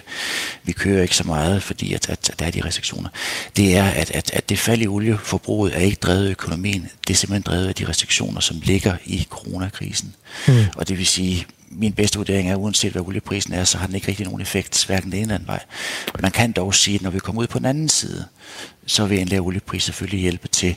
Vi 0.65 0.73
kører 0.73 1.03
ikke 1.03 1.17
så 1.17 1.25
meget, 1.25 1.63
fordi 1.63 1.95
at, 1.95 2.09
at, 2.09 2.31
at 2.31 2.39
der 2.39 2.47
er 2.47 2.51
de 2.51 2.65
restriktioner. 2.65 3.09
Det 3.57 3.77
er, 3.77 3.85
at, 3.85 4.11
at, 4.11 4.31
at 4.33 4.49
det 4.49 4.59
fald 4.59 4.83
i 4.83 4.87
olieforbruget 4.87 5.77
er 5.77 5.81
ikke 5.81 5.99
drevet 6.03 6.27
af 6.27 6.31
økonomien, 6.31 6.91
det 7.07 7.15
er 7.15 7.19
simpelthen 7.19 7.43
drevet 7.43 7.69
af 7.69 7.75
de 7.75 7.89
restriktioner, 7.89 8.04
som 8.41 8.61
ligger 8.63 8.97
i 9.05 9.27
coronakrisen. 9.31 10.15
Mm. 10.49 10.55
Og 10.77 10.89
det 10.89 10.99
vil 10.99 11.07
sige, 11.07 11.47
min 11.71 11.93
bedste 11.93 12.19
vurdering 12.19 12.51
er, 12.51 12.57
uanset 12.57 12.93
hvad 12.93 13.03
olieprisen 13.03 13.55
er, 13.55 13.65
så 13.65 13.79
har 13.79 13.87
den 13.87 13.95
ikke 13.95 14.09
rigtig 14.09 14.27
nogen 14.27 14.41
effekt, 14.41 14.87
hverken 14.87 15.11
den 15.11 15.19
ene 15.19 15.23
eller 15.23 15.35
anden 15.35 15.49
vej. 15.49 15.61
Man 16.21 16.31
kan 16.31 16.53
dog 16.53 16.75
sige, 16.75 16.95
at 16.95 17.03
når 17.03 17.11
vi 17.11 17.19
kommer 17.19 17.43
ud 17.43 17.47
på 17.47 17.59
den 17.59 17.67
anden 17.67 17.89
side, 17.89 18.25
så 18.87 19.07
vil 19.07 19.19
en 19.19 19.29
lav 19.29 19.41
oliepris 19.41 19.83
selvfølgelig 19.83 20.21
hjælpe 20.21 20.49
til 20.49 20.77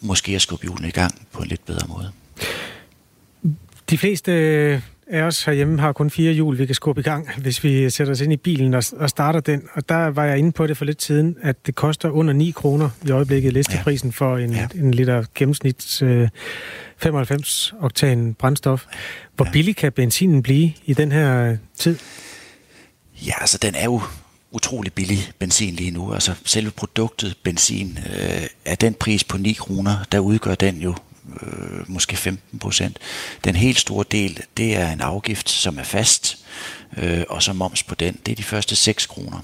måske 0.00 0.34
at 0.34 0.42
skubbe 0.42 0.66
julen 0.66 0.84
i 0.84 0.90
gang 0.90 1.26
på 1.32 1.42
en 1.42 1.48
lidt 1.48 1.66
bedre 1.66 1.88
måde. 1.88 2.12
De 3.90 3.98
fleste 3.98 4.82
af 5.06 5.22
os 5.22 5.44
herhjemme 5.44 5.80
har 5.80 5.92
kun 5.92 6.10
fire 6.10 6.32
hjul, 6.32 6.58
vi 6.58 6.66
kan 6.66 6.74
skubbe 6.74 7.00
i 7.00 7.04
gang, 7.04 7.30
hvis 7.42 7.64
vi 7.64 7.90
sætter 7.90 8.12
os 8.12 8.20
ind 8.20 8.32
i 8.32 8.36
bilen 8.36 8.74
og, 8.74 8.82
og 8.96 9.10
starter 9.10 9.40
den. 9.40 9.62
Og 9.72 9.88
der 9.88 10.06
var 10.06 10.24
jeg 10.24 10.38
inde 10.38 10.52
på 10.52 10.66
det 10.66 10.76
for 10.76 10.84
lidt 10.84 11.02
siden, 11.02 11.36
at 11.42 11.66
det 11.66 11.74
koster 11.74 12.10
under 12.10 12.32
9 12.32 12.50
kroner 12.50 12.90
i 13.06 13.10
øjeblikket 13.10 13.52
listeprisen 13.52 14.08
ja. 14.08 14.12
for 14.12 14.36
en, 14.36 14.52
ja. 14.52 14.68
en 14.74 14.94
liter 14.94 15.24
gennemsnits 15.34 16.02
øh, 16.02 16.28
95-oktan 17.06 18.34
brændstof. 18.38 18.84
Hvor 19.36 19.46
ja. 19.46 19.50
billig 19.50 19.76
kan 19.76 19.92
benzinen 19.92 20.42
blive 20.42 20.72
i 20.84 20.94
den 20.94 21.12
her 21.12 21.56
tid? 21.78 21.98
Ja, 23.26 23.32
altså 23.40 23.58
den 23.58 23.74
er 23.74 23.84
jo 23.84 24.02
utrolig 24.50 24.92
billig 24.92 25.18
benzin 25.38 25.74
lige 25.74 25.90
nu. 25.90 26.12
Altså 26.12 26.34
selve 26.44 26.70
produktet 26.70 27.36
benzin 27.42 27.98
øh, 28.06 28.46
er 28.64 28.74
den 28.74 28.94
pris 28.94 29.24
på 29.24 29.38
9 29.38 29.52
kroner, 29.52 29.96
der 30.12 30.18
udgør 30.18 30.54
den 30.54 30.76
jo 30.76 30.94
øh, 31.42 31.90
måske 31.90 32.16
15 32.16 32.58
procent. 32.58 32.98
Den 33.44 33.56
helt 33.56 33.78
store 33.78 34.04
del, 34.10 34.40
det 34.56 34.76
er 34.76 34.92
en 34.92 35.00
afgift, 35.00 35.50
som 35.50 35.78
er 35.78 35.82
fast, 35.82 36.38
øh, 36.96 37.24
og 37.28 37.42
så 37.42 37.52
moms 37.52 37.82
på 37.82 37.94
den, 37.94 38.18
det 38.26 38.32
er 38.32 38.36
de 38.36 38.42
første 38.42 38.76
6 38.76 39.06
kroner. 39.06 39.40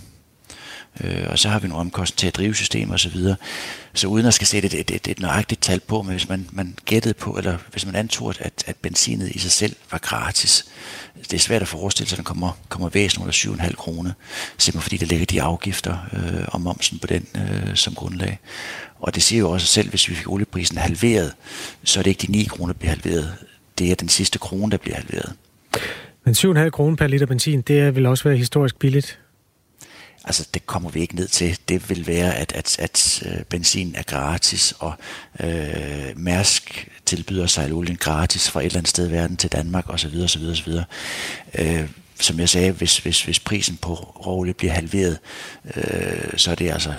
Øh, 1.00 1.26
og 1.28 1.38
så 1.38 1.48
har 1.48 1.59
vi 1.59 1.68
nogle 1.68 1.81
omkostninger 1.81 2.18
til 2.18 2.26
at 2.26 2.37
drive 2.37 2.55
systemer 2.55 2.94
osv. 2.94 3.12
Så, 3.12 3.35
så 3.94 4.07
uden 4.07 4.26
at 4.26 4.35
skal 4.35 4.46
sætte 4.46 4.66
et, 4.66 4.74
et, 4.81 4.90
et, 4.90 5.09
et 5.09 5.20
nøjagtigt 5.20 5.62
tal 5.62 5.81
på, 5.81 6.02
men 6.02 6.11
hvis 6.11 6.28
man, 6.28 6.48
man 6.52 6.74
gættede 6.85 7.14
på, 7.14 7.31
eller 7.31 7.59
hvis 7.70 7.87
man 7.87 7.94
antog, 7.94 8.35
at, 8.40 8.64
at 8.66 8.76
benzinet 8.76 9.31
i 9.31 9.38
sig 9.38 9.50
selv 9.50 9.76
var 9.90 9.98
gratis, 9.98 10.64
det 11.22 11.33
er 11.33 11.38
svært 11.38 11.62
at 11.62 11.68
forestille 11.68 12.09
sig, 12.09 12.16
at 12.16 12.18
den 12.18 12.24
kommer, 12.24 12.59
kommer 12.68 12.88
væsentligt 12.88 13.46
under 13.46 13.62
7,5 13.62 13.74
kroner, 13.74 14.12
simpelthen 14.59 14.83
fordi 14.83 14.96
der 14.96 15.07
ligger 15.07 15.26
de 15.26 15.42
afgifter 15.42 15.96
øh, 16.12 16.44
og 16.48 16.61
momsen 16.61 16.98
på 16.98 17.07
den 17.07 17.26
øh, 17.35 17.74
som 17.76 17.94
grundlag. 17.94 18.38
Og 19.00 19.14
det 19.14 19.22
siger 19.22 19.40
jo 19.40 19.50
også 19.50 19.66
selv, 19.66 19.90
hvis 19.90 20.09
vi 20.09 20.14
fik 20.14 20.28
olieprisen 20.28 20.78
halveret, 20.78 21.33
så 21.85 21.98
er 21.98 22.02
det 22.02 22.11
ikke 22.11 22.26
de 22.26 22.33
9 22.33 22.44
kroner, 22.44 22.72
der 22.72 22.78
bliver 22.78 22.90
halveret. 22.90 23.35
Det 23.78 23.90
er 23.90 23.94
den 23.94 24.09
sidste 24.09 24.38
krone, 24.38 24.70
der 24.70 24.76
bliver 24.76 24.96
halveret. 24.96 25.33
Men 26.24 26.35
7,5 26.35 26.70
kroner 26.70 26.96
per 26.96 27.07
liter 27.07 27.26
benzin, 27.26 27.61
det 27.61 27.94
vil 27.94 28.07
også 28.07 28.24
være 28.24 28.37
historisk 28.37 28.78
billigt. 28.78 29.18
Altså, 30.24 30.48
det 30.54 30.66
kommer 30.66 30.90
vi 30.90 31.00
ikke 31.00 31.16
ned 31.16 31.28
til. 31.28 31.58
Det 31.68 31.90
vil 31.90 32.06
være, 32.06 32.35
at, 32.35 32.52
at, 32.52 32.78
at 32.78 33.22
øh, 33.26 33.44
benzin 33.44 33.94
er 33.94 34.02
gratis, 34.02 34.74
og 34.78 34.94
øh, 35.40 36.12
Mærsk 36.16 36.88
tilbyder 37.06 37.46
sejlolien 37.46 37.96
gratis 37.96 38.50
fra 38.50 38.61
et 38.61 38.66
eller 38.66 38.78
andet 38.78 38.90
sted 38.90 39.08
i 39.08 39.12
verden 39.12 39.37
til 39.37 39.52
Danmark, 39.52 39.88
osv. 39.88 40.20
osv., 40.24 40.42
osv. 40.42 40.72
Øh, 41.54 41.88
som 42.24 42.40
jeg 42.40 42.48
sagde, 42.48 42.72
hvis, 42.72 42.98
hvis, 42.98 43.22
hvis 43.22 43.40
prisen 43.40 43.76
på 43.76 43.94
råolie 43.94 44.54
bliver 44.54 44.72
halveret, 44.72 45.18
øh, 45.76 46.37
så 46.37 46.50
er 46.50 46.54
det 46.54 46.70
altså 46.70 46.94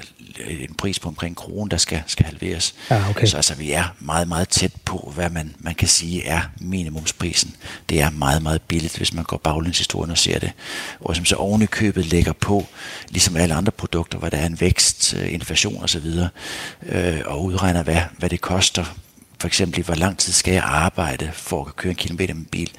en 0.48 0.76
pris 0.76 1.00
på 1.00 1.08
omkring 1.10 1.36
kronen, 1.36 1.72
der 1.72 1.78
skal, 1.78 2.04
skal 2.08 2.26
halveres. 2.26 2.76
Ja, 2.90 3.10
okay. 3.10 3.28
Så 3.28 3.36
altså, 3.36 3.56
vi 3.56 3.72
er 3.72 3.96
meget, 4.00 4.28
meget 4.28 4.50
tæt 4.50 4.72
på, 4.86 5.12
hvad 5.16 5.30
man, 5.30 5.56
man 5.60 5.76
kan 5.76 5.88
sige 5.88 6.26
er 6.26 6.42
minimumsprisen. 6.58 7.56
Det 7.90 8.02
er 8.02 8.10
meget, 8.10 8.44
meget 8.44 8.62
billigt, 8.62 8.98
hvis 8.98 9.14
man 9.14 9.24
går 9.24 9.38
baglæns 9.38 9.78
historien 9.78 10.12
og 10.12 10.18
ser 10.18 10.40
det. 10.40 10.52
Og 11.00 11.16
som 11.16 11.26
så 11.26 11.36
oven 11.36 11.62
i 11.62 11.66
købet 11.66 12.06
lægger 12.06 12.34
på, 12.34 12.68
ligesom 13.10 13.36
alle 13.36 13.56
andre 13.56 13.72
produkter, 13.72 14.18
hvor 14.18 14.30
der 14.30 14.38
er 14.38 14.46
en 14.46 14.62
vækst, 14.62 15.16
øh, 15.20 15.34
inflation 15.34 15.84
osv., 15.84 16.06
øh, 16.86 17.22
og 17.26 17.44
udregner, 17.44 17.84
hvad, 17.84 18.02
hvad 18.18 18.30
det 18.30 18.42
koster. 18.42 18.86
For 19.40 19.48
eksempel, 19.48 19.84
hvor 19.84 19.96
lang 19.96 20.18
tid 20.18 20.34
skal 20.34 20.54
jeg 20.54 20.64
arbejde 20.64 21.32
for 21.34 21.66
at 21.66 21.76
køre 21.76 21.90
en 21.90 21.96
kilometer 21.96 22.34
med 22.34 22.46
bil, 22.46 22.72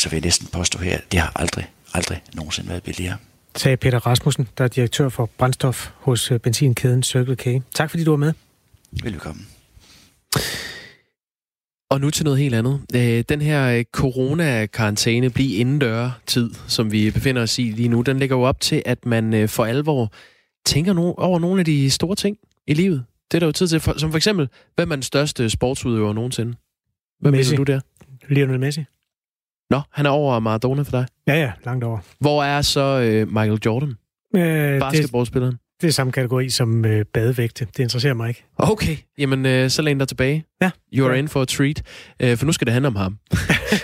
så 0.00 0.08
vil 0.08 0.16
jeg 0.16 0.24
næsten 0.24 0.48
påstå 0.52 0.78
her, 0.78 0.98
det 1.12 1.20
har 1.20 1.32
aldrig, 1.36 1.70
aldrig 1.94 2.22
nogensinde 2.34 2.68
været 2.68 2.82
billigere 2.82 3.16
sagde 3.56 3.76
Peter 3.76 4.06
Rasmussen, 4.06 4.48
der 4.58 4.64
er 4.64 4.68
direktør 4.68 5.08
for 5.08 5.30
brændstof 5.38 5.90
hos 5.94 6.30
øh, 6.30 6.40
benzinkæden 6.40 7.02
Circle 7.02 7.36
K. 7.36 7.62
Tak 7.74 7.90
fordi 7.90 8.04
du 8.04 8.10
var 8.10 8.16
med. 8.16 8.32
Velkommen. 9.02 9.46
Og 11.90 12.00
nu 12.00 12.10
til 12.10 12.24
noget 12.24 12.38
helt 12.38 12.54
andet. 12.54 12.80
Øh, 12.94 13.24
den 13.28 13.40
her 13.40 13.78
øh, 13.78 13.84
corona-karantæne, 13.92 15.30
bliv 15.30 15.60
indendør 15.60 16.20
tid, 16.26 16.50
som 16.68 16.92
vi 16.92 17.10
befinder 17.10 17.42
os 17.42 17.58
i 17.58 17.62
lige 17.62 17.88
nu, 17.88 18.02
den 18.02 18.18
lægger 18.18 18.36
jo 18.36 18.42
op 18.42 18.60
til, 18.60 18.82
at 18.86 19.06
man 19.06 19.48
for 19.48 19.64
alvor 19.64 20.12
tænker 20.66 21.14
over 21.18 21.38
nogle 21.38 21.60
af 21.60 21.64
de 21.64 21.90
store 21.90 22.16
ting 22.16 22.36
i 22.66 22.74
livet. 22.74 23.04
Det 23.30 23.36
er 23.36 23.40
der 23.40 23.46
jo 23.46 23.52
tid 23.52 23.68
til, 23.68 23.80
som 23.80 24.10
for 24.10 24.16
eksempel, 24.16 24.48
hvem 24.76 24.90
er 24.90 24.96
den 24.96 25.02
største 25.02 25.50
sportsudøver 25.50 26.12
nogensinde? 26.12 26.54
Hvad 27.20 27.32
Messi. 27.32 27.52
mener 27.52 27.64
du 27.64 27.72
der? 27.72 27.80
Lionel 28.28 28.60
Messi. 28.60 28.84
Nå, 29.70 29.80
han 29.92 30.06
er 30.06 30.10
over 30.10 30.40
Maradona 30.40 30.82
for 30.82 30.90
dig? 30.90 31.06
Ja, 31.26 31.34
ja, 31.34 31.52
langt 31.64 31.84
over. 31.84 31.98
Hvor 32.20 32.44
er 32.44 32.62
så 32.62 33.00
øh, 33.00 33.28
Michael 33.28 33.58
Jordan? 33.66 33.94
Øh, 34.36 34.80
Basketballspilleren? 34.80 35.52
Det, 35.52 35.60
det 35.80 35.88
er 35.88 35.92
samme 35.92 36.12
kategori 36.12 36.48
som 36.48 36.84
øh, 36.84 37.04
badevægte. 37.14 37.64
Det 37.64 37.78
interesserer 37.78 38.14
mig 38.14 38.28
ikke. 38.28 38.44
Okay, 38.58 38.96
jamen 39.18 39.46
øh, 39.46 39.70
så 39.70 39.82
læn 39.82 39.98
dig 39.98 40.08
tilbage. 40.08 40.44
Ja. 40.62 40.70
You 40.94 41.06
are 41.06 41.12
ja. 41.12 41.18
in 41.18 41.28
for 41.28 41.42
a 41.42 41.44
treat. 41.44 41.82
Øh, 42.20 42.36
for 42.36 42.46
nu 42.46 42.52
skal 42.52 42.66
det 42.66 42.72
handle 42.72 42.88
om 42.88 42.96
ham. 42.96 43.18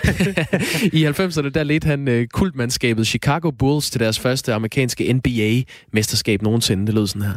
I 0.99 1.05
90'erne, 1.05 1.49
der 1.49 1.63
ledte 1.63 1.85
han 1.85 2.07
øh, 2.07 2.27
kultmandskabet 2.27 3.07
Chicago 3.07 3.51
Bulls 3.51 3.89
til 3.89 3.99
deres 3.99 4.19
første 4.19 4.53
amerikanske 4.53 5.13
NBA-mesterskab 5.13 6.41
nogensinde. 6.41 6.87
Det 6.87 6.93
lød 6.93 7.07
sådan 7.07 7.21
her. 7.21 7.35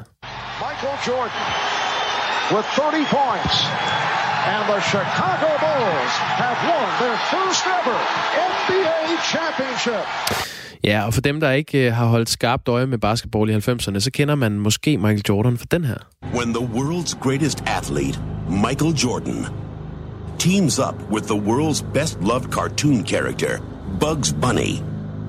Michael 0.64 0.98
Jordan 1.08 1.46
with 2.54 2.68
30 2.76 3.06
points 3.10 4.09
and 4.46 4.62
the 4.72 4.80
Chicago 4.92 5.50
Bulls 5.64 6.14
have 6.42 6.58
won 6.70 6.88
their 7.02 7.18
first 7.32 7.62
ever 7.78 7.98
NBA 8.50 9.08
championship. 9.32 10.04
Ja, 10.84 11.06
og 11.06 11.14
for 11.14 11.20
dem, 11.20 11.40
der 11.40 11.50
ikke 11.50 11.88
uh, 11.88 11.94
har 11.94 12.06
holdt 12.06 12.30
skarpt 12.30 12.68
øje 12.68 12.86
med 12.86 12.98
basketball 12.98 13.50
i 13.50 13.54
90'erne, 13.54 14.00
så 14.00 14.10
kender 14.12 14.34
man 14.34 14.52
måske 14.52 14.96
Michael 14.98 15.22
Jordan 15.28 15.58
for 15.58 15.66
den 15.66 15.84
her. 15.84 15.96
When 16.34 16.54
the 16.54 16.64
world's 16.64 17.18
greatest 17.20 17.62
athlete, 17.66 18.20
Michael 18.48 18.94
Jordan, 19.04 19.46
teams 20.38 20.78
up 20.78 20.94
with 21.10 21.26
the 21.26 21.36
world's 21.36 21.82
best 21.94 22.18
loved 22.20 22.50
cartoon 22.50 23.04
character, 23.04 23.58
Bugs 24.00 24.32
Bunny, 24.32 24.82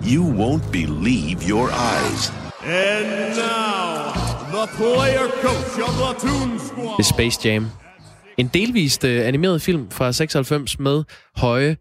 you 0.03 0.23
won't 0.23 0.71
believe 0.71 1.49
your 1.49 1.69
eyes. 1.69 2.31
And 2.63 3.35
now, 3.35 4.13
the 4.51 4.67
player 4.77 5.27
coach 5.41 5.73
of 5.87 5.93
the 6.03 6.27
Toon 6.27 6.59
Squad. 6.59 6.97
Det 6.97 7.05
Space 7.05 7.49
Jam 7.49 7.71
en 8.41 8.47
delvist 8.47 9.03
uh, 9.03 9.09
animeret 9.09 9.61
film 9.61 9.91
fra 9.91 10.11
96 10.11 10.79
med 10.79 11.03
høje, 11.35 11.77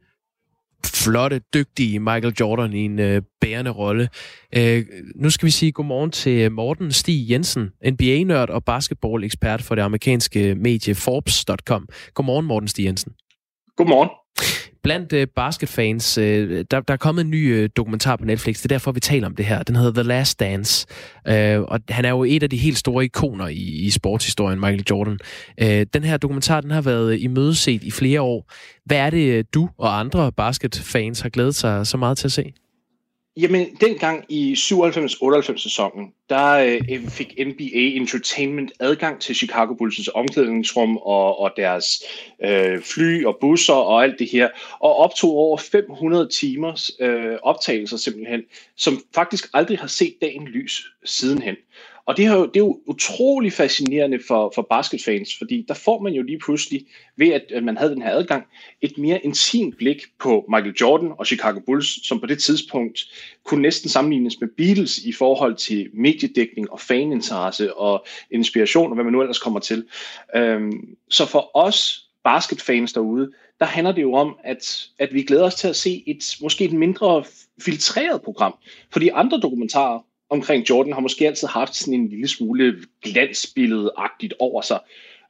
flotte, 0.85 1.41
dygtige 1.55 2.01
Michael 2.01 2.35
Jordan 2.41 2.73
i 2.73 2.85
en 2.85 2.99
uh, 2.99 3.23
bærende 3.41 3.71
rolle. 3.71 4.09
Uh, 4.57 4.83
nu 5.15 5.31
skal 5.31 5.47
vi 5.47 5.51
sige 5.51 5.73
godmorgen 5.73 6.11
til 6.11 6.53
Morten 6.53 6.93
Stig 6.93 7.31
Jensen, 7.31 7.71
NBA-nørd 7.87 8.51
og 8.51 8.65
basketball-ekspert 8.65 9.63
for 9.63 9.75
det 9.75 9.83
amerikanske 9.83 10.55
medie 10.55 10.95
Forbes.com. 10.95 11.89
Godmorgen, 12.15 12.47
Morten 12.47 12.69
Stig 12.69 12.85
Jensen. 12.85 13.13
Godmorgen. 13.77 14.09
Blandt 14.83 15.13
øh, 15.13 15.27
basketfans, 15.37 16.19
øh, 16.19 16.65
der, 16.71 16.81
der 16.81 16.95
er 16.95 16.99
kommet 16.99 17.25
en 17.25 17.31
ny 17.31 17.55
øh, 17.55 17.69
dokumentar 17.77 18.17
på 18.17 18.25
Netflix. 18.25 18.57
Det 18.57 18.65
er 18.65 18.69
derfor, 18.69 18.93
vi 18.93 19.01
taler 19.01 19.27
om 19.27 19.37
det 19.37 19.47
her. 19.47 19.63
Den 19.63 19.77
hedder 19.77 19.93
The 19.93 20.03
Last 20.03 20.41
Dance. 20.41 20.87
øh, 21.29 21.61
og 21.61 21.81
han 21.89 22.05
er 22.05 22.11
jo 22.11 22.25
et 22.25 22.43
af 22.43 22.51
de 22.51 22.57
helt 22.57 22.79
store 22.79 23.05
ikoner 23.05 23.49
i, 23.49 23.63
i 23.63 23.91
sportshistorien, 23.91 24.61
Michael 24.61 24.85
Jordan. 24.91 25.19
Øh, 25.61 25.87
den 25.95 26.05
her 26.05 26.17
dokumentar, 26.17 26.61
den 26.61 26.71
har 26.71 26.83
været 26.83 27.13
øh, 27.13 27.23
i 27.23 27.27
mødeset 27.27 27.83
i 27.83 27.91
flere 27.91 28.21
år. 28.21 28.53
Hvad 28.85 28.99
er 28.99 29.11
det, 29.11 29.33
øh, 29.33 29.45
du 29.55 29.69
og 29.79 30.01
andre 30.01 30.33
basketfans 30.33 31.21
har 31.21 31.29
glædet 31.29 31.55
sig 31.55 31.87
så 31.87 31.97
meget 31.97 32.19
til 32.19 32.29
at 32.29 32.33
se? 32.33 32.53
Jamen, 33.41 33.77
dengang 33.81 34.25
i 34.29 34.53
97-98 34.53 35.57
sæsonen, 35.57 36.13
der 36.29 36.53
øh, 36.55 37.09
fik 37.09 37.35
NBA 37.47 37.81
Entertainment 37.97 38.73
adgang 38.81 39.21
til 39.21 39.35
Chicago 39.35 39.75
Bulls' 39.75 40.09
omklædningsrum 40.15 40.97
og, 40.97 41.39
og 41.39 41.53
deres 41.57 42.03
øh, 42.45 42.83
fly 42.83 43.25
og 43.25 43.39
busser 43.41 43.75
og 43.75 44.03
alt 44.03 44.19
det 44.19 44.29
her, 44.33 44.49
og 44.81 44.97
optog 44.97 45.31
over 45.31 45.59
500 45.59 46.29
timers 46.29 46.91
øh, 47.01 47.37
optagelser 47.43 47.97
simpelthen, 47.97 48.43
som 48.77 49.03
faktisk 49.15 49.49
aldrig 49.55 49.79
har 49.79 49.87
set 49.87 50.15
dagen 50.21 50.49
lys 50.49 50.85
sidenhen. 51.05 51.57
Og 52.11 52.17
det 52.17 52.25
er, 52.25 52.35
jo, 52.35 52.47
det 52.47 52.57
er 52.57 52.65
jo 52.65 52.81
utrolig 52.87 53.53
fascinerende 53.53 54.21
for, 54.29 54.53
for 54.55 54.63
basketfans, 54.63 55.39
fordi 55.39 55.65
der 55.69 55.75
får 55.75 56.01
man 56.01 56.13
jo 56.13 56.23
lige 56.23 56.39
pludselig, 56.39 56.87
ved 57.17 57.29
at 57.29 57.65
man 57.65 57.77
havde 57.77 57.91
den 57.91 58.03
her 58.03 58.11
adgang, 58.11 58.47
et 58.81 58.99
mere 58.99 59.25
intimt 59.25 59.77
blik 59.77 60.03
på 60.19 60.45
Michael 60.49 60.75
Jordan 60.81 61.13
og 61.19 61.27
Chicago 61.27 61.61
Bulls, 61.67 62.07
som 62.07 62.21
på 62.21 62.27
det 62.27 62.43
tidspunkt 62.43 63.01
kunne 63.45 63.63
næsten 63.63 63.91
sammenlignes 63.91 64.41
med 64.41 64.49
Beatles 64.57 64.99
i 64.99 65.13
forhold 65.13 65.57
til 65.57 65.91
mediedækning 65.95 66.71
og 66.71 66.81
faninteresse 66.81 67.75
og 67.77 68.07
inspiration 68.31 68.91
og 68.91 68.95
hvad 68.95 69.05
man 69.05 69.13
nu 69.13 69.21
ellers 69.21 69.39
kommer 69.39 69.61
til. 69.61 69.85
Øhm, 70.37 70.97
så 71.11 71.27
for 71.27 71.51
os 71.55 72.09
basketfans 72.25 72.93
derude, 72.93 73.31
der 73.61 73.67
handler 73.67 73.93
det 73.93 74.03
jo 74.03 74.15
om, 74.15 74.37
at, 74.45 74.87
at 74.99 75.15
vi 75.15 75.23
glæder 75.23 75.45
os 75.45 75.55
til 75.55 75.69
at 75.69 75.77
se 75.77 76.05
et 76.07 76.37
måske 76.41 76.65
et 76.65 76.73
mindre 76.73 77.25
filtreret 77.61 78.23
program. 78.23 78.55
Fordi 78.93 79.09
andre 79.09 79.41
dokumentarer, 79.41 80.01
omkring 80.31 80.71
Jordan 80.71 80.93
har 80.93 81.01
måske 81.01 81.27
altid 81.27 81.49
haft 81.49 81.77
sådan 81.77 81.95
en 81.95 82.09
lille 82.09 82.29
smule 82.29 82.77
glansbilledeagtigt 83.03 84.35
over 84.39 84.63
sig. 84.63 84.81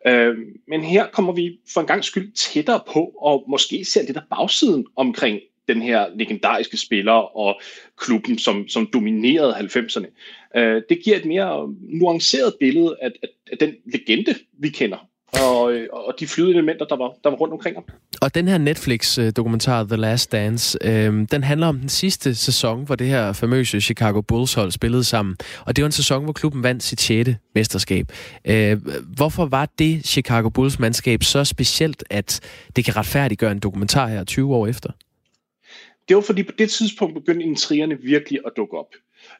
Øh, 0.07 0.37
men 0.69 0.85
her 0.85 1.07
kommer 1.07 1.33
vi 1.33 1.59
for 1.75 1.81
en 1.81 1.87
gang 1.87 2.05
skyld 2.05 2.33
tættere 2.33 2.81
på, 2.93 3.01
og 3.21 3.45
måske 3.49 3.85
ser 3.85 4.03
lidt 4.03 4.17
af 4.17 4.23
bagsiden 4.31 4.87
omkring 4.97 5.41
den 5.69 5.83
her 5.83 6.07
legendariske 6.15 6.77
spiller 6.77 7.37
og 7.37 7.61
klubben, 7.97 8.39
som, 8.39 8.69
som 8.69 8.89
dominerede 8.93 9.55
90'erne. 9.55 10.07
Øh, 10.59 10.83
det 10.89 11.03
giver 11.05 11.17
et 11.17 11.25
mere 11.25 11.75
nuanceret 11.81 12.55
billede 12.61 12.97
af, 13.03 13.11
af, 13.23 13.29
af 13.53 13.59
den 13.59 13.75
legende, 13.87 14.35
vi 14.59 14.69
kender 14.69 15.10
og, 15.33 15.73
og 15.93 16.15
de 16.21 16.27
flydende 16.27 16.55
elementer, 16.55 16.85
der 16.85 16.97
var, 16.97 17.13
der 17.25 17.31
var 17.31 17.37
rundt 17.37 17.55
omkring 17.55 17.77
ham. 17.77 17.85
Og 18.21 18.35
den 18.35 18.49
her 18.49 18.59
Netflix-dokumentar, 18.59 19.85
The 19.85 19.97
Last 19.97 20.33
Dance, 20.33 20.79
øh, 20.85 21.27
den 21.31 21.43
handler 21.43 21.67
om 21.67 21.79
den 21.79 21.89
sidste 21.89 22.35
sæson, 22.35 22.85
hvor 22.85 22.95
det 22.95 23.07
her 23.07 23.33
famøse 23.33 23.81
Chicago 23.81 24.21
Bulls-hold 24.21 24.71
spillede 24.71 25.05
sammen. 25.05 25.37
Og 25.67 25.77
det 25.77 25.83
var 25.83 25.87
en 25.87 25.93
sæson, 25.93 26.25
hvor 26.25 26.33
klubben 26.33 26.63
vandt 26.63 26.83
sit 26.83 27.01
6. 27.01 27.31
mesterskab. 27.55 28.07
Øh, 28.45 28.77
hvorfor 29.17 29.47
var 29.47 29.69
det 29.79 30.07
Chicago 30.07 30.49
Bulls-mandskab 30.49 31.23
så 31.23 31.45
specielt, 31.45 32.05
at 32.11 32.41
det 32.77 32.85
kan 32.85 32.97
retfærdiggøre 32.97 33.53
en 33.53 33.59
dokumentar 33.59 34.07
her 34.07 34.25
20 34.25 34.55
år 34.55 34.67
efter? 34.67 34.91
Det 36.09 36.17
var 36.17 36.23
fordi 36.23 36.43
på 36.43 36.53
det 36.59 36.71
tidspunkt 36.71 37.15
begyndte 37.15 37.47
intrigerne 37.47 37.99
virkelig 38.03 38.41
at 38.47 38.53
dukke 38.57 38.79
op. 38.79 38.87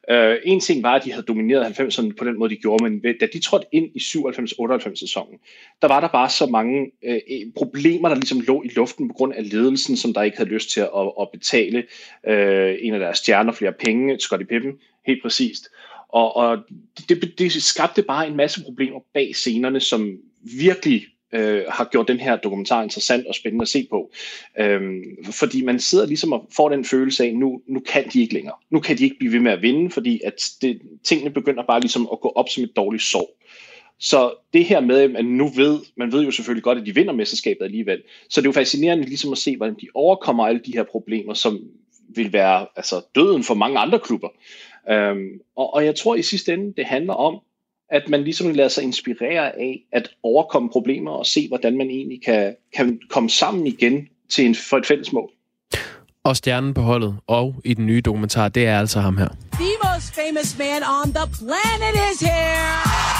Øh, 0.09 0.37
en 0.43 0.59
ting 0.59 0.83
var, 0.83 0.93
at 0.93 1.05
de 1.05 1.11
havde 1.11 1.25
domineret 1.25 1.79
90'erne 1.79 2.13
på 2.13 2.25
den 2.25 2.39
måde, 2.39 2.55
de 2.55 2.61
gjorde, 2.61 2.83
men 2.83 3.01
da 3.19 3.27
de 3.33 3.39
trådte 3.39 3.67
ind 3.71 3.85
i 3.95 3.99
97-98 3.99 4.95
sæsonen, 4.95 5.39
der 5.81 5.87
var 5.87 5.99
der 5.99 6.07
bare 6.07 6.29
så 6.29 6.45
mange 6.45 6.91
øh, 7.03 7.19
e, 7.27 7.51
problemer, 7.55 8.09
der 8.09 8.15
ligesom 8.15 8.39
lå 8.39 8.63
i 8.65 8.67
luften 8.67 9.07
på 9.07 9.13
grund 9.13 9.33
af 9.33 9.51
ledelsen, 9.51 9.97
som 9.97 10.13
der 10.13 10.21
ikke 10.21 10.37
havde 10.37 10.49
lyst 10.49 10.69
til 10.69 10.81
at, 10.81 11.11
at 11.21 11.27
betale 11.33 11.83
øh, 12.27 12.75
en 12.81 12.93
af 12.93 12.99
deres 12.99 13.17
stjerner 13.17 13.51
flere 13.51 13.73
penge, 13.79 14.19
Scottie 14.19 14.47
Pippen, 14.47 14.71
helt 15.05 15.21
præcist. 15.21 15.69
Og, 16.09 16.35
og 16.35 16.57
det, 17.09 17.33
det 17.39 17.51
skabte 17.51 18.03
bare 18.03 18.27
en 18.27 18.37
masse 18.37 18.63
problemer 18.63 18.99
bag 19.13 19.35
scenerne, 19.35 19.79
som 19.79 20.17
virkelig 20.59 21.05
øh, 21.33 21.63
har 21.69 21.87
gjort 21.91 22.07
den 22.07 22.19
her 22.19 22.35
dokumentar 22.35 22.83
interessant 22.83 23.27
og 23.27 23.35
spændende 23.35 23.63
at 23.63 23.67
se 23.67 23.87
på. 23.89 24.11
Øhm, 24.59 25.03
fordi 25.31 25.63
man 25.63 25.79
sidder 25.79 26.05
ligesom 26.05 26.33
og 26.33 26.47
får 26.55 26.69
den 26.69 26.85
følelse 26.85 27.23
af, 27.23 27.33
nu, 27.33 27.61
nu 27.67 27.79
kan 27.79 28.09
de 28.13 28.21
ikke 28.21 28.33
længere. 28.33 28.55
Nu 28.69 28.79
kan 28.79 28.97
de 28.97 29.03
ikke 29.03 29.15
blive 29.19 29.33
ved 29.33 29.39
med 29.39 29.51
at 29.51 29.61
vinde, 29.61 29.91
fordi 29.91 30.21
at 30.23 30.43
det, 30.61 30.81
tingene 31.03 31.29
begynder 31.29 31.63
bare 31.67 31.79
ligesom 31.79 32.09
at 32.11 32.19
gå 32.21 32.31
op 32.35 32.49
som 32.49 32.63
et 32.63 32.75
dårligt 32.75 33.03
sår. 33.03 33.37
Så 33.99 34.33
det 34.53 34.65
her 34.65 34.79
med, 34.79 35.15
at 35.15 35.25
nu 35.25 35.47
ved, 35.47 35.79
man 35.97 36.11
ved 36.11 36.23
jo 36.23 36.31
selvfølgelig 36.31 36.63
godt, 36.63 36.77
at 36.77 36.85
de 36.85 36.95
vinder 36.95 37.13
mesterskabet 37.13 37.65
alligevel. 37.65 38.01
Så 38.29 38.41
det 38.41 38.47
er 38.47 38.49
jo 38.49 38.53
fascinerende 38.53 39.05
ligesom 39.05 39.31
at 39.31 39.37
se, 39.37 39.57
hvordan 39.57 39.75
de 39.81 39.87
overkommer 39.93 40.47
alle 40.47 40.61
de 40.65 40.71
her 40.73 40.83
problemer, 40.83 41.33
som 41.33 41.59
vil 42.15 42.33
være 42.33 42.67
altså, 42.75 43.01
døden 43.15 43.43
for 43.43 43.53
mange 43.53 43.79
andre 43.79 43.99
klubber. 43.99 44.29
Øhm, 44.89 45.39
og, 45.55 45.73
og 45.73 45.85
jeg 45.85 45.95
tror 45.95 46.15
i 46.15 46.21
sidste 46.21 46.53
ende, 46.53 46.73
det 46.77 46.85
handler 46.85 47.13
om, 47.13 47.39
at 47.91 48.09
man 48.09 48.23
ligesom 48.23 48.51
lader 48.53 48.69
sig 48.69 48.83
inspirere 48.83 49.59
af 49.59 49.79
at 49.91 50.09
overkomme 50.23 50.69
problemer 50.69 51.11
og 51.11 51.25
se, 51.25 51.47
hvordan 51.47 51.77
man 51.77 51.89
egentlig 51.89 52.21
kan, 52.25 52.55
kan 52.75 52.99
komme 53.09 53.29
sammen 53.29 53.67
igen 53.67 54.07
til 54.29 54.45
en, 54.45 54.55
for 54.55 54.77
et 54.77 54.85
fælles 54.85 55.13
mål. 55.13 55.29
Og 56.23 56.37
stjernen 56.37 56.73
på 56.73 56.81
holdet 56.81 57.15
og 57.27 57.55
i 57.65 57.73
den 57.73 57.85
nye 57.85 58.01
dokumentar, 58.01 58.49
det 58.49 58.65
er 58.65 58.79
altså 58.79 58.99
ham 58.99 59.17
her. 59.17 59.27
The 59.53 59.73
most 59.93 60.15
famous 60.15 60.57
man 60.57 60.81
on 60.83 61.13
the 61.13 61.27
planet 61.39 61.95
is 62.11 62.19
here. 62.19 63.11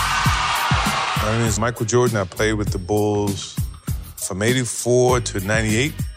My 1.23 1.37
name 1.37 1.47
is 1.47 1.59
Michael 1.59 1.87
Jordan. 1.93 2.21
I 2.23 2.25
played 2.37 2.53
with 2.53 2.69
the 2.69 2.79
Bulls 2.87 3.59
from 4.27 4.41
84 4.41 5.19
to 5.19 5.39
98 5.39 6.10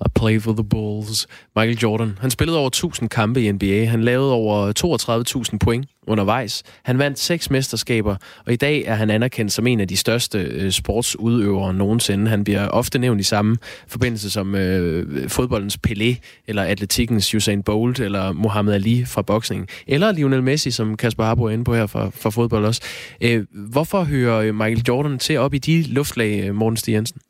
og 0.00 0.12
play 0.12 0.40
for 0.40 0.52
the 0.52 0.64
Bulls. 0.64 1.26
Michael 1.56 1.78
Jordan. 1.78 2.18
Han 2.20 2.30
spillede 2.30 2.58
over 2.58 2.66
1000 2.68 3.08
kampe 3.08 3.42
i 3.42 3.52
NBA. 3.52 3.84
Han 3.84 4.04
lavede 4.04 4.32
over 4.32 4.72
32.000 5.52 5.58
point 5.58 5.86
undervejs. 6.06 6.62
Han 6.84 6.98
vandt 6.98 7.18
seks 7.18 7.50
mesterskaber, 7.50 8.16
og 8.46 8.52
i 8.52 8.56
dag 8.56 8.84
er 8.86 8.94
han 8.94 9.10
anerkendt 9.10 9.52
som 9.52 9.66
en 9.66 9.80
af 9.80 9.88
de 9.88 9.96
største 9.96 10.38
øh, 10.38 10.70
sportsudøvere 10.70 11.74
nogensinde. 11.74 12.30
Han 12.30 12.44
bliver 12.44 12.68
ofte 12.68 12.98
nævnt 12.98 13.20
i 13.20 13.24
samme 13.24 13.56
forbindelse 13.88 14.30
som 14.30 14.54
øh, 14.54 15.28
fodboldens 15.28 15.78
Pelé, 15.88 16.42
eller 16.46 16.62
atletikkens 16.62 17.34
Usain 17.34 17.62
Bolt, 17.62 18.00
eller 18.00 18.32
Muhammad 18.32 18.74
Ali 18.74 19.04
fra 19.04 19.22
boksning, 19.22 19.68
eller 19.86 20.12
Lionel 20.12 20.42
Messi, 20.42 20.70
som 20.70 20.96
Kasper 20.96 21.24
Harbo 21.24 21.44
er 21.44 21.50
inde 21.50 21.64
på 21.64 21.74
her 21.74 21.86
fra, 21.86 22.10
fra 22.14 22.30
fodbold 22.30 22.64
også. 22.64 22.82
Øh, 23.20 23.46
hvorfor 23.52 24.04
hører 24.04 24.52
Michael 24.52 24.82
Jordan 24.88 25.18
til 25.18 25.38
op 25.38 25.54
i 25.54 25.58
de 25.58 25.82
luftlag, 25.82 26.44
øh, 26.44 26.54
Morten 26.54 26.76
Stig 26.76 26.92
Jensen? 26.92 27.20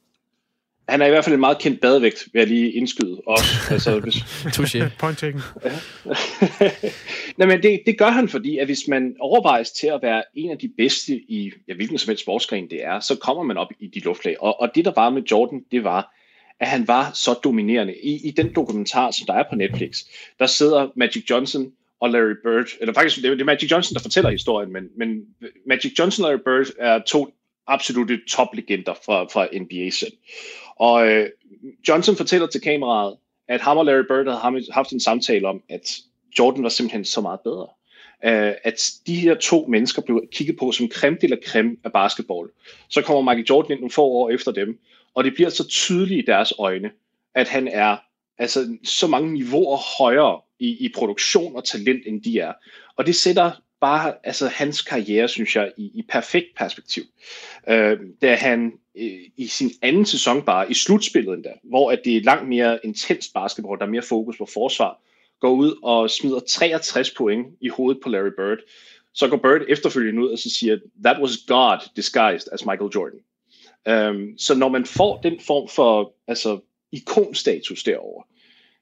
Han 0.90 1.02
er 1.02 1.06
i 1.06 1.10
hvert 1.10 1.24
fald 1.24 1.34
en 1.34 1.40
meget 1.40 1.58
kendt 1.58 1.80
badevægt, 1.80 2.28
vil 2.32 2.40
jeg 2.40 2.48
lige 2.48 2.72
indskyde 2.72 3.20
også. 3.26 3.44
Altså, 3.70 4.00
hvis... 4.00 4.14
Touché. 4.14 4.88
Point 5.00 5.18
taken. 5.18 5.40
Nej, 7.38 7.48
men 7.48 7.62
det, 7.62 7.80
det 7.86 7.98
gør 7.98 8.10
han, 8.10 8.28
fordi 8.28 8.58
at 8.58 8.66
hvis 8.66 8.88
man 8.88 9.16
overvejes 9.20 9.70
til 9.70 9.86
at 9.86 9.98
være 10.02 10.22
en 10.34 10.50
af 10.50 10.58
de 10.58 10.70
bedste 10.76 11.14
i 11.14 11.52
ja, 11.68 11.74
hvilken 11.74 11.98
som 11.98 12.10
helst 12.10 12.22
sportsgren 12.22 12.70
det 12.70 12.84
er, 12.84 13.00
så 13.00 13.16
kommer 13.16 13.42
man 13.42 13.56
op 13.56 13.68
i 13.80 13.86
de 13.86 14.00
luftlag. 14.00 14.36
Og, 14.42 14.60
og 14.60 14.70
det, 14.74 14.84
der 14.84 14.92
var 14.96 15.10
med 15.10 15.22
Jordan, 15.22 15.64
det 15.70 15.84
var, 15.84 16.14
at 16.60 16.68
han 16.68 16.88
var 16.88 17.10
så 17.14 17.34
dominerende. 17.44 17.94
I, 18.02 18.28
I 18.28 18.30
den 18.30 18.54
dokumentar, 18.54 19.10
som 19.10 19.26
der 19.26 19.34
er 19.34 19.44
på 19.50 19.56
Netflix, 19.56 19.98
der 20.38 20.46
sidder 20.46 20.88
Magic 20.96 21.30
Johnson 21.30 21.72
og 22.00 22.10
Larry 22.10 22.34
Bird, 22.44 22.66
eller 22.80 22.94
faktisk, 22.94 23.16
det 23.16 23.24
er, 23.24 23.30
det 23.30 23.40
er 23.40 23.44
Magic 23.44 23.70
Johnson, 23.70 23.94
der 23.94 24.00
fortæller 24.00 24.30
historien, 24.30 24.72
men, 24.72 24.84
men 24.96 25.20
Magic 25.66 25.92
Johnson 25.98 26.24
og 26.24 26.30
Larry 26.30 26.40
Bird 26.44 26.66
er 26.78 26.98
to 26.98 27.34
absolute 27.66 28.20
toplegender 28.28 28.94
fra, 29.04 29.24
fra 29.24 29.48
NBA 29.60 29.90
selv. 29.90 30.12
Og 30.80 31.08
øh, 31.08 31.28
Johnson 31.88 32.16
fortæller 32.16 32.46
til 32.46 32.60
kameraet, 32.60 33.16
at 33.48 33.60
ham 33.60 33.76
og 33.76 33.84
Larry 33.84 34.04
Bird 34.08 34.26
havde 34.26 34.66
haft 34.72 34.92
en 34.92 35.00
samtale 35.00 35.48
om, 35.48 35.62
at 35.68 35.98
Jordan 36.38 36.62
var 36.62 36.68
simpelthen 36.68 37.04
så 37.04 37.20
meget 37.20 37.40
bedre. 37.40 37.66
Øh, 38.24 38.54
at 38.64 38.90
de 39.06 39.14
her 39.14 39.34
to 39.34 39.66
mennesker 39.68 40.02
blev 40.02 40.22
kigget 40.32 40.56
på 40.58 40.72
som 40.72 40.88
creme 40.88 41.18
eller 41.22 41.36
creme 41.46 41.76
af 41.84 41.92
basketball. 41.92 42.48
Så 42.88 43.02
kommer 43.02 43.32
Michael 43.32 43.46
Jordan 43.46 43.70
ind 43.70 43.80
nogle 43.80 43.90
få 43.90 44.02
år 44.02 44.30
efter 44.30 44.52
dem, 44.52 44.78
og 45.14 45.24
det 45.24 45.34
bliver 45.34 45.50
så 45.50 45.68
tydeligt 45.68 46.22
i 46.22 46.30
deres 46.30 46.52
øjne, 46.58 46.90
at 47.34 47.48
han 47.48 47.68
er 47.68 47.96
altså 48.38 48.76
så 48.84 49.06
mange 49.06 49.32
niveauer 49.32 49.98
højere 49.98 50.40
i, 50.58 50.86
i 50.86 50.92
produktion 50.94 51.56
og 51.56 51.64
talent, 51.64 52.06
end 52.06 52.22
de 52.22 52.40
er. 52.40 52.52
Og 52.96 53.06
det 53.06 53.16
sætter 53.16 53.50
bare 53.80 54.14
altså 54.24 54.48
hans 54.48 54.82
karriere, 54.82 55.28
synes 55.28 55.56
jeg, 55.56 55.72
i, 55.76 55.90
i 55.94 56.02
perfekt 56.08 56.46
perspektiv. 56.56 57.02
Øh, 57.68 57.98
da 58.22 58.34
han 58.34 58.72
øh, 58.96 59.20
i 59.36 59.46
sin 59.46 59.70
anden 59.82 60.06
sæson 60.06 60.42
bare, 60.42 60.70
i 60.70 60.74
slutspillet 60.74 61.34
endda, 61.34 61.52
hvor 61.62 61.90
at 61.90 62.00
det 62.04 62.16
er 62.16 62.20
langt 62.20 62.48
mere 62.48 62.78
intens 62.84 63.30
basketball, 63.34 63.78
der 63.78 63.86
er 63.86 63.90
mere 63.90 64.02
fokus 64.02 64.36
på 64.38 64.46
forsvar, 64.52 65.00
går 65.40 65.50
ud 65.50 65.74
og 65.82 66.10
smider 66.10 66.40
63 66.40 67.10
point 67.10 67.46
i 67.60 67.68
hovedet 67.68 68.02
på 68.02 68.08
Larry 68.08 68.30
Bird. 68.36 68.58
Så 69.14 69.28
går 69.28 69.36
Bird 69.36 69.62
efterfølgende 69.68 70.22
ud 70.22 70.28
og 70.28 70.38
så 70.38 70.50
siger, 70.50 70.78
that 71.04 71.20
was 71.20 71.36
God 71.46 71.78
disguised 71.96 72.52
as 72.52 72.66
Michael 72.66 72.90
Jordan. 72.94 73.20
Um, 73.90 74.38
så 74.38 74.54
når 74.54 74.68
man 74.68 74.86
får 74.86 75.20
den 75.20 75.40
form 75.40 75.68
for 75.68 76.14
altså, 76.28 76.60
ikonstatus 76.92 77.82
derover, 77.82 78.22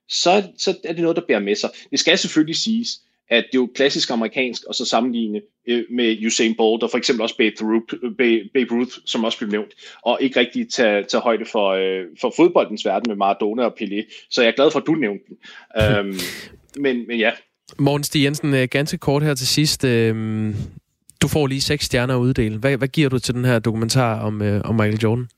så, 0.08 0.52
så 0.58 0.78
er 0.84 0.92
det 0.92 1.02
noget, 1.02 1.16
der 1.16 1.26
bærer 1.28 1.40
med 1.40 1.54
sig. 1.54 1.70
Det 1.90 2.00
skal 2.00 2.18
selvfølgelig 2.18 2.56
siges, 2.56 3.00
at 3.30 3.44
det 3.52 3.58
er 3.58 3.62
jo 3.62 3.70
klassisk 3.74 4.10
amerikansk 4.10 4.62
at 4.68 4.74
så 4.74 4.84
sammenligne 4.84 5.40
øh, 5.68 5.84
med 5.90 6.26
Usain 6.26 6.54
Bolt 6.54 6.82
og 6.82 6.90
for 6.90 6.98
eksempel 6.98 7.22
også 7.22 7.36
Babe 7.36 7.54
Ruth, 7.60 7.94
Babe 8.54 8.74
Ruth 8.74 8.92
som 9.06 9.24
også 9.24 9.38
blev 9.38 9.50
nævnt, 9.50 9.72
og 10.02 10.18
ikke 10.20 10.40
rigtig 10.40 10.68
tage, 10.72 11.04
tage 11.04 11.20
højde 11.20 11.44
for, 11.44 11.68
øh, 11.68 12.04
for 12.20 12.32
fodboldens 12.36 12.84
verden 12.84 13.08
med 13.08 13.16
Maradona 13.16 13.64
og 13.64 13.74
Pelé. 13.80 14.28
Så 14.30 14.42
jeg 14.42 14.48
er 14.48 14.54
glad 14.56 14.70
for, 14.70 14.78
at 14.78 14.86
du 14.86 14.92
nævnte 14.92 15.24
den. 15.28 15.36
øhm, 15.82 16.18
men, 16.84 17.06
men 17.08 17.18
ja. 17.18 17.30
Morten 17.78 18.04
Stig 18.04 18.24
Jensen, 18.24 18.54
øh, 18.54 18.68
ganske 18.70 18.98
kort 18.98 19.22
her 19.22 19.34
til 19.34 19.46
sidst. 19.46 19.84
Øh, 19.84 20.54
du 21.22 21.28
får 21.28 21.46
lige 21.46 21.60
seks 21.60 21.84
stjerner 21.84 22.14
at 22.14 22.20
uddele. 22.20 22.58
Hvad, 22.58 22.76
hvad 22.76 22.88
giver 22.88 23.08
du 23.08 23.18
til 23.18 23.34
den 23.34 23.44
her 23.44 23.58
dokumentar 23.58 24.20
om, 24.20 24.42
øh, 24.42 24.60
om 24.64 24.74
Michael 24.74 24.98
Jordan? 25.02 25.28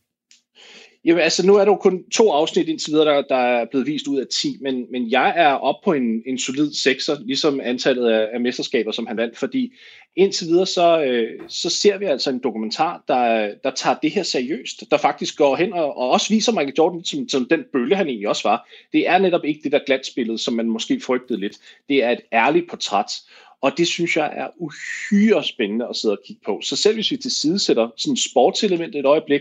Jamen 1.05 1.23
altså, 1.23 1.47
nu 1.47 1.55
er 1.55 1.65
der 1.65 1.73
jo 1.73 1.77
kun 1.77 2.11
to 2.11 2.31
afsnit 2.31 2.69
indtil 2.69 2.93
videre, 2.93 3.07
der, 3.07 3.23
der 3.23 3.37
er 3.37 3.65
blevet 3.71 3.87
vist 3.87 4.07
ud 4.07 4.21
af 4.21 4.27
10, 4.27 4.57
men, 4.61 4.87
men 4.91 5.11
jeg 5.11 5.35
er 5.37 5.53
op 5.53 5.75
på 5.85 5.93
en, 5.93 6.23
en 6.27 6.39
solid 6.39 6.71
6'er, 6.71 7.27
ligesom 7.27 7.61
antallet 7.61 8.09
af, 8.09 8.29
af 8.33 8.41
mesterskaber, 8.41 8.93
som 8.93 9.07
han 9.07 9.17
vandt, 9.17 9.39
fordi 9.39 9.73
indtil 10.17 10.47
videre, 10.47 10.67
så, 10.67 11.03
øh, 11.03 11.41
så 11.49 11.71
ser 11.71 11.99
vi 11.99 12.05
altså 12.05 12.31
en 12.31 12.39
dokumentar, 12.39 13.05
der, 13.09 13.55
der 13.65 13.71
tager 13.71 13.97
det 14.03 14.11
her 14.11 14.23
seriøst, 14.23 14.91
der 14.91 14.97
faktisk 14.97 15.37
går 15.37 15.57
hen 15.57 15.73
og, 15.73 15.97
og 15.97 16.11
også 16.11 16.29
viser 16.29 16.53
Michael 16.53 16.75
Jordan 16.79 17.05
som, 17.05 17.29
som 17.29 17.47
den 17.51 17.65
bølle, 17.73 17.97
han 17.97 18.07
egentlig 18.07 18.29
også 18.29 18.49
var. 18.49 18.69
Det 18.93 19.09
er 19.09 19.19
netop 19.19 19.45
ikke 19.45 19.61
det 19.63 19.73
der 19.73 19.85
glatsbillede, 19.87 20.39
som 20.39 20.55
man 20.55 20.69
måske 20.69 21.01
frygtede 21.01 21.41
lidt. 21.41 21.57
Det 21.89 22.05
er 22.05 22.11
et 22.11 22.21
ærligt 22.33 22.71
portræt, 22.71 23.13
og 23.61 23.79
det 23.79 23.87
synes 23.87 24.17
jeg 24.17 24.33
er 24.37 24.49
uhyre 24.57 25.45
spændende 25.45 25.87
at 25.89 25.97
sidde 25.97 26.13
og 26.13 26.23
kigge 26.27 26.43
på. 26.45 26.61
Så 26.63 26.77
selv 26.77 26.95
hvis 26.95 27.11
vi 27.11 27.17
til 27.17 27.31
sådan 27.31 28.13
et 28.13 28.19
sportselement 28.31 28.97
et 28.97 29.07
øjeblik, 29.07 29.41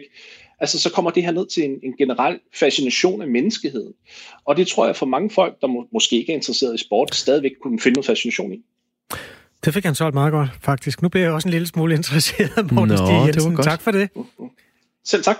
altså 0.61 0.79
så 0.79 0.91
kommer 0.91 1.11
det 1.11 1.23
her 1.23 1.31
ned 1.31 1.47
til 1.47 1.63
en, 1.63 1.79
en 1.83 1.93
generel 1.97 2.39
fascination 2.53 3.21
af 3.21 3.27
menneskeheden. 3.27 3.93
Og 4.45 4.57
det 4.57 4.67
tror 4.67 4.85
jeg 4.85 4.95
for 4.95 5.05
mange 5.05 5.29
folk, 5.29 5.61
der 5.61 5.67
må, 5.67 5.87
måske 5.93 6.15
ikke 6.15 6.31
er 6.31 6.35
interesseret 6.35 6.75
i 6.75 6.77
sport, 6.77 7.15
stadigvæk 7.15 7.51
kunne 7.61 7.79
finde 7.79 7.95
noget 7.95 8.05
fascination 8.05 8.53
i. 8.53 8.61
Det 9.65 9.73
fik 9.73 9.85
han 9.85 9.95
solgt 9.95 10.13
meget 10.13 10.31
godt, 10.31 10.49
faktisk. 10.61 11.01
Nu 11.01 11.09
bliver 11.09 11.25
jeg 11.25 11.33
også 11.33 11.47
en 11.47 11.51
lille 11.51 11.67
smule 11.67 11.95
interesseret, 11.95 12.71
Morten 12.71 12.95
Nå, 12.95 12.97
Stig 12.97 13.27
Jensen. 13.27 13.57
Tak 13.57 13.81
for 13.81 13.91
det. 13.91 14.09
Selv 15.05 15.23
tak. 15.23 15.37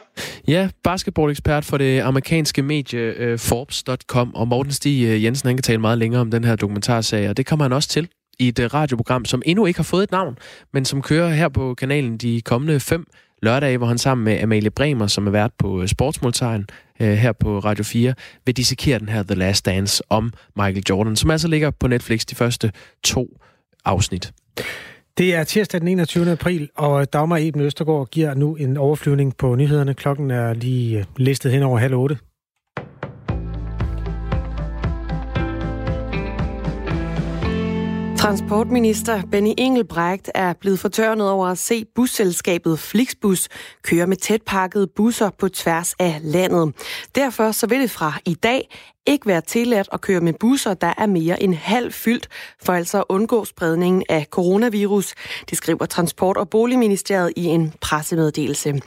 Ja, 0.48 0.70
basketball-ekspert 0.84 1.66
for 1.66 1.78
det 1.78 2.00
amerikanske 2.00 2.62
medie 2.62 3.34
uh, 3.34 3.40
Forbes.com, 3.40 4.36
og 4.36 4.48
Morten 4.48 4.72
Stig 4.72 5.06
øh, 5.06 5.24
Jensen 5.24 5.48
han 5.48 5.58
kan 5.58 5.64
tale 5.64 5.78
meget 5.78 5.98
længere 5.98 6.22
om 6.22 6.32
den 6.32 6.44
her 6.44 6.56
dokumentarsag, 6.56 7.30
og 7.30 7.38
det 7.38 7.46
kommer 7.46 7.66
han 7.66 7.74
også 7.74 7.90
til 7.90 8.08
i 8.40 8.48
et 8.48 8.74
radioprogram, 8.74 9.26
som 9.26 9.42
endnu 9.46 9.66
ikke 9.66 9.80
har 9.80 9.84
fået 9.84 10.04
et 10.04 10.12
navn, 10.12 10.38
men 10.74 10.86
som 10.86 11.02
kører 11.02 11.30
her 11.30 11.50
på 11.50 11.74
kanalen 11.74 12.18
de 12.18 12.42
kommende 12.42 12.80
fem 12.80 13.06
lørdag, 13.42 13.78
hvor 13.78 13.88
han 13.88 13.98
sammen 13.98 14.26
med 14.26 14.42
Amalie 14.44 14.70
Bremer, 14.70 15.08
som 15.08 15.28
er 15.28 15.32
vært 15.32 15.52
på 15.58 15.82
øh, 15.82 15.88
Sportsmåltegn 15.88 16.66
øh, 17.00 17.14
her 17.14 17.32
på 17.32 17.60
Radio 17.60 17.84
4, 17.84 18.14
vil 18.46 18.58
dissekere 18.58 19.00
den 19.00 19.10
her 19.10 19.24
The 19.24 19.36
Last 19.36 19.66
Dance 19.66 20.04
om 20.10 20.34
Michael 20.56 20.84
Jordan, 20.90 21.16
som 21.16 21.32
altså 21.32 21.48
ligger 21.48 21.72
på 21.72 21.88
Netflix 21.88 22.26
de 22.26 22.36
første 22.36 22.72
to 23.04 23.38
afsnit. 23.86 24.32
Det 25.18 25.36
er 25.36 25.44
tirsdag 25.44 25.82
den 25.82 25.88
21. 25.88 26.32
april, 26.32 26.70
og 26.76 27.14
Dagmar 27.14 27.38
Eben 27.38 27.62
Østergaard 27.62 28.10
giver 28.12 28.34
nu 28.34 28.56
en 28.56 28.78
overflyvning 28.78 29.38
på 29.38 29.56
nyhederne. 29.56 29.94
Klokken 29.94 30.32
er 30.32 30.54
lige 30.54 31.00
øh, 31.00 31.06
listet 31.18 31.52
hen 31.52 31.64
over 31.64 31.78
halv 31.78 31.96
otte. 31.96 32.18
Transportminister 38.30 39.22
Benny 39.32 39.54
Engelbrecht 39.58 40.32
er 40.36 40.54
blevet 40.54 40.80
fortørnet 40.80 41.30
over 41.30 41.48
at 41.48 41.58
se 41.58 41.86
busselskabet 41.96 42.80
Flixbus 42.80 43.48
køre 43.84 44.08
med 44.08 44.18
tætpakkede 44.18 44.88
busser 44.96 45.30
på 45.30 45.50
tværs 45.50 45.94
af 46.00 46.20
landet. 46.24 46.76
Derfor 47.16 47.52
så 47.52 47.68
vil 47.68 47.82
det 47.82 47.92
fra 47.92 48.14
i 48.26 48.34
dag 48.34 48.70
ikke 49.08 49.28
være 49.28 49.42
tilladt 49.42 49.90
at 49.92 50.02
køre 50.02 50.20
med 50.20 50.34
busser, 50.34 50.74
der 50.74 50.94
er 50.98 51.06
mere 51.06 51.44
end 51.44 51.54
halv 51.54 51.92
fyldt, 51.92 52.28
for 52.64 52.74
altså 52.74 52.98
at 52.98 53.04
undgå 53.10 53.46
spredningen 53.46 54.04
af 54.10 54.28
coronavirus. 54.32 55.14
Det 55.50 55.58
skriver 55.58 55.86
Transport- 55.86 56.38
og 56.38 56.50
Boligministeriet 56.50 57.34
i 57.36 57.46
en 57.46 57.74
pressemeddelelse. 57.82 58.82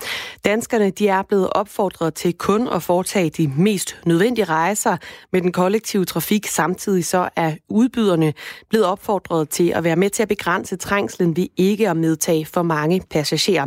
Danskerne 0.45 0.91
de 0.91 1.09
er 1.09 1.23
blevet 1.23 1.51
opfordret 1.53 2.15
til 2.15 2.35
kun 2.35 2.69
at 2.69 2.83
foretage 2.83 3.31
de 3.31 3.53
mest 3.57 3.97
nødvendige 4.07 4.45
rejser 4.45 4.97
med 5.33 5.41
den 5.41 5.53
kollektive 5.53 6.05
trafik. 6.05 6.47
Samtidig 6.47 7.05
så 7.05 7.29
er 7.37 7.55
udbyderne 7.69 8.33
blevet 8.71 8.87
opfordret 8.87 9.49
til 9.49 9.73
at 9.75 9.85
være 9.85 9.97
med 9.97 10.11
til 10.11 10.23
at 10.23 10.29
begrænse 10.29 10.77
trængslen 10.77 11.37
ved 11.37 11.47
ikke 11.57 11.91
at 11.91 11.97
medtage 11.97 12.47
for 12.47 12.63
mange 12.63 13.03
passagerer. 13.11 13.67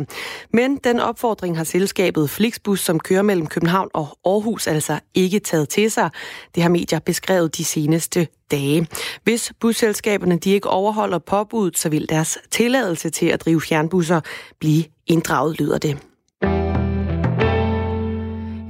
Men 0.52 0.76
den 0.76 1.00
opfordring 1.00 1.56
har 1.56 1.64
selskabet 1.64 2.30
Flixbus, 2.30 2.80
som 2.80 3.00
kører 3.00 3.22
mellem 3.22 3.46
København 3.46 3.88
og 3.94 4.18
Aarhus, 4.24 4.66
altså 4.66 4.98
ikke 5.14 5.38
taget 5.38 5.68
til 5.68 5.90
sig. 5.90 6.10
Det 6.54 6.62
har 6.62 6.70
medier 6.70 6.98
beskrevet 6.98 7.56
de 7.56 7.64
seneste 7.64 8.28
dage. 8.50 8.88
Hvis 9.24 9.52
busselskaberne 9.60 10.38
de 10.38 10.50
ikke 10.50 10.70
overholder 10.70 11.18
påbuddet, 11.18 11.78
så 11.78 11.88
vil 11.88 12.08
deres 12.08 12.38
tilladelse 12.50 13.10
til 13.10 13.26
at 13.26 13.40
drive 13.40 13.60
fjernbusser 13.60 14.20
blive 14.58 14.84
inddraget, 15.06 15.58
lyder 15.58 15.78
det. 15.78 15.98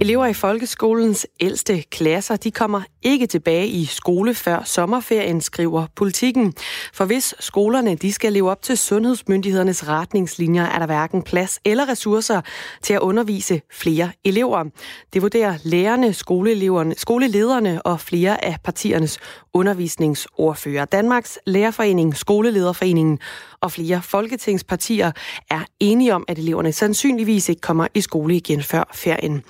Elever 0.01 0.27
i 0.27 0.35
folkeskolens 0.35 1.27
ældste 1.41 1.83
klasser, 1.83 2.37
de 2.37 2.51
kommer 2.51 2.83
ikke 3.03 3.27
tilbage 3.27 3.67
i 3.67 3.85
skole 3.85 4.35
før 4.35 4.63
sommerferien, 4.65 5.41
skriver 5.41 5.87
politikken. 5.95 6.55
For 6.95 7.05
hvis 7.05 7.35
skolerne 7.41 7.95
de 7.95 8.13
skal 8.13 8.33
leve 8.33 8.51
op 8.51 8.63
til 8.63 8.79
sundhedsmyndighedernes 8.79 9.89
retningslinjer, 9.89 10.65
er 10.65 10.79
der 10.79 10.87
hverken 10.87 11.23
plads 11.23 11.61
eller 11.65 11.89
ressourcer 11.89 12.41
til 12.83 12.95
at 12.95 13.01
undervise 13.01 13.61
flere 13.73 14.13
elever. 14.25 14.65
Det 15.13 15.23
vurderer 15.23 15.59
lærerne, 15.65 16.13
skoleeleverne, 16.13 16.95
skolelederne 16.97 17.83
og 17.83 18.01
flere 18.01 18.45
af 18.45 18.57
partiernes 18.65 19.19
undervisningsordfører. 19.55 20.85
Danmarks 20.85 21.39
Lærerforening, 21.47 22.17
Skolelederforeningen 22.17 23.19
og 23.61 23.73
flere 23.73 24.03
folketingspartier 24.03 25.13
er 25.51 25.65
enige 25.81 26.15
om, 26.15 26.25
at 26.29 26.39
eleverne 26.39 26.73
sandsynligvis 26.73 27.49
ikke 27.49 27.61
kommer 27.61 27.87
i 27.95 28.01
skole 28.01 28.37
igen 28.37 28.63
før 28.63 28.85
ferien. 28.95 29.43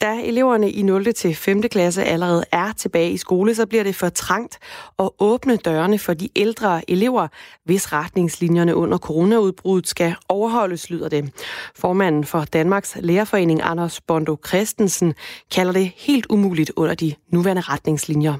Da 0.00 0.20
eleverne 0.24 0.70
i 0.70 0.82
0. 0.82 1.12
til 1.14 1.34
5. 1.34 1.62
klasse 1.62 2.04
allerede 2.04 2.44
er 2.52 2.72
tilbage 2.72 3.10
i 3.10 3.16
skole, 3.16 3.54
så 3.54 3.66
bliver 3.66 3.84
det 3.84 3.94
for 3.94 4.08
trangt 4.08 4.58
at 4.98 5.10
åbne 5.18 5.56
dørene 5.56 5.98
for 5.98 6.14
de 6.14 6.28
ældre 6.36 6.90
elever, 6.90 7.28
hvis 7.64 7.92
retningslinjerne 7.92 8.76
under 8.76 8.98
coronaudbruddet 8.98 9.88
skal 9.88 10.14
overholdes, 10.28 10.90
lyder 10.90 11.08
det. 11.08 11.32
Formanden 11.76 12.24
for 12.24 12.44
Danmarks 12.44 12.96
Lærerforening, 13.00 13.60
Anders 13.62 14.00
Bondo 14.00 14.36
Christensen, 14.46 15.14
kalder 15.54 15.72
det 15.72 15.92
helt 15.96 16.26
umuligt 16.30 16.72
under 16.76 16.94
de 16.94 17.14
nuværende 17.28 17.62
retningslinjer. 17.62 18.34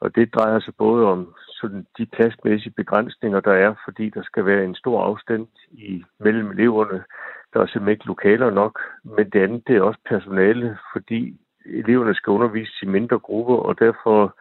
Og 0.00 0.14
det 0.14 0.34
drejer 0.34 0.60
sig 0.60 0.74
både 0.78 1.04
om 1.04 1.26
sådan 1.66 1.86
de 1.98 2.06
pladsmæssige 2.06 2.72
begrænsninger, 2.80 3.40
der 3.40 3.52
er, 3.52 3.74
fordi 3.84 4.10
der 4.10 4.22
skal 4.22 4.46
være 4.46 4.64
en 4.64 4.74
stor 4.74 5.02
afstand 5.02 5.46
i 5.72 6.04
mellem 6.20 6.50
eleverne. 6.50 7.04
Der 7.52 7.60
er 7.60 7.66
simpelthen 7.66 7.94
ikke 7.96 8.06
lokaler 8.06 8.50
nok. 8.50 8.80
Men 9.04 9.30
det 9.30 9.42
andet, 9.42 9.62
det 9.66 9.76
er 9.76 9.82
også 9.82 10.00
personale, 10.08 10.78
fordi 10.92 11.20
eleverne 11.64 12.14
skal 12.14 12.30
undervises 12.30 12.82
i 12.82 12.86
mindre 12.86 13.18
grupper, 13.18 13.56
og 13.56 13.78
derfor 13.78 14.36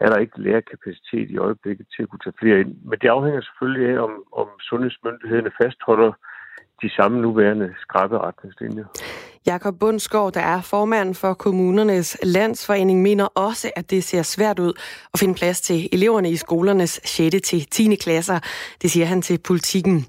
er 0.00 0.06
der 0.06 0.18
ikke 0.18 0.40
lærerkapacitet 0.40 1.30
i 1.30 1.38
øjeblikket 1.38 1.86
til 1.96 2.02
at 2.02 2.08
kunne 2.08 2.24
tage 2.24 2.40
flere 2.40 2.60
ind. 2.60 2.76
Men 2.84 2.98
det 2.98 3.08
afhænger 3.08 3.40
selvfølgelig 3.40 3.88
af, 3.88 3.98
om, 4.06 4.12
om 4.32 4.48
sundhedsmyndighederne 4.60 5.50
fastholder 5.62 6.12
de 6.82 6.90
samme 6.90 7.20
nuværende 7.20 7.74
skrappe 7.78 8.18
retningslinjer. 8.18 8.86
Jakob 9.46 9.78
Bundsgaard, 9.78 10.32
der 10.32 10.40
er 10.40 10.60
formand 10.60 11.14
for 11.14 11.34
kommunernes 11.34 12.16
landsforening, 12.22 13.02
mener 13.02 13.24
også, 13.24 13.70
at 13.76 13.90
det 13.90 14.04
ser 14.04 14.22
svært 14.22 14.58
ud 14.58 14.72
at 15.14 15.20
finde 15.20 15.34
plads 15.34 15.60
til 15.60 15.88
eleverne 15.92 16.30
i 16.30 16.36
skolernes 16.36 17.00
6. 17.04 17.36
til 17.44 17.66
10. 17.70 17.94
klasser. 17.94 18.38
Det 18.82 18.90
siger 18.90 19.06
han 19.06 19.22
til 19.22 19.38
politikken. 19.38 20.06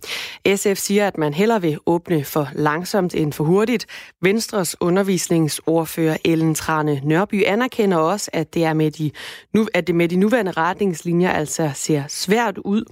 SF 0.56 0.76
siger, 0.76 1.08
at 1.08 1.18
man 1.18 1.34
hellere 1.34 1.62
vil 1.62 1.78
åbne 1.86 2.24
for 2.24 2.50
langsomt 2.54 3.16
end 3.16 3.34
for 3.34 3.44
hurtigt. 3.44 3.86
Venstres 4.22 4.76
undervisningsordfører 4.80 6.18
Ellen 6.26 6.56
Trane 6.56 7.02
Nørby 7.04 7.44
anerkender 7.48 7.98
også, 7.98 8.30
at 8.34 8.54
det, 8.54 8.64
er 8.64 8.74
med 8.74 8.92
de, 8.92 9.12
nu, 9.54 9.68
at 9.74 9.88
det 9.88 9.96
med 9.96 10.08
de 10.08 10.16
nuværende 10.16 10.52
retningslinjer 10.52 11.32
altså 11.32 11.72
ser 11.76 12.04
svært 12.08 12.58
ud. 12.58 12.84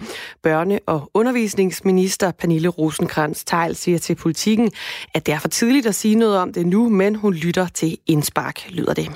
Børne- 0.48 0.84
og 0.86 1.12
undervisningsminister 1.14 2.32
Pernille 2.32 2.68
rosenkrantz 2.68 3.44
teil 3.44 3.76
siger 3.76 4.00
til 4.00 4.16
politikken, 4.16 4.72
at 5.14 5.26
det 5.26 5.34
er 5.34 5.40
for 5.40 5.48
tidligt 5.48 5.88
at 5.88 5.96
sige 5.96 6.16
noget 6.16 6.31
noget 6.32 6.42
om 6.42 6.54
det 6.54 6.68
nu, 6.68 6.90
men 6.90 7.16
hun 7.16 7.34
lytter 7.34 7.68
til 7.68 7.98
indspark, 8.08 8.70
lyder 8.70 8.94
det. 8.94 9.12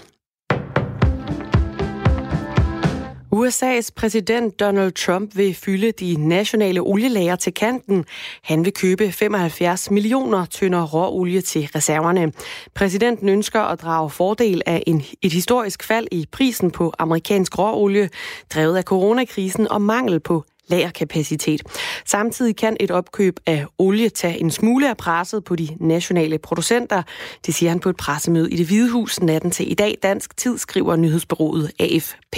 USA's 3.36 3.90
præsident 3.96 4.60
Donald 4.60 4.92
Trump 4.92 5.38
vil 5.38 5.56
fylde 5.56 5.92
de 5.92 6.28
nationale 6.28 6.82
olielager 6.82 7.36
til 7.36 7.54
kanten. 7.54 8.06
Han 8.44 8.66
vil 8.66 8.74
købe 8.74 9.12
75 9.12 9.92
millioner 9.92 10.46
tønder 10.46 10.84
råolie 10.84 11.42
til 11.42 11.70
reserverne. 11.76 12.32
Præsidenten 12.74 13.30
ønsker 13.30 13.62
at 13.62 13.82
drage 13.82 14.10
fordel 14.10 14.62
af 14.66 14.84
en, 14.88 15.04
et 15.22 15.34
historisk 15.34 15.84
fald 15.84 16.08
i 16.12 16.26
prisen 16.32 16.72
på 16.72 16.94
amerikansk 17.00 17.60
råolie, 17.60 18.10
drevet 18.54 18.78
af 18.78 18.84
coronakrisen 18.84 19.72
og 19.72 19.82
mangel 19.82 20.20
på 20.20 20.46
lagerkapacitet. 20.68 21.62
Samtidig 22.06 22.56
kan 22.56 22.78
et 22.80 22.92
opkøb 22.92 23.40
af 23.46 23.66
olie 23.78 24.10
tage 24.10 24.40
en 24.40 24.52
smule 24.52 24.90
af 24.90 24.98
presset 24.98 25.44
på 25.44 25.56
de 25.56 25.68
nationale 25.80 26.38
producenter. 26.38 27.04
Det 27.46 27.56
siger 27.56 27.70
han 27.70 27.80
på 27.80 27.90
et 27.90 27.98
pressemøde 27.98 28.52
i 28.52 28.56
det 28.56 28.66
Hvide 28.66 28.92
Hus 28.92 29.22
natten 29.22 29.52
til 29.52 29.72
i 29.72 29.74
dag. 29.74 29.98
Dansk 30.04 30.38
tid 30.38 30.58
skriver 30.58 30.96
nyhedsbyrået 30.96 31.72
AFP. 31.80 32.38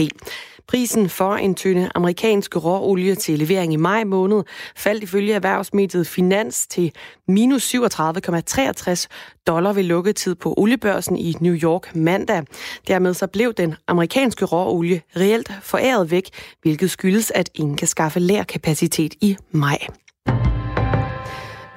Prisen 0.67 1.09
for 1.09 1.35
en 1.35 1.55
tynde 1.55 1.89
amerikansk 1.95 2.55
råolie 2.55 3.15
til 3.15 3.39
levering 3.39 3.73
i 3.73 3.75
maj 3.75 4.03
måned 4.03 4.43
faldt 4.75 5.03
ifølge 5.03 5.33
erhvervsmediet 5.33 6.07
Finans 6.07 6.67
til 6.67 6.91
minus 7.27 7.75
37,63 7.75 9.07
dollar 9.47 9.73
ved 9.73 9.83
lukketid 9.83 10.35
på 10.35 10.53
oliebørsen 10.57 11.17
i 11.17 11.35
New 11.39 11.55
York 11.55 11.95
mandag. 11.95 12.43
Dermed 12.87 13.13
så 13.13 13.27
blev 13.27 13.53
den 13.53 13.75
amerikanske 13.87 14.45
råolie 14.45 15.01
reelt 15.15 15.51
foræret 15.61 16.11
væk, 16.11 16.29
hvilket 16.61 16.91
skyldes, 16.91 17.31
at 17.31 17.49
ingen 17.55 17.77
kan 17.77 17.87
skaffe 17.87 18.19
lærkapacitet 18.19 19.15
i 19.21 19.37
maj. 19.51 19.87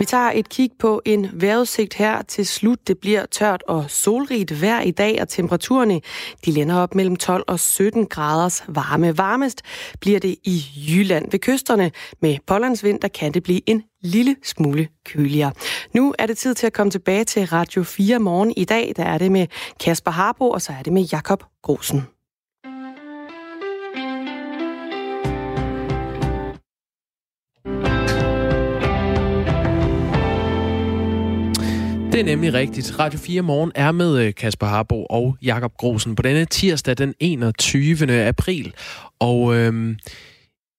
Vi 0.01 0.05
tager 0.05 0.31
et 0.35 0.49
kig 0.49 0.71
på 0.79 1.03
en 1.05 1.27
vejrudsigt 1.33 1.95
her 1.95 2.23
til 2.23 2.47
slut. 2.47 2.89
Det 2.89 2.99
bliver 2.99 3.27
tørt 3.27 3.63
og 3.69 3.91
solrigt 3.91 4.63
vejr 4.63 4.81
i 4.81 4.91
dag, 4.91 5.19
og 5.21 5.29
temperaturerne 5.29 6.01
de 6.45 6.51
lander 6.51 6.77
op 6.77 6.95
mellem 6.95 7.17
12 7.17 7.45
og 7.47 7.61
17 7.61 8.07
graders 8.07 8.65
varme. 8.69 9.19
Varmest 9.19 9.63
bliver 10.01 10.21
det 10.21 10.37
i 10.45 10.65
Jylland. 10.89 11.31
Ved 11.31 11.39
kysterne 11.39 11.91
med 12.23 12.37
pålandsvind, 12.47 13.01
der 13.01 13.09
kan 13.09 13.33
det 13.33 13.43
blive 13.43 13.61
en 13.67 13.83
lille 14.03 14.37
smule 14.43 14.89
køligere. 15.07 15.53
Nu 15.95 16.15
er 16.19 16.27
det 16.27 16.39
tid 16.39 16.55
til 16.55 16.67
at 16.67 16.73
komme 16.73 16.91
tilbage 16.91 17.25
til 17.25 17.47
Radio 17.47 17.83
4 17.83 18.19
morgen. 18.19 18.53
I 18.57 18.65
dag 18.65 18.93
der 18.97 19.05
er 19.05 19.19
det 19.19 19.33
med 19.33 19.47
Kasper 19.81 20.11
Harbo, 20.11 20.51
og 20.51 20.63
så 20.63 20.73
er 20.79 20.83
det 20.83 20.93
med 20.93 21.03
Jakob 21.03 21.45
Grosen. 21.63 22.03
Det 32.21 32.31
er 32.31 32.37
nemlig 32.37 32.55
rigtigt. 32.55 32.99
Radio 32.99 33.19
4 33.19 33.43
Morgen 33.43 33.73
er 33.75 33.93
med 33.93 34.19
øh, 34.19 34.35
Kasper 34.35 34.67
Harbo 34.67 35.05
og 35.05 35.37
Jakob 35.43 35.73
Grosen 35.77 36.15
på 36.15 36.23
denne 36.23 36.45
tirsdag 36.45 36.99
den 36.99 37.15
21. 37.21 38.27
april. 38.27 38.75
Og 39.21 39.55
øhm, 39.57 39.99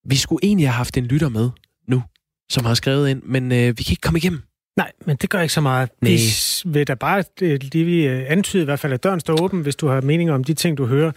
vi 0.05 0.15
skulle 0.15 0.39
egentlig 0.43 0.67
have 0.67 0.73
haft 0.73 0.97
en 0.97 1.05
lytter 1.05 1.29
med 1.29 1.49
nu, 1.87 2.03
som 2.51 2.65
har 2.65 2.73
skrevet 2.73 3.09
ind, 3.09 3.21
men 3.23 3.51
øh, 3.51 3.77
vi 3.77 3.83
kan 3.83 3.91
ikke 3.91 4.01
komme 4.01 4.17
igennem. 4.17 4.41
Nej, 4.77 4.91
men 5.05 5.15
det 5.15 5.29
gør 5.29 5.41
ikke 5.41 5.53
så 5.53 5.61
meget. 5.61 5.89
Nej. 6.01 6.11
Vi 6.11 6.17
vil 6.65 6.87
da 6.87 6.93
bare 6.93 7.23
lige 7.39 7.85
vi 7.85 8.07
øh, 8.07 8.25
antyde 8.27 8.61
i 8.61 8.65
hvert 8.65 8.79
fald, 8.79 8.93
at 8.93 9.03
døren 9.03 9.19
står 9.19 9.41
åben, 9.41 9.61
hvis 9.61 9.75
du 9.75 9.87
har 9.87 10.01
meninger 10.01 10.33
om 10.33 10.43
de 10.43 10.53
ting, 10.53 10.77
du 10.77 10.85
hører. 10.85 11.11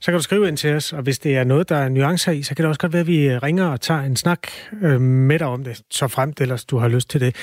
Så 0.00 0.10
kan 0.10 0.14
du 0.14 0.22
skrive 0.22 0.48
ind 0.48 0.56
til 0.56 0.74
os, 0.74 0.92
og 0.92 1.02
hvis 1.02 1.18
det 1.18 1.36
er 1.36 1.44
noget, 1.44 1.68
der 1.68 1.76
er 1.76 1.88
nuancer 1.88 2.32
i, 2.32 2.42
så 2.42 2.54
kan 2.54 2.62
det 2.62 2.68
også 2.68 2.80
godt 2.80 2.92
være, 2.92 3.00
at 3.00 3.06
vi 3.06 3.28
øh, 3.28 3.42
ringer 3.42 3.66
og 3.66 3.80
tager 3.80 4.00
en 4.00 4.16
snak 4.16 4.46
øh, 4.82 5.00
med 5.00 5.38
dig 5.38 5.46
om 5.46 5.64
det, 5.64 5.82
så 5.90 6.08
fremt 6.08 6.40
ellers 6.40 6.64
du 6.64 6.78
har 6.78 6.88
lyst 6.88 7.10
til 7.10 7.20
det. 7.20 7.36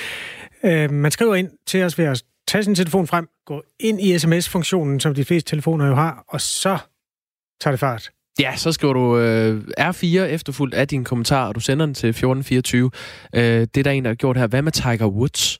Øh, 0.63 0.91
man 0.91 1.11
skriver 1.11 1.35
ind 1.35 1.49
til 1.67 1.83
os 1.83 1.97
ved 1.97 2.05
at 2.05 2.23
tage 2.47 2.63
sin 2.63 2.75
telefon 2.75 3.07
frem, 3.07 3.27
gå 3.45 3.63
ind 3.79 4.01
i 4.01 4.19
sms-funktionen, 4.19 4.99
som 4.99 5.13
de 5.15 5.25
fleste 5.25 5.49
telefoner 5.49 5.87
jo 5.87 5.95
har, 5.95 6.23
og 6.27 6.41
så 6.41 6.77
tager 7.61 7.71
det 7.71 7.79
fart. 7.79 8.09
Ja, 8.39 8.55
så 8.55 8.71
skriver 8.71 8.93
du 8.93 9.17
øh, 9.17 9.63
R4 9.79 10.19
efterfuldt 10.19 10.73
af 10.73 10.87
din 10.87 11.03
kommentar, 11.03 11.47
og 11.47 11.55
du 11.55 11.59
sender 11.59 11.85
den 11.85 11.95
til 11.95 12.09
1424. 12.09 12.91
Øh, 13.35 13.41
det 13.41 13.77
er 13.77 13.83
der 13.83 13.91
en, 13.91 14.03
der 14.03 14.09
har 14.09 14.15
gjort 14.15 14.37
her. 14.37 14.47
Hvad 14.47 14.61
med 14.61 14.71
Tiger 14.71 15.07
Woods? 15.07 15.59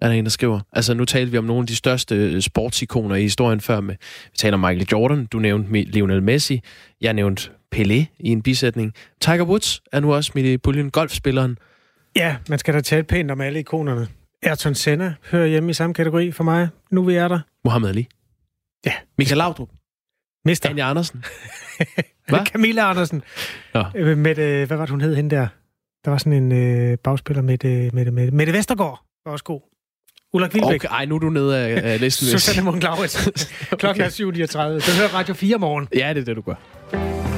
Er 0.00 0.08
der 0.08 0.14
en, 0.14 0.24
der 0.24 0.30
skriver. 0.30 0.60
Altså, 0.72 0.94
nu 0.94 1.04
talte 1.04 1.32
vi 1.32 1.38
om 1.38 1.44
nogle 1.44 1.62
af 1.62 1.66
de 1.66 1.76
største 1.76 2.14
øh, 2.14 2.40
sportsikoner 2.40 3.14
i 3.14 3.22
historien 3.22 3.60
før. 3.60 3.80
Med, 3.80 3.94
vi 4.24 4.36
taler 4.36 4.54
om 4.54 4.60
Michael 4.60 4.88
Jordan, 4.92 5.26
du 5.26 5.38
nævnte 5.38 5.82
Lionel 5.82 6.22
Messi, 6.22 6.60
jeg 7.00 7.12
nævnte 7.12 7.50
Pelé 7.74 8.04
i 8.18 8.28
en 8.28 8.42
bisætning. 8.42 8.92
Tiger 9.20 9.44
Woods 9.44 9.82
er 9.92 10.00
nu 10.00 10.14
også 10.14 10.32
midt 10.34 10.46
i 10.46 10.58
puljen, 10.58 10.90
golfspilleren. 10.90 11.58
Ja, 12.16 12.36
man 12.48 12.58
skal 12.58 12.74
da 12.74 12.80
tale 12.80 13.02
pænt 13.02 13.30
om 13.30 13.40
alle 13.40 13.58
ikonerne. 13.58 14.08
Ayrton 14.42 14.74
Senna 14.74 15.14
hører 15.30 15.46
hjemme 15.46 15.70
i 15.70 15.74
samme 15.74 15.94
kategori 15.94 16.32
for 16.32 16.44
mig. 16.44 16.68
Nu 16.90 17.04
vi 17.04 17.14
er 17.14 17.28
der. 17.28 17.40
Mohamed 17.64 17.88
Ali. 17.88 18.08
Ja. 18.86 18.92
Michael 19.18 19.38
Laudrup. 19.38 19.68
Mister. 20.44 20.68
Anja 20.68 20.90
Andersen. 20.90 21.24
hvad? 22.28 22.46
Camilla 22.46 22.90
Andersen. 22.90 23.22
Ja. 23.74 23.82
Øh, 23.94 24.18
med, 24.18 24.38
øh, 24.38 24.66
hvad 24.66 24.76
var 24.76 24.84
det, 24.84 24.90
hun 24.90 25.00
hed 25.00 25.16
hende 25.16 25.36
der? 25.36 25.46
Der 26.04 26.10
var 26.10 26.18
sådan 26.18 26.32
en 26.32 26.52
øh, 26.52 26.98
bagspiller 26.98 27.42
med, 27.42 27.64
øh, 27.64 27.94
med, 27.94 28.10
med, 28.10 28.30
med 28.30 28.46
det 28.46 28.54
Vestergaard. 28.54 29.04
Var 29.26 29.32
også 29.32 29.44
god. 29.44 29.60
Ulla 30.32 30.48
Kvilbæk. 30.48 30.74
Okay, 30.74 30.88
ej, 30.88 31.04
nu 31.04 31.14
er 31.14 31.18
du 31.18 31.30
nede 31.30 31.58
af, 31.58 31.92
af 31.92 32.00
listen. 32.04 32.26
Susanne 32.26 32.80
Lauritz. 32.80 33.26
Klokken 33.78 34.04
okay. 34.04 34.04
er 34.04 34.78
7.39. 34.80 34.90
Du 34.90 34.98
hører 34.98 35.14
Radio 35.14 35.34
4 35.34 35.58
morgen. 35.58 35.88
Ja, 35.94 36.08
det 36.14 36.20
er 36.20 36.24
det, 36.24 36.36
du 36.36 36.42
gør. 36.42 37.31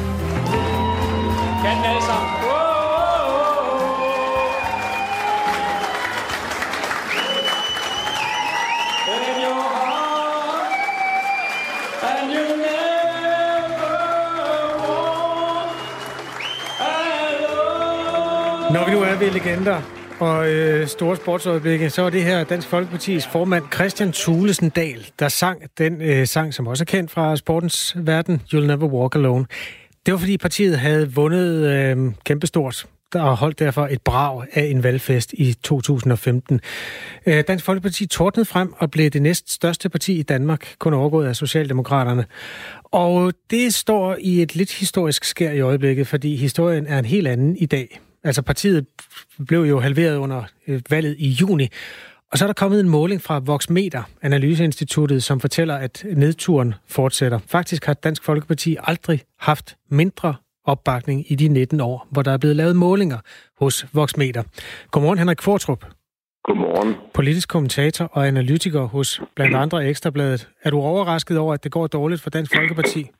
Når 18.74 18.86
vi 18.86 18.92
nu 18.92 19.02
er 19.02 19.18
ved 19.18 19.30
legender, 19.30 19.82
og 20.20 20.50
øh, 20.50 20.86
store 20.86 21.16
sportsøjeblikke, 21.16 21.90
så 21.90 22.02
var 22.02 22.10
det 22.10 22.24
her 22.24 22.44
Dansk 22.44 22.68
Folkepartis 22.68 23.26
formand 23.26 23.64
Christian 23.74 24.12
Thulesen 24.12 24.68
Dahl, 24.68 25.06
der 25.18 25.28
sang 25.28 25.62
den 25.78 26.02
øh, 26.02 26.26
sang, 26.26 26.54
som 26.54 26.66
også 26.66 26.84
er 26.84 26.86
kendt 26.86 27.10
fra 27.10 27.36
sportens 27.36 27.96
verden, 27.96 28.42
You'll 28.54 28.66
Never 28.66 28.86
Walk 28.86 29.14
Alone. 29.14 29.46
Det 30.06 30.12
var 30.12 30.18
fordi 30.18 30.38
partiet 30.38 30.78
havde 30.78 31.12
vundet 31.12 31.66
øh, 31.66 32.12
kæmpestort 32.24 32.86
og 33.14 33.36
holdt 33.36 33.58
derfor 33.58 33.86
et 33.86 34.02
brag 34.02 34.46
af 34.52 34.64
en 34.64 34.82
valgfest 34.82 35.32
i 35.32 35.54
2015. 35.62 36.60
Øh, 37.26 37.44
Dansk 37.48 37.64
Folkeparti 37.64 38.06
tordnede 38.06 38.44
frem 38.44 38.72
og 38.76 38.90
blev 38.90 39.10
det 39.10 39.22
næst 39.22 39.52
største 39.52 39.88
parti 39.88 40.18
i 40.18 40.22
Danmark, 40.22 40.74
kun 40.78 40.94
overgået 40.94 41.26
af 41.26 41.36
Socialdemokraterne. 41.36 42.24
Og 42.84 43.32
det 43.50 43.74
står 43.74 44.16
i 44.20 44.42
et 44.42 44.56
lidt 44.56 44.72
historisk 44.72 45.24
skær 45.24 45.50
i 45.52 45.60
øjeblikket, 45.60 46.06
fordi 46.06 46.36
historien 46.36 46.86
er 46.86 46.98
en 46.98 47.04
helt 47.04 47.28
anden 47.28 47.56
i 47.56 47.66
dag. 47.66 48.00
Altså 48.24 48.42
partiet 48.42 48.86
blev 49.46 49.60
jo 49.60 49.80
halveret 49.80 50.16
under 50.16 50.42
øh, 50.68 50.80
valget 50.90 51.16
i 51.18 51.28
juni, 51.28 51.68
og 52.32 52.38
så 52.38 52.44
er 52.44 52.46
der 52.46 52.54
kommet 52.54 52.80
en 52.80 52.88
måling 52.88 53.22
fra 53.22 53.38
Voxmeter, 53.38 54.02
Analyseinstituttet, 54.22 55.22
som 55.22 55.40
fortæller, 55.40 55.74
at 55.74 56.04
nedturen 56.16 56.74
fortsætter. 56.88 57.38
Faktisk 57.46 57.84
har 57.84 57.94
Dansk 57.94 58.24
Folkeparti 58.24 58.76
aldrig 58.80 59.22
haft 59.40 59.76
mindre 59.90 60.34
opbakning 60.64 61.32
i 61.32 61.34
de 61.34 61.48
19 61.48 61.80
år, 61.80 62.06
hvor 62.10 62.22
der 62.22 62.32
er 62.32 62.38
blevet 62.38 62.56
lavet 62.56 62.76
målinger 62.76 63.18
hos 63.60 63.86
Voxmeter. 63.92 64.42
Godmorgen, 64.90 65.18
Henrik 65.18 65.36
Kvartrup. 65.36 65.84
Godmorgen. 66.44 66.94
Politisk 67.14 67.48
kommentator 67.48 68.04
og 68.04 68.28
analytiker 68.28 68.84
hos 68.84 69.20
blandt 69.36 69.56
andre 69.62 69.86
Ekstrabladet. 69.86 70.48
Er 70.62 70.70
du 70.70 70.80
overrasket 70.80 71.38
over, 71.38 71.54
at 71.54 71.64
det 71.64 71.72
går 71.72 71.86
dårligt 71.86 72.20
for 72.20 72.30
Dansk 72.30 72.54
Folkeparti? 72.56 73.10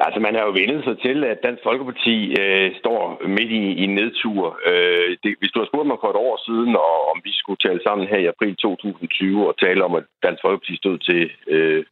Altså, 0.00 0.20
man 0.20 0.34
har 0.34 0.44
jo 0.46 0.56
vendet 0.60 0.84
sig 0.84 0.96
til, 0.98 1.24
at 1.24 1.42
Dansk 1.42 1.62
Folkeparti 1.62 2.16
øh, 2.40 2.70
står 2.80 3.26
midt 3.28 3.50
i, 3.50 3.64
i 3.80 3.82
en 3.84 3.94
nedtur. 3.94 4.58
Øh, 4.70 5.16
det, 5.22 5.34
hvis 5.38 5.52
du 5.52 5.58
har 5.58 5.66
spurgt 5.70 5.86
mig 5.88 5.98
for 6.00 6.10
et 6.10 6.22
år 6.28 6.36
siden, 6.46 6.76
og 6.76 6.94
om 7.12 7.18
vi 7.24 7.32
skulle 7.34 7.62
tale 7.66 7.80
sammen 7.86 8.08
her 8.08 8.18
i 8.22 8.30
april 8.34 8.56
2020 8.56 9.48
og 9.48 9.58
tale 9.64 9.84
om, 9.84 9.94
at 9.94 10.04
Dansk 10.22 10.40
Folkeparti 10.42 10.76
stod 10.76 10.98
til 10.98 11.30
øh, 11.54 11.84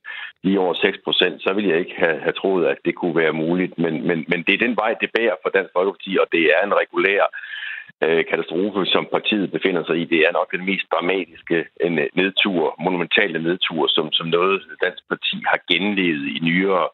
lige 0.44 0.60
over 0.60 0.74
6 0.74 0.98
procent, 1.04 1.42
så 1.42 1.52
ville 1.54 1.70
jeg 1.70 1.78
ikke 1.78 1.96
have, 2.04 2.18
have 2.26 2.36
troet, 2.40 2.64
at 2.66 2.78
det 2.84 2.94
kunne 2.94 3.16
være 3.22 3.40
muligt. 3.44 3.78
Men, 3.78 3.94
men, 4.08 4.18
men 4.28 4.42
det 4.46 4.54
er 4.54 4.64
den 4.66 4.76
vej, 4.76 4.92
det 5.00 5.10
bærer 5.18 5.36
for 5.42 5.50
Dansk 5.50 5.72
Folkeparti, 5.76 6.12
og 6.22 6.26
det 6.32 6.42
er 6.54 6.60
en 6.66 6.78
regulær 6.82 7.24
øh, 8.04 8.24
katastrofe, 8.30 8.86
som 8.94 9.04
partiet 9.16 9.52
befinder 9.56 9.84
sig 9.84 9.96
i. 10.00 10.04
Det 10.04 10.20
er 10.26 10.32
nok 10.32 10.48
den 10.56 10.64
mest 10.70 10.86
dramatiske 10.92 11.58
en 11.86 11.94
nedtur, 12.20 12.74
monumentale 12.86 13.38
nedtur, 13.48 13.82
som, 13.94 14.12
som 14.12 14.26
noget 14.26 14.62
Dansk 14.84 15.02
Parti 15.08 15.36
har 15.52 15.60
genlevet 15.70 16.26
i 16.36 16.38
nyere 16.50 16.88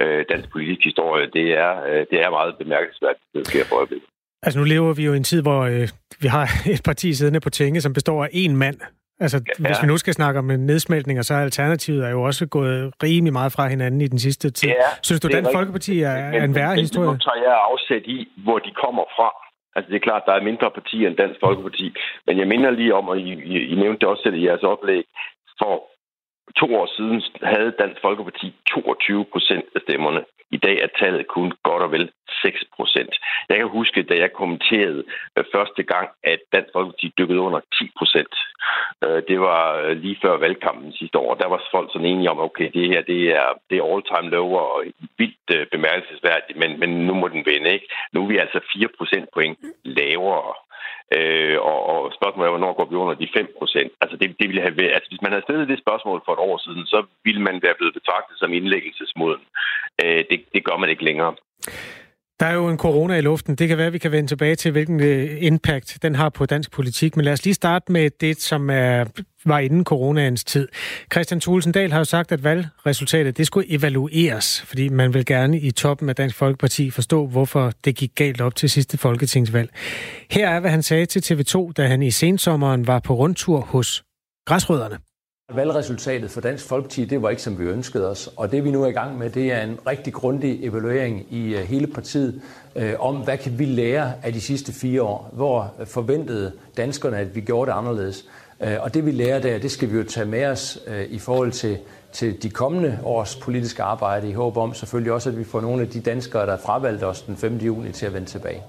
øh, 0.00 0.24
dansk 0.30 0.52
politisk 0.52 0.84
historie. 0.84 1.26
Det 1.38 1.46
er, 1.64 1.72
øh, 1.88 2.06
det 2.10 2.18
er 2.24 2.30
meget 2.30 2.56
bemærkelsesværdigt, 2.58 3.24
det 3.34 3.46
sker 3.46 3.64
for 3.64 3.76
øjeblikket. 3.76 4.08
Altså 4.42 4.58
nu 4.58 4.64
lever 4.64 4.92
vi 4.94 5.04
jo 5.04 5.12
i 5.12 5.16
en 5.16 5.24
tid, 5.24 5.42
hvor 5.42 5.60
øh, 5.60 5.88
vi 6.20 6.28
har 6.28 6.46
et 6.74 6.82
parti 6.84 7.14
siddende 7.14 7.40
på 7.40 7.50
tinge, 7.50 7.80
som 7.80 7.92
består 7.92 8.24
af 8.24 8.28
én 8.28 8.54
mand. 8.64 8.78
Altså, 9.20 9.38
ja. 9.48 9.66
hvis 9.66 9.82
vi 9.82 9.86
nu 9.86 9.96
skal 9.96 10.14
snakke 10.14 10.38
om 10.38 10.44
nedsmeltninger, 10.44 11.22
så 11.22 11.34
er 11.34 11.38
Alternativet 11.38 12.04
er 12.06 12.10
jo 12.10 12.22
også 12.22 12.46
gået 12.46 12.92
rimelig 13.02 13.32
meget 13.32 13.52
fra 13.52 13.68
hinanden 13.68 14.00
i 14.00 14.08
den 14.08 14.18
sidste 14.18 14.50
tid. 14.50 14.68
Ja, 14.68 14.88
Synes 15.02 15.20
du, 15.20 15.28
Dansk 15.28 15.50
Folkeparti 15.54 15.94
er, 16.00 16.16
er 16.38 16.44
en 16.44 16.54
værre 16.54 16.76
historie? 16.76 17.10
Nu 17.10 17.18
tager 17.18 17.42
jeg 17.48 17.56
afsæt 17.70 18.02
i, 18.16 18.28
hvor 18.44 18.58
de 18.58 18.70
kommer 18.84 19.04
fra. 19.16 19.30
Altså, 19.76 19.88
det 19.90 19.96
er 19.96 20.06
klart, 20.08 20.22
der 20.26 20.32
er 20.32 20.42
mindre 20.50 20.70
partier 20.78 21.08
end 21.08 21.16
Dansk 21.16 21.40
Folkeparti. 21.40 21.86
Men 22.26 22.38
jeg 22.38 22.48
minder 22.48 22.70
lige 22.70 22.94
om, 22.94 23.08
og 23.08 23.18
I, 23.18 23.28
I, 23.54 23.56
I 23.72 23.74
nævnte 23.74 24.00
det 24.00 24.08
også 24.08 24.22
selv 24.22 24.34
i 24.34 24.46
jeres 24.46 24.62
oplæg, 24.62 25.04
for 25.58 25.74
to 26.60 26.66
år 26.80 26.88
siden 26.96 27.22
havde 27.42 27.78
Dansk 27.78 28.00
Folkeparti 28.02 28.54
22 28.70 29.24
procent 29.32 29.64
af 29.74 29.80
stemmerne. 29.80 30.24
I 30.50 30.56
dag 30.56 30.76
er 30.82 30.88
tallet 30.98 31.26
kun 31.26 31.52
godt 31.62 31.82
og 31.82 31.92
vel 31.92 32.10
6 32.42 32.64
procent. 32.76 33.14
Jeg 33.48 33.56
kan 33.56 33.68
huske, 33.68 34.02
da 34.02 34.14
jeg 34.14 34.32
kommenterede 34.32 35.04
øh, 35.38 35.44
første 35.54 35.82
gang, 35.82 36.08
at 36.24 36.40
Dansk 36.52 36.70
Folkeparti 36.72 37.12
dykkede 37.18 37.40
under 37.40 37.60
10 37.60 37.90
procent. 37.98 38.34
Øh, 39.04 39.22
det 39.28 39.40
var 39.40 39.62
øh, 39.82 39.96
lige 40.02 40.18
før 40.22 40.36
valgkampen 40.36 40.92
sidste 40.92 41.18
år. 41.18 41.34
Der 41.34 41.48
var 41.48 41.60
folk 41.70 41.88
sådan 41.92 42.06
enige 42.06 42.30
om, 42.30 42.40
okay, 42.40 42.70
det 42.74 42.88
her 42.88 43.02
det 43.02 43.20
er, 43.40 43.48
det 43.70 43.76
er 43.78 43.88
all-time 43.92 44.30
low 44.30 44.48
og 44.64 44.84
vildt 45.18 45.70
bemærkelsesværdigt, 45.70 46.58
men, 46.58 46.80
men 46.80 46.90
nu 47.06 47.14
må 47.14 47.28
den 47.28 47.46
vende, 47.46 47.70
ikke? 47.72 47.88
Nu 48.12 48.22
er 48.22 48.28
vi 48.28 48.38
altså 48.38 48.60
4 48.74 48.88
procentpoint 48.98 49.58
lavere 49.84 50.54
Øh, 51.16 51.56
og, 51.70 51.78
og 51.92 51.98
spørgsmålet 52.18 52.48
er, 52.48 52.54
hvornår 52.56 52.78
går 52.78 52.88
vi 52.90 52.96
under 53.02 53.14
de 53.14 53.28
5 53.36 53.54
procent? 53.58 53.92
Altså, 54.02 54.16
det, 54.20 54.28
det 54.40 54.46
ville 54.48 54.66
have 54.66 54.76
været, 54.80 54.94
altså, 54.96 55.08
hvis 55.10 55.22
man 55.22 55.32
havde 55.32 55.46
stillet 55.46 55.68
det 55.68 55.84
spørgsmål 55.84 56.18
for 56.24 56.32
et 56.32 56.44
år 56.48 56.56
siden, 56.64 56.84
så 56.86 56.98
ville 57.26 57.42
man 57.48 57.56
være 57.62 57.78
blevet 57.78 57.94
betragtet 57.98 58.34
som 58.38 58.52
indlæggelsesmoden. 58.52 59.42
Øh, 60.02 60.22
det, 60.30 60.38
det 60.54 60.64
gør 60.64 60.76
man 60.76 60.90
ikke 60.90 61.04
længere. 61.04 61.32
Der 62.42 62.48
er 62.48 62.54
jo 62.54 62.68
en 62.68 62.78
corona 62.78 63.16
i 63.16 63.20
luften. 63.20 63.54
Det 63.54 63.68
kan 63.68 63.78
være, 63.78 63.86
at 63.86 63.92
vi 63.92 63.98
kan 63.98 64.12
vende 64.12 64.28
tilbage 64.28 64.56
til, 64.56 64.72
hvilken 64.72 65.00
øh, 65.00 65.36
impact 65.40 65.98
den 66.02 66.14
har 66.14 66.28
på 66.28 66.46
dansk 66.46 66.70
politik. 66.70 67.16
Men 67.16 67.24
lad 67.24 67.32
os 67.32 67.44
lige 67.44 67.54
starte 67.54 67.92
med 67.92 68.10
det, 68.20 68.40
som 68.40 68.70
er, 68.70 69.04
var 69.44 69.58
inden 69.58 69.84
coronaens 69.84 70.44
tid. 70.44 70.68
Christian 71.12 71.40
Thulesen 71.40 71.74
har 71.92 71.98
jo 71.98 72.04
sagt, 72.04 72.32
at 72.32 72.44
valgresultatet 72.44 73.36
det 73.36 73.46
skulle 73.46 73.70
evalueres, 73.70 74.62
fordi 74.62 74.88
man 74.88 75.14
vil 75.14 75.26
gerne 75.26 75.60
i 75.60 75.70
toppen 75.70 76.08
af 76.08 76.16
Dansk 76.16 76.36
Folkeparti 76.36 76.90
forstå, 76.90 77.26
hvorfor 77.26 77.72
det 77.84 77.96
gik 77.96 78.10
galt 78.14 78.40
op 78.40 78.54
til 78.54 78.70
sidste 78.70 78.98
folketingsvalg. 78.98 79.70
Her 80.30 80.48
er, 80.48 80.60
hvad 80.60 80.70
han 80.70 80.82
sagde 80.82 81.06
til 81.06 81.34
TV2, 81.34 81.72
da 81.72 81.86
han 81.86 82.02
i 82.02 82.10
sensommeren 82.10 82.86
var 82.86 82.98
på 82.98 83.14
rundtur 83.14 83.60
hos 83.60 84.04
græsrødderne. 84.46 84.98
Valgresultatet 85.56 86.30
for 86.30 86.40
Dansk 86.40 86.68
Folkeparti, 86.68 87.04
det 87.04 87.22
var 87.22 87.30
ikke 87.30 87.42
som 87.42 87.58
vi 87.58 87.64
ønskede 87.64 88.10
os, 88.10 88.30
og 88.36 88.52
det 88.52 88.64
vi 88.64 88.70
nu 88.70 88.82
er 88.82 88.86
i 88.86 88.92
gang 88.92 89.18
med, 89.18 89.30
det 89.30 89.52
er 89.52 89.62
en 89.62 89.78
rigtig 89.86 90.12
grundig 90.12 90.64
evaluering 90.64 91.26
i 91.30 91.54
øh, 91.54 91.64
hele 91.64 91.86
partiet 91.86 92.40
øh, 92.76 92.94
om, 92.98 93.16
hvad 93.16 93.38
kan 93.38 93.58
vi 93.58 93.64
lære 93.64 94.12
af 94.22 94.32
de 94.32 94.40
sidste 94.40 94.72
fire 94.72 95.02
år? 95.02 95.30
Hvor 95.32 95.74
forventede 95.84 96.52
danskerne, 96.76 97.16
at 97.16 97.34
vi 97.34 97.40
gjorde 97.40 97.70
det 97.70 97.76
anderledes? 97.76 98.24
Øh, 98.60 98.76
og 98.80 98.94
det 98.94 99.06
vi 99.06 99.10
lærer 99.10 99.40
der, 99.40 99.58
det 99.58 99.70
skal 99.70 99.92
vi 99.92 99.96
jo 99.96 100.04
tage 100.04 100.26
med 100.26 100.46
os 100.46 100.78
øh, 100.86 101.04
i 101.10 101.18
forhold 101.18 101.52
til, 101.52 101.78
til 102.12 102.42
de 102.42 102.50
kommende 102.50 102.98
års 103.04 103.36
politiske 103.36 103.82
arbejde, 103.82 104.28
i 104.28 104.32
håb 104.32 104.56
om 104.56 104.74
selvfølgelig 104.74 105.12
også, 105.12 105.30
at 105.30 105.38
vi 105.38 105.44
får 105.44 105.60
nogle 105.60 105.82
af 105.82 105.88
de 105.88 106.00
danskere, 106.00 106.46
der 106.46 106.56
fravalgte 106.56 107.06
os 107.06 107.22
den 107.22 107.36
5. 107.36 107.56
juni 107.56 107.92
til 107.92 108.06
at 108.06 108.14
vende 108.14 108.26
tilbage. 108.26 108.62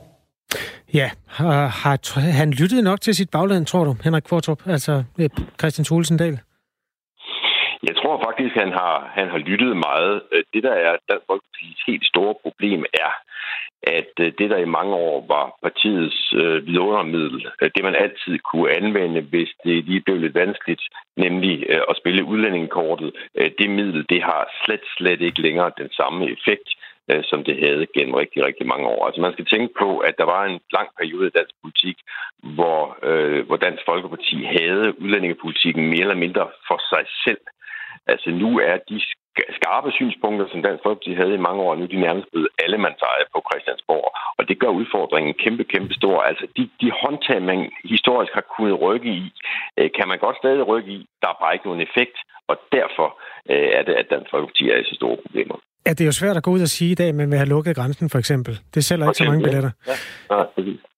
Ja, 0.94 1.10
har, 1.26 1.68
har 1.68 2.20
han 2.20 2.52
lyttet 2.52 2.84
nok 2.84 3.02
til 3.02 3.16
sit 3.16 3.30
bagland, 3.30 3.66
tror 3.66 3.84
du, 3.84 3.96
Henrik 4.04 4.24
Kvartrup, 4.24 4.62
altså 4.66 5.04
øh, 5.18 5.30
Christian 5.60 5.86
Thulesen 5.86 6.18
Dahl? 6.18 6.40
Jeg 7.90 7.96
tror 7.96 8.24
faktisk, 8.28 8.56
han 8.56 8.72
har, 8.72 9.12
han 9.14 9.30
har 9.30 9.38
lyttet 9.38 9.78
meget. 9.78 10.22
Øh, 10.32 10.44
det, 10.54 10.64
der 10.64 10.76
er 10.88 10.98
Dansk 11.10 11.26
Folkeparti's 11.32 11.84
helt 11.88 12.06
store 12.06 12.36
problem, 12.44 12.86
er, 12.94 13.12
at 13.84 14.14
øh, 14.20 14.32
det, 14.38 14.50
der 14.50 14.58
i 14.58 14.74
mange 14.78 14.96
år 14.96 15.26
var 15.28 15.46
partiets 15.62 16.34
øh, 16.34 16.68
vidundermiddel, 16.68 17.48
øh, 17.62 17.72
det 17.76 17.84
man 17.84 17.96
altid 17.96 18.40
kunne 18.40 18.72
anvende, 18.72 19.22
hvis 19.22 19.52
det 19.64 19.86
lige 19.86 20.02
blev 20.06 20.18
lidt 20.18 20.36
vanskeligt, 20.36 20.84
nemlig 21.18 21.66
øh, 21.70 21.82
at 21.90 21.98
spille 21.98 22.24
udlændingekortet, 22.24 23.12
øh, 23.36 23.52
det 23.60 23.70
middel, 23.70 24.06
det 24.10 24.24
har 24.24 24.42
slet, 24.66 24.84
slet 24.98 25.22
ikke 25.22 25.42
længere 25.42 25.72
den 25.78 25.90
samme 25.92 26.32
effekt, 26.36 26.70
øh, 27.12 27.24
som 27.24 27.44
det 27.44 27.56
havde 27.66 27.88
gennem 27.96 28.14
rigtig, 28.14 28.46
rigtig 28.46 28.68
mange 28.68 28.88
år. 28.88 29.06
Altså 29.06 29.22
man 29.22 29.34
skal 29.34 29.46
tænke 29.46 29.74
på, 29.80 29.98
at 29.98 30.16
der 30.18 30.26
var 30.26 30.46
en 30.46 30.60
lang 30.78 30.90
periode 31.00 31.28
i 31.28 31.36
dansk 31.38 31.56
politik, 31.64 31.98
hvor, 32.44 32.98
øh, 33.04 33.46
hvor 33.48 33.58
Dansk 33.58 33.84
Folkeparti 33.86 34.44
havde 34.44 35.02
udlændingepolitikken 35.02 35.88
mere 35.88 36.06
eller 36.08 36.24
mindre 36.26 36.48
for 36.68 36.80
sig 36.92 37.06
selv. 37.26 37.44
Altså 38.12 38.30
nu 38.44 38.50
er 38.70 38.76
de 38.90 38.98
skarpe 39.58 39.90
synspunkter, 39.98 40.46
som 40.52 40.62
Dansk 40.66 40.82
Folkeparti 40.84 41.14
havde 41.22 41.34
i 41.36 41.46
mange 41.48 41.62
år, 41.66 41.76
nu 41.76 41.84
er 41.84 41.94
de 41.96 42.06
nærmest 42.08 42.28
blevet 42.32 42.50
allemandseje 42.66 43.26
på 43.34 43.40
Christiansborg. 43.48 44.08
Og 44.38 44.44
det 44.50 44.60
gør 44.62 44.72
udfordringen 44.80 45.34
kæmpe, 45.44 45.64
kæmpe 45.74 45.94
stor. 46.00 46.18
Altså 46.30 46.46
de, 46.58 46.64
de 46.82 46.90
håndtag, 47.02 47.40
man 47.50 47.60
historisk 47.94 48.32
har 48.38 48.46
kunnet 48.56 48.82
rykke 48.86 49.10
i, 49.22 49.26
øh, 49.80 49.90
kan 49.98 50.08
man 50.12 50.18
godt 50.26 50.38
stadig 50.42 50.64
rykke 50.72 50.92
i. 50.98 51.00
Der 51.22 51.28
er 51.32 51.38
bare 51.42 51.54
ikke 51.56 51.68
nogen 51.70 51.86
effekt, 51.88 52.18
og 52.52 52.56
derfor 52.78 53.08
øh, 53.52 53.68
er 53.78 53.84
det, 53.88 53.94
at 54.02 54.08
Dansk 54.14 54.30
Folkeparti 54.34 54.64
er 54.74 54.78
i 54.82 54.86
så 54.90 54.96
store 55.02 55.18
problemer. 55.26 55.58
Ja, 55.86 55.92
det 55.92 56.02
er 56.02 56.06
jo 56.06 56.20
svært 56.22 56.38
at 56.38 56.44
gå 56.44 56.52
ud 56.52 56.62
og 56.62 56.68
sige 56.68 56.92
i 56.92 56.96
dag, 56.96 57.16
men 57.16 57.30
vil 57.32 57.38
have 57.38 57.50
lukket 57.50 57.76
grænsen 57.76 58.10
for 58.10 58.20
eksempel. 58.20 58.54
Det 58.74 58.84
sælger 58.84 59.06
ikke 59.06 59.18
så 59.18 59.24
mange 59.24 59.44
billetter. 59.44 59.72
Ja, 59.88 59.96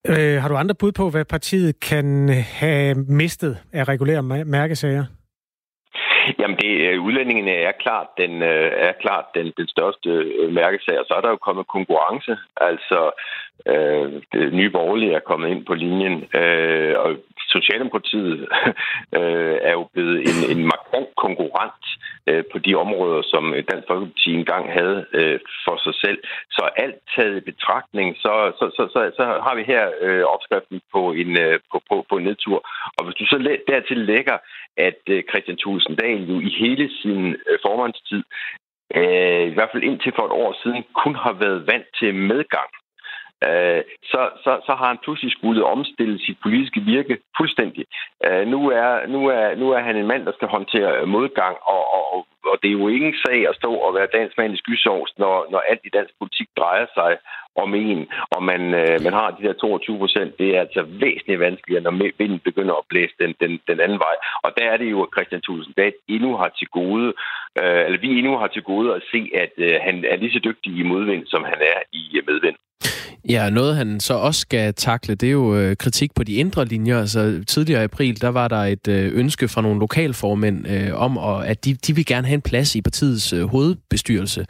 ja, 0.10 0.36
øh, 0.36 0.41
har 0.41 0.49
du 0.49 0.56
andre 0.56 0.76
bud 0.76 0.91
på, 0.91 1.10
hvad 1.10 1.26
partiet 1.26 1.80
kan 1.80 2.30
have 2.62 2.95
mistet 2.95 3.58
af 3.74 3.88
regulære 3.88 4.24
mærkesager? 4.45 5.06
Jamen, 6.39 6.57
det, 6.57 6.71
øh, 6.88 7.01
udlændingene 7.01 7.51
er 7.51 7.71
klart 7.71 8.07
den, 8.17 8.41
øh, 8.41 8.71
er 8.88 8.91
klart 8.91 9.26
den, 9.36 9.53
den 9.57 9.67
største 9.67 10.09
øh, 10.09 10.53
mærkesag, 10.53 10.99
og 10.99 11.05
så 11.07 11.13
er 11.13 11.21
der 11.21 11.30
jo 11.30 11.45
kommet 11.47 11.67
konkurrence. 11.67 12.38
Altså, 12.57 13.11
øh, 13.65 14.21
det 14.34 14.53
nye 14.53 14.69
borgerlige 14.69 15.13
er 15.13 15.19
kommet 15.19 15.49
ind 15.49 15.65
på 15.65 15.73
linjen, 15.73 16.17
øh, 16.34 16.93
og 16.99 17.17
Socialdemokratiet 17.58 18.39
øh, 19.20 19.56
er 19.70 19.74
jo 19.80 19.84
blevet 19.93 20.18
en, 20.30 20.38
en 20.53 20.62
markant 20.74 21.12
konkurrent 21.26 21.86
øh, 22.30 22.43
på 22.51 22.58
de 22.66 22.76
områder, 22.76 23.22
som 23.32 23.43
Dansk 23.70 23.88
Folkeparti 23.88 24.30
engang 24.34 24.66
havde 24.80 25.06
øh, 25.20 25.39
for 25.66 25.78
sig 25.86 25.95
selv. 26.03 26.20
Så 26.51 26.70
alt 26.84 26.99
taget 27.16 27.38
i 27.38 27.49
betragtning, 27.51 28.08
så, 28.24 28.34
så, 28.60 28.66
så, 28.76 28.84
så, 28.93 28.99
så 29.18 29.24
har 29.45 29.56
vi 29.56 29.64
her 29.64 29.84
øh, 30.01 30.24
opskriften 30.34 30.82
på 30.93 31.01
en, 31.22 31.32
øh, 31.45 31.60
på, 31.72 31.78
på, 31.89 32.06
på 32.10 32.16
nedtur. 32.20 32.60
Og 32.97 33.01
hvis 33.06 33.16
du 33.20 33.26
så 33.26 33.38
dertil 33.68 33.97
lægger, 33.97 34.38
at 34.78 35.01
øh, 35.10 35.24
Christian 35.30 35.58
Thulesen 35.58 35.95
Dahl 35.95 36.24
jo 36.32 36.39
i 36.39 36.49
hele 36.64 36.89
sin 37.01 37.22
øh, 37.49 37.58
formandstid, 37.66 38.24
øh, 38.97 39.45
i 39.51 39.53
hvert 39.56 39.70
fald 39.72 39.84
indtil 39.84 40.14
for 40.16 40.26
et 40.26 40.38
år 40.43 40.51
siden, 40.64 40.84
kun 41.03 41.16
har 41.16 41.34
været 41.43 41.68
vant 41.68 41.89
til 41.99 42.16
medgang 42.16 42.70
øh, 43.43 43.81
så, 44.03 44.21
så, 44.43 44.51
så 44.65 44.73
har 44.79 44.88
han 44.88 45.03
pludselig 45.03 45.31
skulle 45.31 45.65
omstille 45.65 46.19
sit 46.25 46.38
politiske 46.43 46.79
virke 46.79 47.17
fuldstændig. 47.38 47.86
Øh, 48.25 48.47
nu, 48.47 48.69
er, 48.69 49.07
nu, 49.07 49.27
er, 49.27 49.55
nu 49.55 49.71
er 49.71 49.79
han 49.79 49.95
en 49.97 50.07
mand, 50.07 50.25
der 50.25 50.31
skal 50.36 50.47
håndtere 50.47 51.01
øh, 51.01 51.07
modgang, 51.07 51.57
og, 51.61 51.83
og, 51.93 52.27
og 52.51 52.57
det 52.61 52.67
er 52.69 52.79
jo 52.81 52.88
ingen 52.88 53.15
sag 53.25 53.49
at 53.49 53.55
stå 53.55 53.71
og 53.73 53.93
være 53.95 54.13
dansk 54.17 54.38
mand 54.38 54.53
i 54.53 54.57
skysovs, 54.57 55.11
når, 55.17 55.47
når 55.51 55.59
alt 55.59 55.81
i 55.83 55.95
dansk 55.97 56.13
politik 56.19 56.47
drejer 56.57 56.86
sig 56.93 57.17
om 57.63 57.75
en, 57.75 58.07
og 58.36 58.43
man, 58.43 58.61
øh, 58.81 58.97
man 59.05 59.13
har 59.13 59.29
de 59.31 59.47
der 59.47 59.53
22 59.53 59.97
procent, 59.97 60.38
det 60.39 60.55
er 60.55 60.59
altså 60.59 60.81
væsentligt 60.81 61.39
vanskeligere, 61.39 61.83
når 61.83 61.95
vinden 62.17 62.39
begynder 62.39 62.75
at 62.75 62.88
blæse 62.89 63.13
den, 63.19 63.36
den, 63.41 63.51
den 63.67 63.79
anden 63.79 63.99
vej. 63.99 64.15
Og 64.43 64.51
der 64.57 64.65
er 64.71 64.77
det 64.77 64.91
jo, 64.91 65.03
at 65.03 65.09
Christian 65.15 65.41
Thulsen 65.41 65.73
Dahl 65.77 65.93
endnu 66.07 66.38
har 66.38 66.49
til 66.59 66.67
gode, 66.67 67.07
øh, 67.61 67.81
eller 67.86 67.99
vi 67.99 68.19
endnu 68.19 68.38
har 68.38 68.47
til 68.47 68.63
gode 68.63 68.95
at 68.95 69.01
se, 69.11 69.21
at 69.43 69.53
øh, 69.57 69.75
han 69.81 70.05
er 70.11 70.15
lige 70.15 70.33
så 70.33 70.41
dygtig 70.43 70.71
i 70.77 70.83
modvind, 70.83 71.25
som 71.25 71.43
han 71.43 71.59
er 71.73 71.79
i 71.91 72.17
øh, 72.17 72.23
medvind. 72.27 72.57
Ja, 73.30 73.49
noget 73.49 73.76
han 73.76 73.99
så 73.99 74.13
også 74.13 74.41
skal 74.41 74.73
takle, 74.73 75.15
det 75.15 75.28
er 75.28 75.32
jo 75.32 75.57
øh, 75.57 75.76
kritik 75.76 76.15
på 76.15 76.23
de 76.23 76.34
indre 76.34 76.65
linjer. 76.65 76.99
Altså 76.99 77.43
tidligere 77.47 77.82
i 77.82 77.84
april, 77.84 78.21
der 78.21 78.30
var 78.30 78.47
der 78.47 78.57
et 78.57 78.88
øh, 78.88 79.11
ønske 79.13 79.47
fra 79.47 79.61
nogle 79.61 79.80
lokalformænd 79.80 80.67
øh, 80.67 80.93
om, 80.93 81.17
at, 81.17 81.45
at 81.45 81.65
de, 81.65 81.73
de 81.73 81.95
vil 81.95 82.05
gerne 82.05 82.28
have 82.28 82.34
en 82.34 82.41
plads 82.41 82.76
i 82.76 82.82
partiets 82.82 83.34
øh, 83.34 83.45
hovedbestyrelse. 83.45 84.45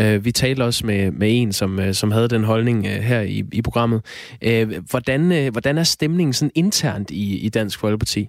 Øh, 0.00 0.24
vi 0.24 0.32
talte 0.32 0.62
også 0.62 0.86
med, 0.86 1.10
med 1.10 1.28
en, 1.30 1.52
som, 1.52 1.78
øh, 1.80 1.94
som 1.94 2.10
havde 2.10 2.28
den 2.28 2.44
holdning 2.44 2.86
øh, 2.86 2.92
her 2.92 3.20
i, 3.20 3.44
i 3.52 3.62
programmet. 3.62 4.00
Øh, 4.42 4.72
hvordan, 4.90 5.32
øh, 5.32 5.52
hvordan 5.52 5.78
er 5.78 5.84
stemningen 5.84 6.32
sådan 6.32 6.52
internt 6.54 7.10
i, 7.10 7.38
i 7.38 7.48
Dansk 7.48 7.78
Folkeparti? 7.78 8.28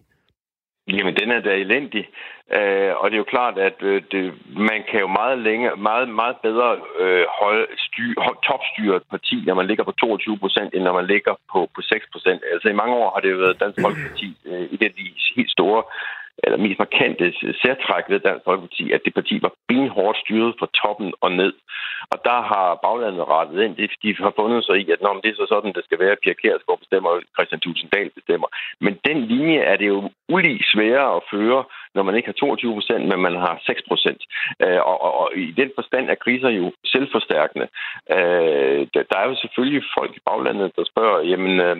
Jamen, 0.88 1.16
den 1.16 1.32
er 1.32 1.40
da 1.40 1.50
elendig. 1.50 2.10
Øh, 2.58 2.92
og 3.00 3.06
det 3.10 3.16
er 3.16 3.24
jo 3.24 3.34
klart, 3.36 3.58
at 3.58 3.78
øh, 3.82 4.02
det, 4.12 4.34
man 4.70 4.84
kan 4.90 5.00
jo 5.00 5.08
meget, 5.08 5.38
længere, 5.40 5.76
meget, 5.76 6.10
meget 6.10 6.38
bedre 6.44 6.70
øh, 7.00 7.26
holde 7.40 7.66
styr, 7.78 8.14
topstyre 8.48 8.96
et 8.96 9.08
parti, 9.10 9.44
når 9.46 9.54
man 9.54 9.68
ligger 9.68 9.84
på 9.84 9.92
22 9.92 10.38
procent, 10.38 10.74
end 10.74 10.84
når 10.84 10.94
man 10.94 11.08
ligger 11.08 11.34
på, 11.52 11.70
på 11.76 11.82
6 11.82 12.06
procent. 12.12 12.42
Altså 12.54 12.70
i 12.70 12.80
mange 12.82 12.96
år 12.96 13.12
har 13.14 13.22
det 13.22 13.32
jo 13.32 13.38
været 13.38 13.60
Dansk 13.60 13.78
Folkeparti 13.82 14.38
øh, 14.46 14.62
et 14.74 14.84
af 14.84 14.92
de 15.00 15.06
helt 15.36 15.52
store 15.52 15.84
eller 16.44 16.58
mest 16.58 16.80
markante 16.80 17.26
særtræk 17.62 18.06
ved 18.10 18.20
Dansk 18.20 18.44
Folkeparti, 18.46 18.92
at 18.92 19.02
det 19.06 19.14
parti 19.14 19.36
var 19.42 19.54
benhårdt 19.68 20.18
styret 20.24 20.56
fra 20.60 20.68
toppen 20.82 21.14
og 21.22 21.32
ned. 21.32 21.54
Og 22.12 22.18
der 22.28 22.40
har 22.52 22.80
baglandet 22.86 23.28
rettet 23.28 23.64
ind. 23.64 23.76
Det, 23.76 23.92
de 24.04 24.16
har 24.26 24.34
fundet 24.40 24.66
sig 24.66 24.76
i, 24.82 24.92
at 24.92 25.02
når 25.02 25.14
det 25.24 25.30
er 25.30 25.40
så 25.42 25.46
sådan, 25.50 25.74
det 25.78 25.84
skal 25.86 26.00
være, 26.00 26.22
Pia 26.24 26.34
Kjærsgaard 26.34 26.80
bestemmer, 26.80 27.10
og 27.10 27.22
Christian 27.36 27.62
Tulsendal 27.62 28.10
bestemmer. 28.20 28.48
Men 28.86 28.94
den 29.08 29.18
linje 29.34 29.60
er 29.72 29.78
det 29.78 29.88
jo 29.88 30.00
ulig 30.30 30.60
sværere 30.74 31.16
at 31.16 31.24
føre, 31.32 31.64
når 31.96 32.04
man 32.04 32.16
ikke 32.16 32.28
har 32.28 32.34
22 32.34 32.74
procent, 32.74 33.04
men 33.08 33.20
man 33.28 33.36
har 33.36 33.62
6 33.66 33.82
procent. 33.88 34.22
Øh, 34.64 34.82
og, 34.90 34.98
og, 35.06 35.12
og 35.22 35.28
i 35.36 35.52
den 35.62 35.72
forstand 35.76 36.10
er 36.10 36.16
kriser 36.16 36.50
jo 36.50 36.72
selvforstærkende. 36.86 37.68
Øh, 38.16 38.80
der 39.12 39.18
er 39.22 39.28
jo 39.30 39.36
selvfølgelig 39.36 39.84
folk 39.98 40.12
i 40.16 40.26
baglandet, 40.30 40.76
der 40.78 40.84
spørger, 40.92 41.20
jamen, 41.32 41.56
øh, 41.68 41.78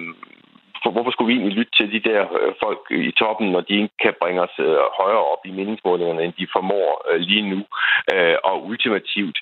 for 0.84 0.92
hvorfor 0.92 1.12
skulle 1.12 1.30
vi 1.32 1.38
egentlig 1.40 1.58
lytte 1.58 1.74
til 1.78 1.88
de 1.96 2.10
der 2.10 2.22
øh, 2.40 2.54
folk 2.64 2.82
i 3.10 3.12
toppen, 3.12 3.48
når 3.52 3.62
de 3.62 3.74
ikke 3.82 3.98
kan 4.04 4.14
bringe 4.22 4.42
os 4.42 4.56
øh, 4.60 4.78
højere 5.02 5.26
op 5.34 5.42
i 5.46 5.52
meningsmålingerne, 5.52 6.24
end 6.24 6.34
de 6.40 6.54
formår 6.56 6.88
øh, 7.10 7.20
lige 7.20 7.50
nu? 7.50 7.62
Og 8.44 8.66
ultimativt, 8.66 9.38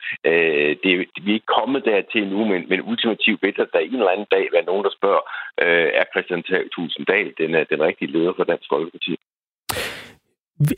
det, 0.84 0.92
vi 1.24 1.30
er 1.32 1.38
ikke 1.40 1.56
kommet 1.60 1.86
dertil 1.86 2.28
nu, 2.28 2.46
men, 2.46 2.66
men 2.70 2.82
ultimativt 2.82 3.44
ved 3.44 3.60
at 3.60 3.74
der 3.74 3.80
en 3.80 3.96
eller 3.96 4.10
anden 4.10 4.28
dag 4.32 4.48
være 4.54 4.66
nogen, 4.66 4.84
der 4.84 4.90
spørger, 4.98 5.22
er 6.00 6.06
Christian 6.12 6.44
Tulsendal 6.74 7.34
den, 7.38 7.52
den 7.72 7.82
rigtige 7.88 8.12
leder 8.12 8.34
for 8.38 8.44
Dansk 8.44 8.70
Folkeparti? 8.70 9.16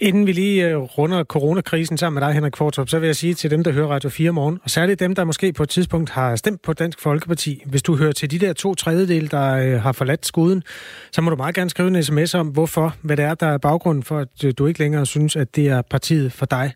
Inden 0.02 0.28
vi 0.28 0.32
lige 0.32 0.68
øh, 0.68 0.78
runder 0.78 1.24
coronakrisen 1.24 1.98
sammen 1.98 2.20
med 2.20 2.28
dig, 2.28 2.34
Henrik 2.36 2.58
Fortrup, 2.58 2.90
så 2.90 3.00
vil 3.00 3.08
jeg 3.08 3.16
sige 3.16 3.34
til 3.34 3.52
dem, 3.52 3.64
der 3.64 3.72
hører 3.72 3.88
Radio 3.88 4.10
4 4.10 4.32
morgen, 4.32 4.60
og 4.64 4.70
særligt 4.70 5.00
dem, 5.00 5.16
der 5.16 5.24
måske 5.24 5.54
på 5.54 5.64
et 5.64 5.70
tidspunkt 5.70 6.10
har 6.10 6.36
stemt 6.36 6.62
på 6.62 6.74
Dansk 6.74 7.00
Folkeparti, 7.00 7.64
hvis 7.66 7.84
du 7.84 7.96
hører 7.96 8.12
til 8.12 8.32
de 8.32 8.40
der 8.40 8.54
to 8.54 8.76
tredjedel, 8.76 9.32
der 9.32 9.54
øh, 9.54 9.82
har 9.82 9.92
forladt 9.92 10.26
skuden, 10.26 10.64
så 11.12 11.22
må 11.22 11.30
du 11.30 11.36
meget 11.36 11.56
gerne 11.56 11.70
skrive 11.70 11.88
en 11.88 12.04
sms 12.04 12.34
om, 12.34 12.48
hvorfor, 12.48 12.96
hvad 13.02 13.18
det 13.18 13.26
er, 13.26 13.34
der 13.34 13.48
er 13.48 13.58
baggrunden 13.58 14.04
for, 14.04 14.20
at 14.20 14.44
øh, 14.46 14.54
du 14.58 14.68
ikke 14.68 14.80
længere 14.80 15.06
synes, 15.06 15.36
at 15.36 15.56
det 15.56 15.68
er 15.68 15.82
partiet 15.82 16.34
for 16.34 16.46
dig. 16.46 16.74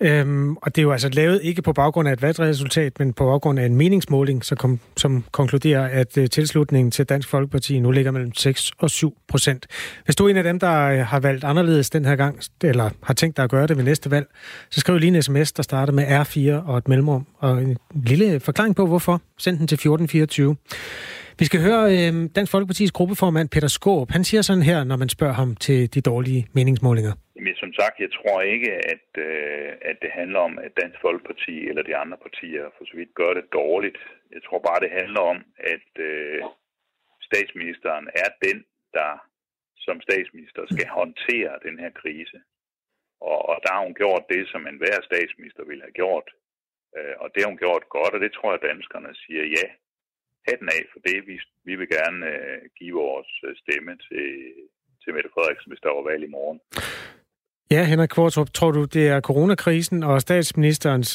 Øhm, 0.00 0.56
og 0.56 0.76
det 0.76 0.80
er 0.80 0.82
jo 0.82 0.92
altså 0.92 1.08
lavet 1.08 1.40
ikke 1.42 1.62
på 1.62 1.72
baggrund 1.72 2.08
af 2.08 2.12
et 2.12 2.22
valgresultat, 2.22 2.98
men 2.98 3.12
på 3.12 3.24
baggrund 3.24 3.58
af 3.58 3.66
en 3.66 3.76
meningsmåling, 3.76 4.44
som, 4.44 4.56
kom, 4.56 4.80
som 4.96 5.24
konkluderer, 5.32 5.88
at 5.88 6.18
øh, 6.18 6.30
tilslutningen 6.30 6.90
til 6.90 7.04
Dansk 7.04 7.28
Folkeparti 7.28 7.80
nu 7.80 7.90
ligger 7.90 8.10
mellem 8.10 8.34
6 8.34 8.72
og 8.78 8.90
7 8.90 9.16
procent. 9.28 9.66
Hvis 10.04 10.16
du 10.16 10.26
er 10.26 10.30
en 10.30 10.36
af 10.36 10.44
dem, 10.44 10.58
der 10.58 10.80
øh, 10.80 10.98
har 10.98 11.20
valgt 11.20 11.44
anderledes 11.44 11.90
den 11.90 12.04
her 12.04 12.16
gang, 12.16 12.40
eller 12.64 12.90
har 13.02 13.14
tænkt 13.14 13.36
dig 13.36 13.42
at 13.42 13.50
gøre 13.50 13.66
det 13.66 13.76
ved 13.76 13.84
næste 13.84 14.10
valg, 14.10 14.26
så 14.70 14.80
skriv 14.80 14.98
lige 14.98 15.16
en 15.16 15.22
sms, 15.22 15.52
der 15.52 15.62
starter 15.62 15.92
med 15.92 16.04
R4 16.04 16.68
og 16.68 16.78
et 16.78 16.88
mellemrum, 16.88 17.26
og 17.38 17.62
en 17.62 17.76
lille 17.94 18.40
forklaring 18.40 18.76
på, 18.76 18.86
hvorfor. 18.86 19.20
Send 19.38 19.58
den 19.58 19.66
til 19.66 19.74
1424. 19.74 20.56
Vi 21.38 21.44
skal 21.44 21.60
høre 21.60 21.98
øh, 21.98 22.28
Dansk 22.36 22.52
Folkepartis 22.52 22.92
gruppeformand 22.92 23.48
Peter 23.48 23.68
Skåb. 23.68 24.10
Han 24.10 24.24
siger 24.24 24.42
sådan 24.42 24.62
her, 24.62 24.84
når 24.84 24.96
man 24.96 25.08
spørger 25.08 25.34
ham 25.34 25.56
til 25.56 25.94
de 25.94 26.00
dårlige 26.00 26.46
meningsmålinger 26.52 27.12
men 27.44 27.54
som 27.62 27.72
sagt, 27.80 27.96
jeg 28.04 28.12
tror 28.18 28.40
ikke, 28.54 28.72
at, 28.94 29.08
øh, 29.28 29.72
at 29.90 29.96
det 30.02 30.10
handler 30.20 30.40
om, 30.48 30.54
at 30.58 30.76
Dansk 30.80 30.98
Folkeparti 31.00 31.56
eller 31.68 31.82
de 31.82 31.96
andre 32.02 32.18
partier 32.26 32.64
for 32.76 32.84
så 32.84 32.94
vidt 32.96 33.14
gør 33.20 33.32
det 33.34 33.52
dårligt. 33.52 33.98
Jeg 34.34 34.42
tror 34.42 34.58
bare, 34.68 34.80
det 34.84 34.98
handler 35.00 35.20
om, 35.32 35.38
at 35.74 35.90
øh, 36.08 36.42
statsministeren 37.28 38.06
er 38.22 38.30
den, 38.46 38.58
der 38.98 39.12
som 39.86 40.00
statsminister 40.00 40.62
skal 40.72 40.88
håndtere 41.00 41.52
den 41.66 41.76
her 41.82 41.90
krise. 42.02 42.38
Og, 43.20 43.38
og 43.50 43.56
der 43.64 43.72
har 43.74 43.82
hun 43.86 43.94
gjort 44.02 44.24
det, 44.32 44.42
som 44.52 44.66
enhver 44.66 44.98
statsminister 45.10 45.64
ville 45.64 45.82
have 45.86 45.98
gjort. 46.02 46.28
Øh, 46.96 47.14
og 47.22 47.28
det 47.32 47.40
har 47.42 47.50
hun 47.52 47.62
gjort 47.64 47.84
godt, 47.96 48.14
og 48.14 48.20
det 48.20 48.32
tror 48.32 48.50
jeg, 48.52 48.68
danskerne 48.70 49.14
siger 49.14 49.44
ja. 49.58 49.66
Hatten 50.48 50.68
af 50.78 50.84
for 50.92 51.00
det. 51.08 51.26
Vi, 51.26 51.36
vi 51.68 51.74
vil 51.76 51.88
gerne 51.96 52.20
øh, 52.34 52.62
give 52.78 52.94
vores 53.04 53.32
øh, 53.46 53.56
stemme 53.62 53.92
til, 54.08 54.28
til 55.02 55.14
Mette 55.14 55.30
Frederiksen, 55.34 55.70
hvis 55.70 55.84
der 55.84 55.96
var 55.96 56.10
valg 56.10 56.24
i 56.24 56.34
morgen. 56.38 56.60
Ja, 57.74 57.82
Henrik 57.92 58.12
Kvartrup, 58.16 58.50
tror 58.58 58.70
du, 58.70 58.82
det 58.96 59.04
er 59.14 59.20
coronakrisen 59.20 60.02
og 60.02 60.20
statsministerens, 60.20 61.08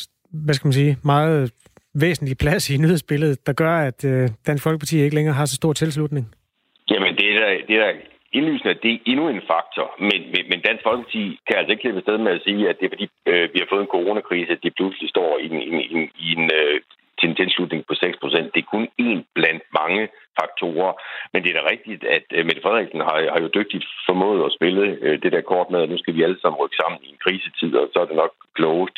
hvad 0.46 0.54
skal 0.54 0.68
man 0.68 0.74
sige, 0.82 0.98
meget 1.14 1.52
væsentlige 2.06 2.42
plads 2.44 2.64
i 2.70 2.78
nyhedsbilledet, 2.84 3.38
der 3.48 3.54
gør, 3.54 3.76
at 3.90 4.00
øh, 4.12 4.30
Dansk 4.48 4.64
Folkeparti 4.64 4.96
ikke 5.04 5.16
længere 5.16 5.36
har 5.40 5.46
så 5.46 5.56
stor 5.56 5.74
tilslutning? 5.74 6.26
Jamen, 6.92 7.14
det 7.20 7.26
er 7.34 7.40
da, 7.46 7.50
det 7.68 7.76
er 7.76 7.84
da 7.86 7.92
indlysende, 8.34 8.72
at 8.76 8.84
det 8.84 8.92
er 8.94 9.00
endnu 9.12 9.26
en 9.30 9.42
faktor. 9.54 9.88
Men, 10.10 10.20
men, 10.34 10.44
men 10.52 10.60
Dansk 10.68 10.84
Folkeparti 10.88 11.24
kan 11.48 11.56
altså 11.58 11.72
ikke 11.72 11.82
klippe 11.82 12.02
sted 12.02 12.18
med 12.18 12.32
at 12.38 12.42
sige, 12.48 12.70
at 12.70 12.76
det 12.80 12.86
er 12.86 12.94
fordi, 12.96 13.08
øh, 13.32 13.46
vi 13.54 13.58
har 13.60 13.68
fået 13.70 13.84
en 13.84 13.94
coronakrise, 13.96 14.52
at 14.56 14.64
det 14.64 14.78
pludselig 14.80 15.10
står 15.16 15.32
i 15.44 15.46
en, 15.52 15.62
i 15.62 15.94
en, 15.96 16.04
i 16.26 16.28
en 16.38 16.46
øh, 16.60 16.76
til 17.20 17.30
en 17.30 17.40
tilslutning 17.42 17.82
på 17.86 17.94
6 17.94 18.18
procent. 18.24 18.48
Det 18.54 18.62
er 18.62 18.74
kun 18.76 18.86
én 19.08 19.20
blandt 19.38 19.64
mange 19.80 20.02
faktorer. 20.40 20.92
Men 21.32 21.40
det 21.44 21.50
er 21.50 21.58
da 21.60 21.64
rigtigt, 21.74 22.04
at 22.18 22.26
øh, 22.36 22.46
Mette 22.46 22.62
Frederiksen 22.66 23.02
har, 23.08 23.18
har 23.34 23.40
jo 23.46 23.50
dygtigt 23.58 23.86
formået 24.08 24.42
at 24.46 24.56
spille 24.58 24.84
øh, 25.06 25.16
det 25.24 25.32
der 25.32 25.50
kort 25.52 25.70
med, 25.74 25.82
at 25.82 25.90
nu 25.90 25.98
skal 26.00 26.16
vi 26.16 26.24
alle 26.24 26.40
sammen 26.42 26.62
rykke 26.62 26.80
sammen 26.82 27.00
i 27.04 27.10
en 27.14 27.24
krisetid, 27.24 27.72
og 27.82 27.86
så 27.94 27.98
er 28.02 28.08
det 28.10 28.22
nok 28.24 28.34
klogest, 28.58 28.98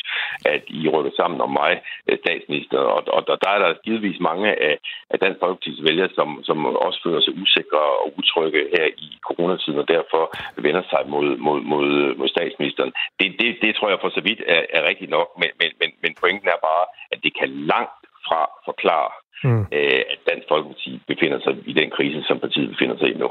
at 0.54 0.62
I 0.78 0.88
rykker 0.94 1.14
sammen 1.20 1.40
om 1.46 1.52
mig, 1.62 1.72
øh, 2.08 2.18
statsminister. 2.24 2.78
Og, 2.94 3.00
og, 3.16 3.22
og 3.32 3.38
der 3.44 3.50
er 3.56 3.60
der 3.64 3.82
givetvis 3.86 4.20
mange 4.30 4.48
af, 4.68 4.74
af 5.12 5.18
Dansk 5.18 5.38
Folkeparti's 5.42 5.82
vælgere, 5.88 6.10
som, 6.18 6.28
som 6.48 6.58
også 6.86 7.00
føler 7.04 7.20
sig 7.22 7.34
usikre 7.42 7.82
og 8.02 8.08
utrygge 8.18 8.60
her 8.74 8.86
i 9.06 9.08
coronatiden, 9.28 9.78
og 9.82 9.88
derfor 9.96 10.22
vender 10.66 10.84
sig 10.92 11.02
mod, 11.14 11.28
mod, 11.46 11.60
mod, 11.72 11.88
mod 12.18 12.28
statsministeren. 12.28 12.92
Det, 13.20 13.28
det, 13.40 13.48
det 13.62 13.70
tror 13.74 13.88
jeg 13.88 13.98
for 14.00 14.10
så 14.16 14.22
vidt 14.28 14.42
er, 14.46 14.62
er 14.76 14.88
rigtigt 14.90 15.10
nok, 15.16 15.28
men, 15.40 15.50
men, 15.60 15.70
men, 15.80 15.90
men 16.02 16.12
pointen 16.20 16.48
er 16.48 16.60
bare, 16.70 16.84
at 17.12 17.18
det 17.24 17.32
kan 17.40 17.50
langt 17.72 18.02
fra 18.26 18.40
forklare, 18.68 19.10
mm. 19.44 19.60
øh, 19.76 20.02
at 20.12 20.20
Dansk 20.30 20.46
Folkeparti 20.52 20.90
befinder 21.10 21.38
sig 21.44 21.54
i 21.70 21.72
den 21.80 21.88
krise, 21.96 22.18
som 22.28 22.36
partiet 22.44 22.68
befinder 22.72 22.96
sig 22.98 23.08
i 23.14 23.16
nu. 23.22 23.28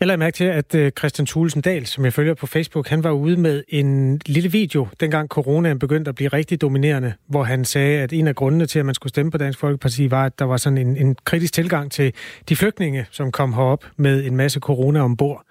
Jeg 0.00 0.06
lader 0.06 0.18
mærke 0.18 0.34
til, 0.34 0.44
at 0.44 0.74
øh, 0.74 0.92
Christian 0.98 1.26
Thulesen 1.26 1.62
Dahl, 1.62 1.86
som 1.86 2.04
jeg 2.04 2.12
følger 2.12 2.34
på 2.34 2.46
Facebook, 2.46 2.88
han 2.88 3.04
var 3.04 3.10
ude 3.10 3.40
med 3.40 3.64
en 3.68 4.20
lille 4.26 4.50
video, 4.52 4.86
dengang 5.00 5.28
coronaen 5.28 5.78
begyndte 5.78 6.08
at 6.08 6.14
blive 6.14 6.28
rigtig 6.28 6.60
dominerende, 6.60 7.12
hvor 7.28 7.42
han 7.42 7.64
sagde, 7.64 8.02
at 8.02 8.12
en 8.12 8.28
af 8.28 8.34
grundene 8.34 8.66
til, 8.66 8.78
at 8.78 8.86
man 8.86 8.94
skulle 8.94 9.10
stemme 9.10 9.30
på 9.30 9.38
Dansk 9.38 9.60
Folkeparti, 9.60 10.10
var, 10.10 10.24
at 10.24 10.38
der 10.38 10.44
var 10.44 10.56
sådan 10.56 10.78
en, 10.78 10.96
en 10.96 11.16
kritisk 11.24 11.52
tilgang 11.54 11.92
til 11.92 12.14
de 12.48 12.56
flygtninge, 12.56 13.06
som 13.10 13.32
kom 13.32 13.52
herop 13.52 13.84
med 13.96 14.24
en 14.24 14.36
masse 14.36 14.60
corona 14.60 15.00
ombord. 15.00 15.42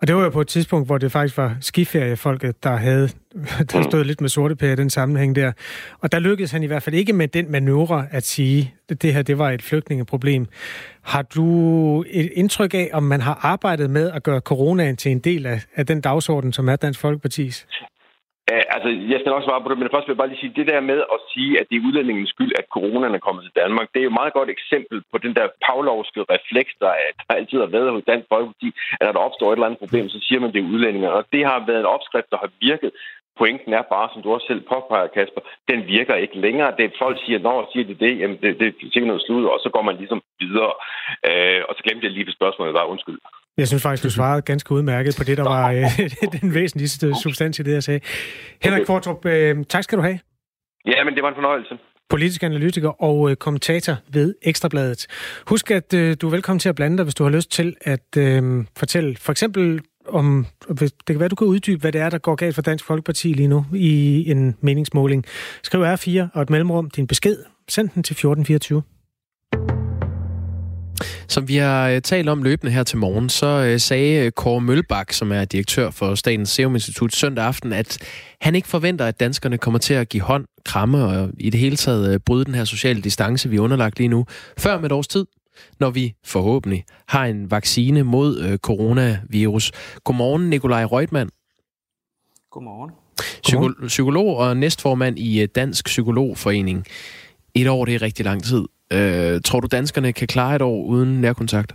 Og 0.00 0.06
det 0.06 0.16
var 0.16 0.22
jo 0.22 0.30
på 0.30 0.40
et 0.40 0.48
tidspunkt, 0.48 0.88
hvor 0.88 0.98
det 0.98 1.12
faktisk 1.12 1.36
var 1.36 1.56
skiferiefolket, 1.60 2.64
der 2.64 2.76
havde 2.76 3.08
der 3.72 3.82
stod 3.82 4.04
lidt 4.04 4.20
med 4.20 4.28
sorte 4.28 4.56
pære 4.56 4.72
i 4.72 4.76
den 4.76 4.90
sammenhæng 4.90 5.36
der. 5.36 5.52
Og 6.00 6.12
der 6.12 6.18
lykkedes 6.18 6.50
han 6.50 6.62
i 6.62 6.66
hvert 6.66 6.82
fald 6.82 6.94
ikke 6.94 7.12
med 7.12 7.28
den 7.28 7.50
manøvre 7.50 8.06
at 8.10 8.26
sige, 8.26 8.74
at 8.88 9.02
det 9.02 9.14
her 9.14 9.22
det 9.22 9.38
var 9.38 9.50
et 9.50 9.62
flygtningeproblem. 9.62 10.46
Har 11.02 11.22
du 11.22 12.04
et 12.10 12.30
indtryk 12.34 12.74
af, 12.74 12.90
om 12.92 13.02
man 13.02 13.20
har 13.20 13.38
arbejdet 13.42 13.90
med 13.90 14.10
at 14.10 14.22
gøre 14.22 14.40
coronaen 14.40 14.96
til 14.96 15.12
en 15.12 15.18
del 15.18 15.46
af, 15.46 15.60
af 15.76 15.86
den 15.86 16.00
dagsorden, 16.00 16.52
som 16.52 16.68
er 16.68 16.76
Dansk 16.76 17.00
Folkepartis? 17.00 17.66
Altså, 18.74 18.88
jeg 19.12 19.18
skal 19.20 19.32
nok 19.32 19.46
svare 19.46 19.62
på 19.62 19.68
det, 19.68 19.78
men 19.78 19.92
først 19.92 20.06
vil 20.06 20.14
jeg 20.14 20.22
bare 20.22 20.32
lige 20.32 20.42
sige, 20.42 20.58
det 20.58 20.66
der 20.72 20.80
med 20.92 21.00
at 21.14 21.18
sige, 21.32 21.50
at 21.60 21.66
det 21.68 21.76
er 21.76 21.86
udlændingens 21.86 22.30
skyld, 22.34 22.52
at 22.60 22.70
coronaen 22.74 23.14
er 23.14 23.26
kommet 23.26 23.42
til 23.44 23.58
Danmark, 23.62 23.86
det 23.92 23.98
er 23.98 24.06
jo 24.06 24.12
et 24.12 24.20
meget 24.20 24.32
godt 24.38 24.50
eksempel 24.56 24.96
på 25.12 25.18
den 25.24 25.32
der 25.38 25.46
pavlovske 25.66 26.20
refleks, 26.34 26.72
der, 26.82 26.92
er, 27.04 27.10
der 27.28 27.34
altid 27.34 27.58
har 27.60 27.74
været 27.76 27.94
hos 27.94 28.08
Dansk 28.10 28.26
Folkeparti, 28.32 28.68
at 28.98 29.04
når 29.06 29.12
der 29.12 29.26
opstår 29.26 29.48
et 29.48 29.56
eller 29.56 29.66
andet 29.66 29.82
problem, 29.84 30.08
så 30.08 30.18
siger 30.26 30.40
man, 30.40 30.48
at 30.48 30.54
det 30.54 30.62
er 30.62 30.72
udlændinge. 30.74 31.12
Og 31.16 31.24
det 31.32 31.42
har 31.50 31.66
været 31.68 31.80
en 31.80 31.94
opskrift, 31.96 32.30
der 32.32 32.38
har 32.44 32.50
virket 32.68 32.90
pointen 33.40 33.72
er 33.78 33.84
bare, 33.94 34.08
som 34.12 34.22
du 34.22 34.28
også 34.32 34.46
selv 34.50 34.62
påpeger, 34.72 35.14
Kasper, 35.16 35.42
den 35.70 35.78
virker 35.86 36.14
ikke 36.14 36.38
længere. 36.46 36.76
Det 36.78 36.98
folk 37.02 37.16
siger, 37.24 37.38
når 37.38 37.70
siger 37.72 37.86
de 37.90 37.94
det, 38.04 38.12
jamen 38.20 38.38
det, 38.42 38.52
det, 38.60 38.68
det 38.94 39.02
er 39.02 39.10
noget 39.12 39.22
slud, 39.26 39.44
og 39.44 39.58
så 39.62 39.68
går 39.74 39.82
man 39.88 39.96
ligesom 39.96 40.20
videre. 40.40 40.72
Øh, 41.28 41.60
og 41.68 41.72
så 41.76 41.82
glemte 41.84 42.04
jeg 42.04 42.12
lige 42.12 42.24
spørgsmål 42.24 42.38
spørgsmålet, 42.38 42.74
var 42.74 42.92
undskyld. 42.92 43.18
Jeg 43.58 43.68
synes 43.68 43.82
faktisk, 43.82 44.04
du 44.04 44.10
svarede 44.10 44.42
ganske 44.42 44.72
udmærket 44.72 45.14
på 45.18 45.24
det, 45.24 45.36
der 45.36 45.42
var 45.42 45.70
øh, 45.72 45.84
den 46.40 46.54
væsentligste 46.54 47.14
substans 47.22 47.58
i 47.58 47.62
det, 47.62 47.72
jeg 47.72 47.82
sagde. 47.82 48.00
Henrik. 48.62 48.86
Kvartrup, 48.86 49.26
øh, 49.26 49.64
tak 49.64 49.84
skal 49.84 49.98
du 49.98 50.02
have. 50.02 50.18
Ja, 50.86 51.04
men 51.04 51.14
det 51.14 51.22
var 51.22 51.28
en 51.28 51.34
fornøjelse 51.34 51.78
politisk 52.08 52.42
analytiker 52.42 53.02
og 53.02 53.30
øh, 53.30 53.36
kommentator 53.36 53.96
ved 54.12 54.34
Ekstrabladet. 54.42 55.06
Husk, 55.46 55.70
at 55.70 55.94
øh, 55.94 56.16
du 56.20 56.26
er 56.26 56.30
velkommen 56.30 56.58
til 56.58 56.68
at 56.68 56.74
blande 56.74 56.96
dig, 56.96 57.04
hvis 57.04 57.14
du 57.14 57.24
har 57.24 57.30
lyst 57.30 57.50
til 57.50 57.76
at 57.80 58.16
øh, 58.18 58.64
fortælle 58.76 59.16
for 59.16 59.32
eksempel 59.32 59.80
om, 60.08 60.46
det 60.68 60.92
kan 61.06 61.20
være, 61.20 61.28
du 61.28 61.36
kan 61.36 61.46
uddybe, 61.46 61.80
hvad 61.80 61.92
det 61.92 62.00
er, 62.00 62.10
der 62.10 62.18
går 62.18 62.34
galt 62.34 62.54
for 62.54 62.62
Dansk 62.62 62.84
Folkeparti 62.84 63.32
lige 63.32 63.48
nu 63.48 63.66
i 63.74 64.24
en 64.30 64.56
meningsmåling. 64.60 65.24
Skriv 65.62 65.84
R4 65.84 66.28
og 66.34 66.42
et 66.42 66.50
mellemrum 66.50 66.90
din 66.90 67.06
besked. 67.06 67.36
Send 67.68 67.88
den 67.88 68.02
til 68.02 68.12
1424. 68.12 68.82
Som 71.28 71.48
vi 71.48 71.56
har 71.56 71.88
øh, 71.88 72.00
talt 72.02 72.28
om 72.28 72.42
løbende 72.42 72.72
her 72.72 72.82
til 72.82 72.98
morgen, 72.98 73.28
så 73.28 73.46
øh, 73.46 73.80
sagde 73.80 74.24
øh, 74.26 74.32
Kåre 74.32 74.60
Mølbak, 74.60 75.12
som 75.12 75.32
er 75.32 75.44
direktør 75.44 75.90
for 75.90 76.14
Statens 76.14 76.50
Serum 76.50 76.74
Institut, 76.74 77.14
søndag 77.14 77.44
aften, 77.44 77.72
at 77.72 77.98
han 78.40 78.54
ikke 78.54 78.68
forventer, 78.68 79.06
at 79.06 79.20
danskerne 79.20 79.58
kommer 79.58 79.78
til 79.78 79.94
at 79.94 80.08
give 80.08 80.22
hånd, 80.22 80.44
kramme 80.64 81.04
og 81.04 81.30
i 81.38 81.50
det 81.50 81.60
hele 81.60 81.76
taget 81.76 82.24
bryde 82.24 82.44
den 82.44 82.54
her 82.54 82.64
sociale 82.64 83.02
distance, 83.02 83.48
vi 83.48 83.56
er 83.56 83.60
underlagt 83.60 83.98
lige 83.98 84.08
nu, 84.08 84.26
før 84.58 84.76
med 84.76 84.86
et 84.86 84.92
års 84.92 85.08
tid, 85.08 85.26
når 85.80 85.90
vi 85.90 86.14
forhåbentlig 86.24 86.84
har 87.08 87.26
en 87.26 87.50
vaccine 87.50 88.02
mod 88.02 88.58
coronavirus. 88.58 89.72
Godmorgen, 90.04 90.50
Nikolaj 90.50 90.84
Reutmann. 90.84 91.30
Godmorgen. 92.50 92.90
Psyko- 93.46 93.86
psykolog 93.86 94.36
og 94.36 94.56
næstformand 94.56 95.18
i 95.18 95.46
Dansk 95.46 95.84
Psykologforening. 95.84 96.86
Et 97.54 97.68
år, 97.68 97.84
det 97.84 97.94
er 97.94 98.02
rigtig 98.02 98.24
lang 98.24 98.44
tid. 98.44 98.64
Øh, 98.92 99.40
tror 99.44 99.60
du, 99.60 99.68
danskerne 99.70 100.12
kan 100.12 100.28
klare 100.28 100.56
et 100.56 100.62
år 100.62 100.82
uden 100.84 101.20
nærkontakt? 101.20 101.74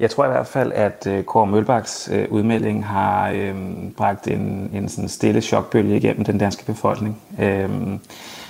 Jeg 0.00 0.10
tror 0.10 0.24
i 0.24 0.28
hvert 0.28 0.46
fald, 0.46 0.72
at 0.72 1.06
øh, 1.06 1.24
Kåre 1.24 1.46
Mølbaks 1.46 2.10
øh, 2.12 2.26
udmelding 2.30 2.86
har 2.86 3.30
øh, 3.30 3.54
bragt 3.96 4.28
en, 4.28 4.70
en 4.74 4.88
sådan 4.88 5.08
stille 5.08 5.40
chokbølge 5.40 5.96
igennem 5.96 6.24
den 6.24 6.38
danske 6.38 6.64
befolkning. 6.64 7.22
Øh, 7.40 7.70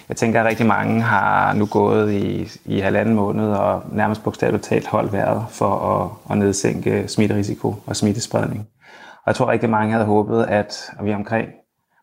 jeg 0.08 0.16
tænker, 0.16 0.40
at 0.40 0.46
rigtig 0.46 0.66
mange 0.66 1.02
har 1.02 1.52
nu 1.52 1.66
gået 1.66 2.12
i, 2.12 2.48
i 2.64 2.80
halvanden 2.80 3.14
måned 3.14 3.48
og 3.48 3.82
nærmest 3.92 4.24
bogstaveligt 4.24 4.64
talt 4.64 4.86
holdt 4.86 5.12
vejret 5.12 5.44
for 5.50 5.70
at, 5.70 6.32
at 6.32 6.38
nedsænke 6.38 7.08
smitterisiko 7.08 7.74
og 7.86 7.96
smittespredning. 7.96 8.66
Og 9.14 9.26
jeg 9.26 9.34
tror, 9.34 9.46
at 9.46 9.52
rigtig 9.52 9.70
mange 9.70 9.92
havde 9.92 10.06
håbet, 10.06 10.44
at 10.48 10.90
vi 11.02 11.14
omkring, 11.14 11.48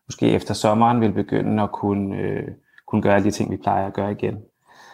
måske 0.08 0.30
efter 0.30 0.54
sommeren, 0.54 1.00
vil 1.00 1.12
begynde 1.12 1.62
at 1.62 1.72
kunne, 1.72 2.16
øh, 2.16 2.48
kunne 2.88 3.02
gøre 3.02 3.22
de 3.22 3.30
ting, 3.30 3.50
vi 3.50 3.56
plejer 3.56 3.86
at 3.86 3.94
gøre 3.94 4.12
igen. 4.12 4.34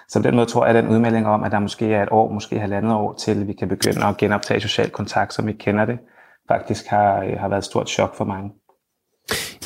Så 0.08 0.18
på 0.18 0.22
den 0.22 0.36
måde 0.36 0.46
tror 0.46 0.66
jeg, 0.66 0.76
at 0.76 0.84
den 0.84 0.92
udmelding 0.92 1.26
om, 1.26 1.44
at 1.44 1.52
der 1.52 1.58
måske 1.58 1.92
er 1.92 2.02
et 2.02 2.08
år, 2.10 2.32
måske 2.32 2.58
halvandet 2.58 2.92
år 2.92 3.14
til, 3.24 3.46
vi 3.46 3.52
kan 3.52 3.68
begynde 3.68 4.04
at 4.04 4.16
genoptage 4.16 4.60
social 4.60 4.90
kontakt, 4.90 5.34
som 5.34 5.46
vi 5.46 5.52
kender 5.52 5.84
det, 5.84 5.98
faktisk 6.48 6.86
har, 6.86 7.22
øh, 7.22 7.38
har 7.38 7.48
været 7.48 7.60
et 7.60 7.64
stort 7.64 7.88
chok 7.88 8.16
for 8.16 8.24
mange. 8.24 8.50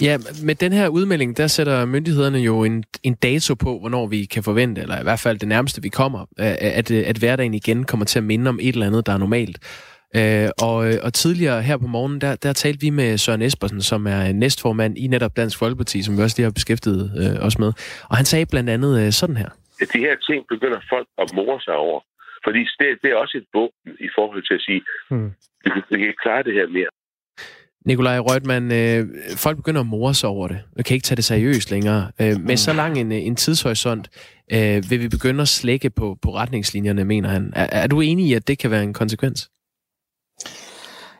Ja, 0.00 0.18
med 0.42 0.54
den 0.54 0.72
her 0.72 0.88
udmelding, 0.88 1.36
der 1.36 1.46
sætter 1.46 1.84
myndighederne 1.84 2.38
jo 2.38 2.64
en, 2.64 2.84
en 3.02 3.14
dato 3.14 3.54
på, 3.54 3.78
hvornår 3.78 4.06
vi 4.06 4.24
kan 4.24 4.42
forvente, 4.42 4.80
eller 4.80 5.00
i 5.00 5.02
hvert 5.02 5.18
fald 5.18 5.38
det 5.38 5.48
nærmeste 5.48 5.82
vi 5.82 5.88
kommer, 5.88 6.26
at, 6.38 6.90
at 6.90 7.18
hverdagen 7.18 7.54
igen 7.54 7.84
kommer 7.84 8.06
til 8.06 8.18
at 8.18 8.24
minde 8.24 8.48
om 8.48 8.58
et 8.62 8.72
eller 8.72 8.86
andet, 8.86 9.06
der 9.06 9.12
er 9.12 9.18
normalt. 9.18 9.58
Øh, 10.16 10.48
og, 10.58 10.88
øh, 10.88 10.98
og 11.02 11.14
tidligere 11.14 11.62
her 11.62 11.76
på 11.76 11.86
morgen, 11.86 12.20
der, 12.20 12.36
der 12.36 12.52
talte 12.52 12.80
vi 12.80 12.90
med 12.90 13.18
Søren 13.18 13.42
Espersen, 13.42 13.82
som 13.82 14.06
er 14.06 14.32
næstformand 14.32 14.98
i 14.98 15.06
netop 15.06 15.36
Dansk 15.36 15.58
Folkeparti, 15.58 16.02
som 16.02 16.16
vi 16.16 16.22
også 16.22 16.36
lige 16.38 16.44
har 16.44 16.50
beskæftiget 16.50 17.12
øh, 17.16 17.46
os 17.46 17.58
med. 17.58 17.72
Og 18.08 18.16
han 18.16 18.26
sagde 18.26 18.46
blandt 18.46 18.70
andet 18.70 19.00
øh, 19.00 19.12
sådan 19.12 19.36
her 19.36 19.48
de 19.86 19.98
her 20.06 20.16
ting 20.28 20.44
begynder 20.48 20.80
folk 20.92 21.08
at 21.22 21.28
more 21.34 21.60
sig 21.60 21.74
over. 21.74 22.00
Fordi 22.44 22.60
det, 22.78 22.86
det 23.02 23.10
er 23.10 23.16
også 23.16 23.36
et 23.38 23.46
våben 23.54 23.90
i 24.06 24.08
forhold 24.16 24.42
til 24.48 24.54
at 24.54 24.62
sige, 24.68 24.82
hmm. 25.10 25.30
vi, 25.64 25.70
vi 25.90 25.96
kan 25.98 26.08
ikke 26.08 26.22
klare 26.22 26.42
det 26.42 26.54
her 26.54 26.66
mere. 26.66 26.90
Nikolaj 27.86 28.18
Rødman, 28.18 28.64
øh, 28.72 29.06
folk 29.36 29.56
begynder 29.56 29.80
at 29.80 29.86
more 29.86 30.14
sig 30.14 30.28
over 30.28 30.48
det, 30.48 30.60
og 30.78 30.84
kan 30.84 30.94
ikke 30.94 31.04
tage 31.04 31.16
det 31.16 31.24
seriøst 31.24 31.70
længere. 31.70 32.10
Øh, 32.20 32.40
med 32.40 32.56
så 32.56 32.72
lang 32.72 32.98
en, 32.98 33.12
en 33.12 33.36
tidshorisont 33.36 34.10
øh, 34.52 34.90
vil 34.90 35.00
vi 35.00 35.08
begynde 35.08 35.42
at 35.42 35.48
slække 35.48 35.90
på, 35.90 36.18
på 36.22 36.34
retningslinjerne, 36.34 37.04
mener 37.04 37.28
han. 37.28 37.52
Er, 37.56 37.82
er 37.82 37.86
du 37.86 38.00
enig 38.00 38.26
i, 38.26 38.34
at 38.34 38.48
det 38.48 38.58
kan 38.58 38.70
være 38.70 38.82
en 38.82 38.94
konsekvens? 38.94 39.50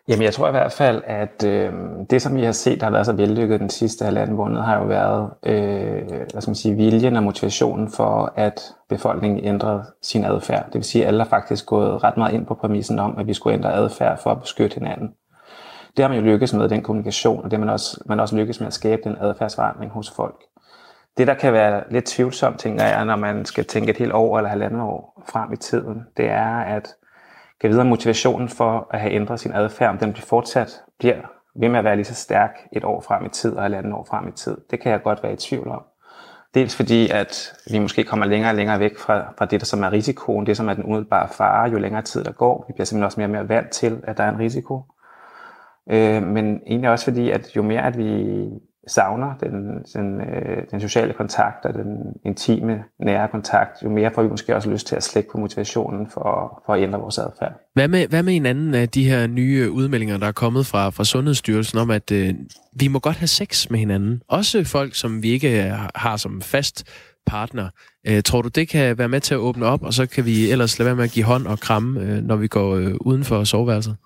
Jamen, 0.09 0.23
jeg 0.23 0.33
tror 0.33 0.49
i 0.49 0.51
hvert 0.51 0.73
fald, 0.73 1.03
at 1.07 1.45
øh, 1.45 1.73
det, 2.11 2.23
som 2.23 2.37
vi 2.37 2.45
har 2.45 2.53
set, 2.53 2.81
der 2.81 2.87
har 2.87 2.91
været 2.91 3.07
så 3.07 3.13
vellykket 3.13 3.61
den 3.61 3.71
sidste 3.71 4.05
halvanden 4.05 4.37
måned, 4.37 4.61
har 4.61 4.79
jo 4.79 4.85
været 4.85 5.31
øh, 5.47 6.09
hvad 6.09 6.41
skal 6.41 6.51
man 6.51 6.55
sige, 6.55 6.75
viljen 6.75 7.17
og 7.17 7.23
motivationen 7.23 7.91
for, 7.91 8.33
at 8.37 8.61
befolkningen 8.89 9.45
ændrede 9.45 9.85
sin 10.03 10.25
adfærd. 10.25 10.67
Det 10.67 10.75
vil 10.75 10.85
sige, 10.85 11.03
at 11.03 11.09
alle 11.09 11.23
har 11.23 11.29
faktisk 11.29 11.67
gået 11.67 12.05
ret 12.05 12.17
meget 12.17 12.35
ind 12.35 12.47
på 12.47 12.55
præmissen 12.55 12.99
om, 12.99 13.19
at 13.19 13.27
vi 13.27 13.35
skulle 13.35 13.57
ændre 13.57 13.75
adfærd 13.75 14.23
for 14.23 14.31
at 14.31 14.41
beskytte 14.41 14.75
hinanden. 14.75 15.09
Det 15.97 16.05
har 16.05 16.09
man 16.09 16.19
jo 16.19 16.25
lykkes 16.25 16.55
med, 16.55 16.69
den 16.69 16.83
kommunikation, 16.83 17.45
og 17.45 17.51
det 17.51 17.59
har 17.59 17.65
man 17.65 17.73
også, 17.73 18.01
man 18.07 18.21
også 18.21 18.37
lykkes 18.37 18.61
med 18.61 18.67
at 18.67 18.75
skabe 18.75 19.03
den 19.05 19.17
adfærdsforandring 19.21 19.93
hos 19.93 20.11
folk. 20.11 20.37
Det, 21.19 21.27
der 21.27 21.35
kan 21.35 21.53
være 21.53 21.83
lidt 21.91 22.05
tvivlsomt, 22.05 22.59
tænker 22.59 22.85
jeg, 22.85 23.05
når 23.05 23.17
man 23.17 23.45
skal 23.45 23.65
tænke 23.65 23.91
et 23.91 23.97
helt 23.97 24.13
år 24.13 24.39
eller 24.39 24.51
halvandet 24.51 24.81
år 24.81 25.23
frem 25.29 25.53
i 25.53 25.57
tiden, 25.57 26.03
det 26.17 26.31
er, 26.31 26.59
at 26.59 26.95
kan 27.61 27.71
videre 27.71 27.85
motivationen 27.85 28.49
for 28.49 28.87
at 28.91 29.01
have 29.01 29.13
ændret 29.13 29.41
sin 29.41 29.53
adfærd, 29.53 29.91
om 29.91 29.99
den 29.99 30.13
bliver 30.13 30.27
fortsat 30.27 30.83
bliver 30.99 31.17
ved 31.61 31.69
med 31.69 31.79
at 31.79 31.85
være 31.85 31.97
lige 31.97 32.05
så 32.05 32.15
stærk 32.15 32.59
et 32.73 32.85
år 32.85 33.01
frem 33.01 33.27
i 33.27 33.29
tid 33.29 33.53
og 33.53 33.67
et 33.67 33.75
andet 33.75 33.93
år 33.93 34.07
frem 34.11 34.29
i 34.29 34.33
tid. 34.33 34.57
Det 34.71 34.81
kan 34.81 34.93
jeg 34.93 35.03
godt 35.03 35.23
være 35.23 35.33
i 35.33 35.37
tvivl 35.37 35.69
om. 35.69 35.83
Dels 36.55 36.77
fordi, 36.77 37.11
at 37.11 37.53
vi 37.71 37.79
måske 37.79 38.05
kommer 38.05 38.27
længere 38.27 38.51
og 38.51 38.57
længere 38.57 38.81
væk 38.81 38.99
fra, 38.99 39.33
fra 39.39 39.45
det, 39.45 39.61
der 39.61 39.67
som 39.67 39.83
er 39.83 39.93
risikoen, 39.93 40.47
det 40.47 40.57
som 40.57 40.69
er 40.69 40.75
den 40.75 40.85
umiddelbare 40.85 41.29
fare, 41.29 41.71
jo 41.71 41.79
længere 41.79 42.03
tid 42.03 42.25
der 42.25 42.33
går. 42.33 42.65
Vi 42.69 42.73
bliver 42.73 42.85
simpelthen 42.85 43.05
også 43.05 43.21
mere 43.21 43.27
og 43.27 43.31
mere 43.31 43.49
vant 43.49 43.71
til, 43.71 44.01
at 44.05 44.19
der 44.19 44.25
er 44.25 44.29
en 44.29 44.39
risiko. 44.39 44.83
Øh, 45.91 46.23
men 46.23 46.61
egentlig 46.67 46.91
også 46.91 47.05
fordi, 47.05 47.31
at 47.31 47.57
jo 47.57 47.63
mere 47.63 47.83
at 47.87 47.99
vi 47.99 48.41
savner 48.89 49.34
den, 49.41 49.82
den, 49.95 50.20
øh, 50.20 50.62
den 50.70 50.80
sociale 50.80 51.12
kontakt 51.12 51.64
og 51.64 51.74
den 51.74 51.97
intime, 52.24 52.84
nære 53.01 53.28
kontakt, 53.28 53.82
jo 53.84 53.91
mere 53.91 54.11
får 54.14 54.22
vi 54.22 54.28
måske 54.28 54.57
også 54.57 54.70
lyst 54.70 54.86
til 54.86 54.97
at 54.97 55.03
slække 55.03 55.30
på 55.30 55.39
motivationen 55.39 56.11
for, 56.11 56.62
for 56.66 56.74
at 56.74 56.82
ændre 56.82 57.01
vores 57.01 57.18
adfærd. 57.18 57.53
Hvad 57.74 57.89
med, 57.89 58.07
hvad 58.09 58.22
med 58.22 58.36
en 58.36 58.47
anden 58.47 58.74
af 58.74 58.89
de 58.89 59.05
her 59.05 59.26
nye 59.26 59.70
udmeldinger, 59.70 60.18
der 60.18 60.26
er 60.26 60.32
kommet 60.32 60.66
fra, 60.66 60.91
fra 60.91 61.05
Sundhedsstyrelsen 61.05 61.78
om, 61.78 61.91
at 61.91 62.11
øh, 62.12 62.34
vi 62.80 62.89
må 62.89 62.99
godt 62.99 63.16
have 63.16 63.28
sex 63.28 63.70
med 63.70 63.78
hinanden? 63.78 64.22
Også 64.28 64.64
folk, 64.64 64.95
som 64.95 65.22
vi 65.22 65.30
ikke 65.30 65.64
øh, 65.64 65.72
har 65.95 66.16
som 66.16 66.41
fast 66.41 66.84
partner. 67.26 67.68
Øh, 68.07 68.22
tror 68.22 68.43
du, 68.43 68.49
det 68.49 68.68
kan 68.68 68.99
være 68.99 69.09
med 69.09 69.20
til 69.20 69.34
at 69.34 69.39
åbne 69.39 69.66
op, 69.66 69.82
og 69.82 69.95
så 69.95 70.07
kan 70.07 70.24
vi 70.24 70.51
ellers 70.51 70.78
lade 70.78 70.86
være 70.86 70.97
med 70.97 71.05
at 71.05 71.11
give 71.11 71.24
hånd 71.24 71.47
og 71.47 71.61
kramme, 71.61 72.01
øh, 72.01 72.22
når 72.22 72.36
vi 72.36 72.47
går 72.47 72.74
øh, 72.74 72.95
uden 73.01 73.24
for 73.24 73.45
soveværelset? 73.45 73.97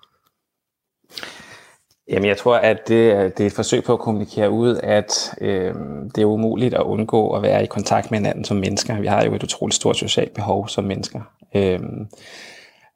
Jamen, 2.09 2.27
jeg 2.27 2.37
tror, 2.37 2.55
at 2.55 2.87
det, 2.87 3.13
øh, 3.15 3.23
det 3.23 3.39
er 3.39 3.45
et 3.45 3.53
forsøg 3.53 3.83
på 3.83 3.93
at 3.93 3.99
kommunikere 3.99 4.51
ud, 4.51 4.79
at 4.83 5.35
øh, 5.41 5.73
det 6.15 6.21
er 6.21 6.25
umuligt 6.25 6.73
at 6.73 6.81
undgå 6.81 7.29
at 7.29 7.41
være 7.41 7.63
i 7.63 7.67
kontakt 7.67 8.11
med 8.11 8.19
hinanden 8.19 8.45
som 8.45 8.57
mennesker. 8.57 8.99
Vi 8.99 9.07
har 9.07 9.23
jo 9.23 9.35
et 9.35 9.43
utroligt 9.43 9.75
stort 9.75 9.97
socialt 9.97 10.33
behov 10.33 10.67
som 10.67 10.83
mennesker. 10.83 11.21
Øh, 11.55 11.79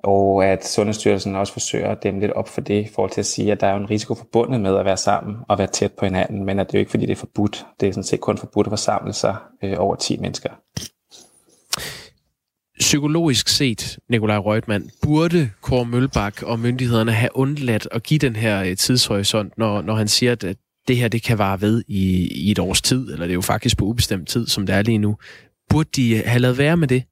og 0.04 0.46
at 0.46 0.68
Sundhedsstyrelsen 0.68 1.36
også 1.36 1.54
forsøger 1.54 1.90
at 1.90 2.04
dæmme 2.04 2.20
lidt 2.20 2.32
op 2.32 2.50
for 2.50 2.62
det, 2.62 2.86
i 2.86 2.90
forhold 2.96 3.12
til 3.12 3.22
at 3.22 3.26
sige, 3.26 3.52
at 3.52 3.62
der 3.62 3.68
er 3.68 3.76
en 3.76 3.90
risiko 3.90 4.16
forbundet 4.16 4.62
med 4.62 4.78
at 4.78 4.86
være 4.86 4.98
sammen 4.98 5.36
og 5.50 5.58
være 5.58 5.68
tæt 5.68 5.92
på 5.94 6.06
hinanden, 6.06 6.46
men 6.46 6.60
at 6.60 6.68
det 6.68 6.76
er 6.76 6.80
jo 6.80 6.82
ikke 6.82 6.92
fordi, 6.92 7.06
det 7.06 7.12
er 7.12 7.16
forbudt. 7.16 7.66
Det 7.80 7.90
er 7.90 7.94
sådan 7.94 8.04
set 8.04 8.20
kun 8.20 8.38
forbudt 8.38 8.68
at 8.68 8.72
forsamle 8.72 9.14
sig 9.14 9.36
øh, 9.64 9.76
over 9.78 9.96
10 9.96 10.18
mennesker 10.18 10.50
psykologisk 12.80 13.48
set, 13.48 14.00
Nikolaj 14.10 14.38
Røgtmann, 14.38 14.90
burde 15.02 15.50
Kåre 15.62 15.86
Mølbak 15.86 16.44
og 16.44 16.60
myndighederne 16.60 17.12
have 17.12 17.30
undladt 17.34 17.88
at 17.92 18.04
give 18.04 18.18
den 18.18 18.36
her 18.36 18.64
øh, 18.64 18.78
tidshorisont, 18.78 19.58
når, 19.58 19.82
når 19.82 19.96
han 19.96 20.08
siger, 20.08 20.32
at 20.32 20.58
det 20.88 20.98
her 20.98 21.08
det 21.08 21.24
kan 21.24 21.38
vare 21.38 21.62
ved 21.62 21.84
i, 21.88 22.28
i 22.28 22.52
et 22.52 22.60
års 22.60 22.82
tid, 22.82 23.12
eller 23.12 23.26
det 23.26 23.32
er 23.32 23.36
jo 23.36 23.42
faktisk 23.42 23.78
på 23.78 23.86
ubestemt 23.86 24.28
tid, 24.28 24.48
som 24.48 24.66
det 24.66 24.76
er 24.76 24.82
lige 24.82 24.98
nu. 24.98 25.18
Burde 25.70 25.90
de 25.96 26.16
øh, 26.18 26.24
have 26.26 26.40
lavet 26.40 26.58
være 26.58 26.78
med 26.78 26.88
det 26.88 27.04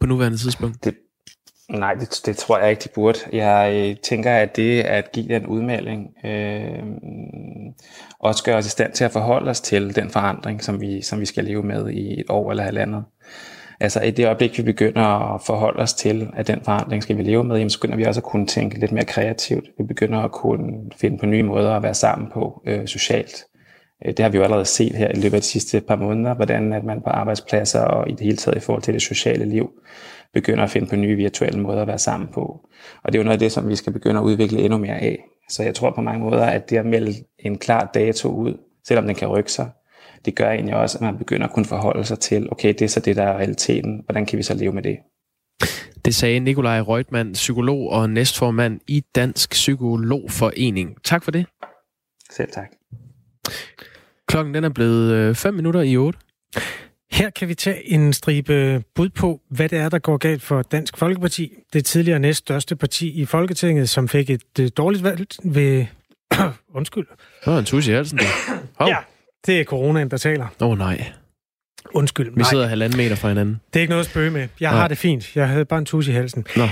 på 0.00 0.06
nuværende 0.06 0.38
tidspunkt? 0.38 0.84
Det, 0.84 0.94
nej, 1.68 1.94
det, 1.94 2.20
det 2.26 2.36
tror 2.36 2.58
jeg 2.58 2.70
ikke, 2.70 2.80
de 2.84 2.88
burde. 2.94 3.18
Jeg 3.32 3.72
øh, 3.74 3.96
tænker, 3.96 4.32
at 4.32 4.56
det 4.56 4.80
at 4.80 5.12
give 5.12 5.28
den 5.28 5.46
udmelding 5.46 6.08
øh, 6.24 6.82
også 8.20 8.44
gør 8.44 8.56
os 8.56 8.66
i 8.66 8.70
stand 8.70 8.92
til 8.92 9.04
at 9.04 9.12
forholde 9.12 9.50
os 9.50 9.60
til 9.60 9.96
den 9.96 10.10
forandring, 10.10 10.64
som 10.64 10.80
vi, 10.80 11.02
som 11.02 11.20
vi 11.20 11.26
skal 11.26 11.44
leve 11.44 11.62
med 11.62 11.90
i 11.90 12.20
et 12.20 12.26
år 12.28 12.50
eller 12.50 12.64
halvandet. 12.64 13.04
Altså 13.80 14.00
i 14.00 14.10
det 14.10 14.26
øjeblik, 14.26 14.58
vi 14.58 14.62
begynder 14.62 15.34
at 15.34 15.40
forholde 15.46 15.82
os 15.82 15.94
til, 15.94 16.30
at 16.36 16.46
den 16.46 16.60
forandring 16.64 17.02
skal 17.02 17.16
vi 17.16 17.22
leve 17.22 17.44
med, 17.44 17.56
jamen, 17.56 17.70
så 17.70 17.78
begynder 17.78 17.96
vi 17.96 18.04
også 18.04 18.20
at 18.20 18.24
kunne 18.24 18.46
tænke 18.46 18.80
lidt 18.80 18.92
mere 18.92 19.04
kreativt. 19.04 19.64
Vi 19.78 19.84
begynder 19.84 20.18
at 20.18 20.32
kunne 20.32 20.90
finde 20.96 21.18
på 21.18 21.26
nye 21.26 21.42
måder 21.42 21.76
at 21.76 21.82
være 21.82 21.94
sammen 21.94 22.28
på 22.32 22.62
øh, 22.66 22.86
socialt. 22.86 23.44
Øh, 24.06 24.12
det 24.12 24.18
har 24.18 24.28
vi 24.28 24.36
jo 24.36 24.42
allerede 24.42 24.64
set 24.64 24.94
her 24.94 25.08
i 25.08 25.20
løbet 25.20 25.34
af 25.34 25.40
de 25.40 25.46
sidste 25.46 25.80
par 25.80 25.96
måneder, 25.96 26.34
hvordan 26.34 26.72
at 26.72 26.84
man 26.84 27.00
på 27.00 27.10
arbejdspladser 27.10 27.80
og 27.80 28.08
i 28.08 28.12
det 28.12 28.20
hele 28.20 28.36
taget 28.36 28.56
i 28.56 28.60
forhold 28.60 28.82
til 28.82 28.94
det 28.94 29.02
sociale 29.02 29.44
liv, 29.44 29.70
begynder 30.34 30.64
at 30.64 30.70
finde 30.70 30.86
på 30.86 30.96
nye 30.96 31.16
virtuelle 31.16 31.60
måder 31.60 31.82
at 31.82 31.88
være 31.88 31.98
sammen 31.98 32.28
på. 32.34 32.40
Og 33.04 33.12
det 33.12 33.14
er 33.14 33.18
jo 33.18 33.24
noget 33.24 33.36
af 33.36 33.38
det, 33.38 33.52
som 33.52 33.68
vi 33.68 33.76
skal 33.76 33.92
begynde 33.92 34.20
at 34.20 34.24
udvikle 34.24 34.60
endnu 34.60 34.78
mere 34.78 34.98
af. 34.98 35.18
Så 35.48 35.62
jeg 35.62 35.74
tror 35.74 35.90
på 35.90 36.00
mange 36.00 36.24
måder, 36.24 36.44
at 36.44 36.70
det 36.70 36.76
at 36.76 36.86
melde 36.86 37.12
en 37.38 37.58
klar 37.58 37.90
dato 37.94 38.28
ud, 38.28 38.58
selvom 38.88 39.06
den 39.06 39.14
kan 39.14 39.28
rykke 39.28 39.52
sig, 39.52 39.68
det 40.24 40.34
gør 40.34 40.50
egentlig 40.50 40.74
også, 40.74 40.98
at 40.98 41.02
man 41.02 41.18
begynder 41.18 41.46
at 41.46 41.52
kunne 41.52 41.64
forholde 41.64 42.04
sig 42.04 42.18
til, 42.18 42.48
okay, 42.52 42.68
det 42.68 42.82
er 42.82 42.88
så 42.88 43.00
det, 43.00 43.16
der 43.16 43.22
er 43.22 43.36
realiteten. 43.38 44.02
Hvordan 44.04 44.26
kan 44.26 44.38
vi 44.38 44.42
så 44.42 44.54
leve 44.54 44.72
med 44.72 44.82
det? 44.82 44.98
Det 46.04 46.14
sagde 46.14 46.40
Nikolaj 46.40 46.80
Reutmann, 46.80 47.32
psykolog 47.32 47.90
og 47.90 48.10
næstformand 48.10 48.80
i 48.86 49.04
Dansk 49.14 49.50
Psykologforening. 49.50 50.96
Tak 51.04 51.24
for 51.24 51.30
det. 51.30 51.46
Selv 52.30 52.48
tak. 52.52 52.68
Klokken 54.26 54.54
den 54.54 54.64
er 54.64 54.68
blevet 54.68 55.36
5 55.36 55.54
minutter 55.54 55.80
i 55.80 55.96
8. 55.96 56.18
Her 57.12 57.30
kan 57.30 57.48
vi 57.48 57.54
tage 57.54 57.90
en 57.90 58.12
stribe 58.12 58.82
bud 58.94 59.08
på, 59.08 59.40
hvad 59.50 59.68
det 59.68 59.78
er, 59.78 59.88
der 59.88 59.98
går 59.98 60.16
galt 60.16 60.42
for 60.42 60.62
Dansk 60.62 60.96
Folkeparti. 60.96 61.52
Det 61.72 61.84
tidligere 61.84 62.18
næststørste 62.18 62.76
parti 62.76 63.20
i 63.20 63.24
Folketinget, 63.24 63.88
som 63.88 64.08
fik 64.08 64.30
et 64.30 64.76
dårligt 64.76 65.04
valg 65.04 65.26
ved... 65.44 65.86
Undskyld. 66.74 67.06
Det 67.44 67.52
var 67.52 67.58
en 67.58 67.64
tus 67.64 67.88
i 67.88 67.92
halsen. 67.92 68.20
Ja, 68.80 68.96
det 69.46 69.60
er 69.60 69.64
coronaen, 69.64 70.10
der 70.10 70.16
taler. 70.16 70.46
Åh 70.60 70.68
oh, 70.68 70.78
nej. 70.78 71.12
Undskyld. 71.94 72.32
Vi 72.36 72.44
sidder 72.44 72.66
halvanden 72.66 72.96
meter 72.96 73.16
fra 73.16 73.28
hinanden. 73.28 73.60
Det 73.72 73.80
er 73.80 73.80
ikke 73.80 73.90
noget 73.90 74.04
at 74.04 74.10
spøge 74.10 74.30
med. 74.30 74.48
Jeg 74.60 74.70
Nå. 74.70 74.76
har 74.76 74.88
det 74.88 74.98
fint. 74.98 75.36
Jeg 75.36 75.48
havde 75.48 75.64
bare 75.64 75.78
en 75.78 75.84
tus 75.84 76.08
i 76.08 76.12
halsen. 76.12 76.46
Nå. 76.56 76.64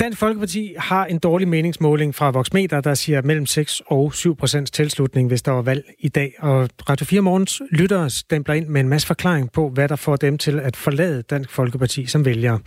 Dansk 0.00 0.18
Folkeparti 0.18 0.74
har 0.78 1.06
en 1.06 1.18
dårlig 1.18 1.48
meningsmåling 1.48 2.14
fra 2.14 2.30
Voxmeter, 2.30 2.80
der 2.80 2.94
siger 2.94 3.22
mellem 3.22 3.46
6 3.46 3.82
og 3.86 4.14
7 4.14 4.36
procents 4.36 4.70
tilslutning, 4.70 5.28
hvis 5.28 5.42
der 5.42 5.52
var 5.52 5.62
valg 5.62 5.84
i 5.98 6.08
dag. 6.08 6.34
Og 6.38 6.68
Radio 6.88 7.06
4 7.06 7.20
Morgens 7.20 7.62
lyttere 7.70 8.10
stempler 8.10 8.54
ind 8.54 8.66
med 8.66 8.80
en 8.80 8.88
masse 8.88 9.06
forklaring 9.06 9.52
på, 9.52 9.68
hvad 9.68 9.88
der 9.88 9.96
får 9.96 10.16
dem 10.16 10.38
til 10.38 10.60
at 10.60 10.76
forlade 10.76 11.22
Dansk 11.22 11.50
Folkeparti 11.50 12.06
som 12.06 12.24
vælgere. 12.24 12.60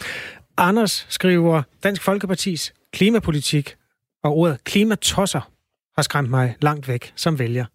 Anders 0.58 1.06
skriver, 1.10 1.62
Dansk 1.84 2.02
Folkepartis 2.02 2.74
klimapolitik 2.94 3.76
og 4.24 4.38
ordet 4.38 4.64
klimatosser 4.64 5.50
har 5.96 6.02
skræmt 6.02 6.30
mig 6.30 6.56
langt 6.62 6.88
væk 6.88 7.14
som 7.16 7.40
vælger. 7.40 7.66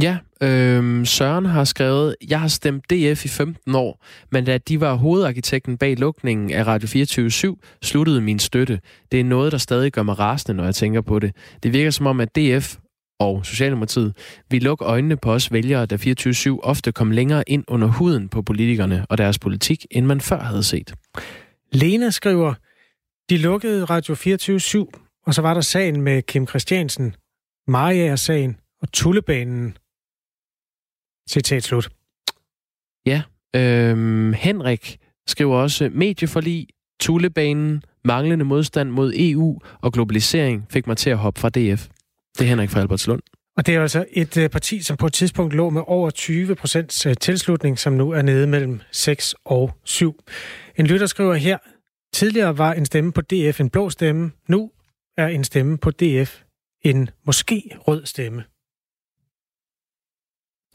Ja, 0.00 0.18
øh, 0.42 1.06
Søren 1.06 1.44
har 1.46 1.64
skrevet, 1.64 2.16
jeg 2.28 2.40
har 2.40 2.48
stemt 2.48 2.90
DF 2.90 3.24
i 3.24 3.28
15 3.28 3.74
år, 3.74 4.04
men 4.30 4.44
da 4.44 4.58
de 4.58 4.80
var 4.80 4.94
hovedarkitekten 4.94 5.78
bag 5.78 5.96
lukningen 5.98 6.50
af 6.52 6.66
Radio 6.66 6.88
24 6.88 7.56
sluttede 7.82 8.20
min 8.20 8.38
støtte. 8.38 8.80
Det 9.12 9.20
er 9.20 9.24
noget, 9.24 9.52
der 9.52 9.58
stadig 9.58 9.92
gør 9.92 10.02
mig 10.02 10.18
rasende, 10.18 10.56
når 10.56 10.64
jeg 10.64 10.74
tænker 10.74 11.00
på 11.00 11.18
det. 11.18 11.36
Det 11.62 11.72
virker 11.72 11.90
som 11.90 12.06
om, 12.06 12.20
at 12.20 12.36
DF 12.36 12.76
og 13.20 13.46
Socialdemokratiet 13.46 14.16
vi 14.50 14.58
lukke 14.58 14.84
øjnene 14.84 15.16
på 15.16 15.32
os 15.32 15.52
vælgere, 15.52 15.86
da 15.86 15.96
24 15.96 16.64
ofte 16.64 16.92
kom 16.92 17.10
længere 17.10 17.44
ind 17.46 17.64
under 17.68 17.88
huden 17.88 18.28
på 18.28 18.42
politikerne 18.42 19.06
og 19.08 19.18
deres 19.18 19.38
politik, 19.38 19.86
end 19.90 20.06
man 20.06 20.20
før 20.20 20.40
havde 20.40 20.62
set. 20.62 20.94
Lena 21.72 22.10
skriver, 22.10 22.54
de 23.30 23.36
lukkede 23.36 23.84
Radio 23.84 24.14
24 24.14 24.86
og 25.26 25.34
så 25.34 25.42
var 25.42 25.54
der 25.54 25.60
sagen 25.60 26.02
med 26.02 26.22
Kim 26.22 26.46
Christiansen, 26.46 27.14
Maria-sagen 27.68 28.56
og 28.82 28.92
Tullebanen. 28.92 29.76
Citat 31.30 31.62
slut. 31.62 31.88
Ja, 33.06 33.22
øhm, 33.56 34.32
Henrik 34.32 34.98
skriver 35.26 35.56
også, 35.56 35.90
medieforlig, 35.92 36.66
Tullebanen, 37.00 37.82
manglende 38.04 38.44
modstand 38.44 38.90
mod 38.90 39.12
EU 39.16 39.60
og 39.80 39.92
globalisering 39.92 40.66
fik 40.70 40.86
mig 40.86 40.96
til 40.96 41.10
at 41.10 41.18
hoppe 41.18 41.40
fra 41.40 41.48
DF. 41.48 41.88
Det 42.38 42.44
er 42.44 42.48
Henrik 42.48 42.70
fra 42.70 42.80
Albertslund. 42.80 43.22
Og 43.56 43.66
det 43.66 43.74
er 43.74 43.82
altså 43.82 44.04
et 44.12 44.36
øh, 44.36 44.50
parti, 44.50 44.82
som 44.82 44.96
på 44.96 45.06
et 45.06 45.12
tidspunkt 45.12 45.54
lå 45.54 45.70
med 45.70 45.82
over 45.86 46.10
20 46.10 46.54
procents 46.54 47.06
øh, 47.06 47.14
tilslutning, 47.20 47.78
som 47.78 47.92
nu 47.92 48.10
er 48.10 48.22
nede 48.22 48.46
mellem 48.46 48.80
6 48.92 49.34
og 49.44 49.70
7. 49.84 50.20
En 50.76 50.86
lytter 50.86 51.06
skriver 51.06 51.34
her, 51.34 51.58
tidligere 52.14 52.58
var 52.58 52.72
en 52.72 52.86
stemme 52.86 53.12
på 53.12 53.20
DF 53.20 53.60
en 53.60 53.70
blå 53.70 53.90
stemme, 53.90 54.30
nu 54.48 54.70
er 55.16 55.28
en 55.28 55.44
stemme 55.44 55.78
på 55.78 55.90
DF 55.90 56.42
en 56.84 57.10
måske 57.26 57.76
rød 57.88 58.06
stemme. 58.06 58.44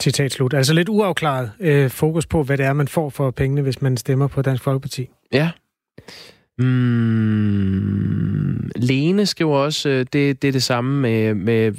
Citat 0.02 0.32
slut. 0.32 0.54
Altså 0.54 0.74
lidt 0.74 0.89
uafklaret 0.89 1.52
øh, 1.60 1.89
fokus 1.89 2.26
på, 2.26 2.43
hvad 2.43 2.58
det 2.58 2.66
er, 2.66 2.74
man 2.74 2.88
får 2.88 3.10
for 3.10 3.32
pengene, 3.32 3.62
hvis 3.62 3.82
man 3.82 3.98
stemmer 3.98 4.28
på 4.28 4.41
Dansk 4.41 4.64
Folkeparti. 4.64 5.10
Ja. 5.34 5.50
Mm, 7.38 8.72
Lene 8.76 9.26
skriver 9.26 9.58
også, 9.58 9.89
øh, 9.89 10.06
det, 10.14 10.41
det 10.41 10.48
er 10.48 10.52
det 10.52 10.64
samme 10.64 11.02
med, 11.02 11.34
med 11.34 11.72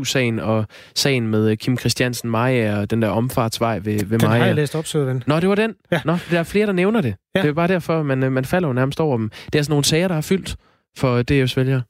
24-7-sagen 0.00 0.40
og 0.40 0.66
sagen 0.94 1.28
med 1.28 1.50
øh, 1.50 1.56
Kim 1.56 1.78
Christiansen 1.78 2.30
Maja 2.30 2.78
og 2.78 2.90
den 2.90 3.02
der 3.02 3.08
omfartsvej 3.08 3.78
ved, 3.78 4.04
ved 4.04 4.18
den 4.18 4.28
Maja. 4.28 4.38
har 4.38 4.46
jeg 4.46 4.54
læst 4.54 4.74
op, 4.74 4.86
søde 4.86 5.06
ven. 5.06 5.22
Nå, 5.26 5.40
det 5.40 5.48
var 5.48 5.54
den? 5.54 5.74
Ja. 5.92 6.00
Nå, 6.04 6.16
der 6.30 6.38
er 6.38 6.42
flere, 6.42 6.66
der 6.66 6.72
nævner 6.72 7.00
det. 7.00 7.14
Ja. 7.34 7.42
Det 7.42 7.48
er 7.48 7.52
bare 7.52 7.68
derfor, 7.68 8.02
man, 8.02 8.22
øh, 8.22 8.32
man 8.32 8.44
falder 8.44 8.68
jo 8.68 8.72
nærmest 8.72 9.00
over 9.00 9.16
dem. 9.16 9.30
Det 9.52 9.58
er 9.58 9.62
sådan 9.62 9.72
nogle 9.72 9.84
sager, 9.84 10.08
der 10.08 10.14
har 10.14 10.22
fyldt 10.22 10.56
for 10.96 11.18
DF's 11.30 11.52
vælgere. 11.56 11.82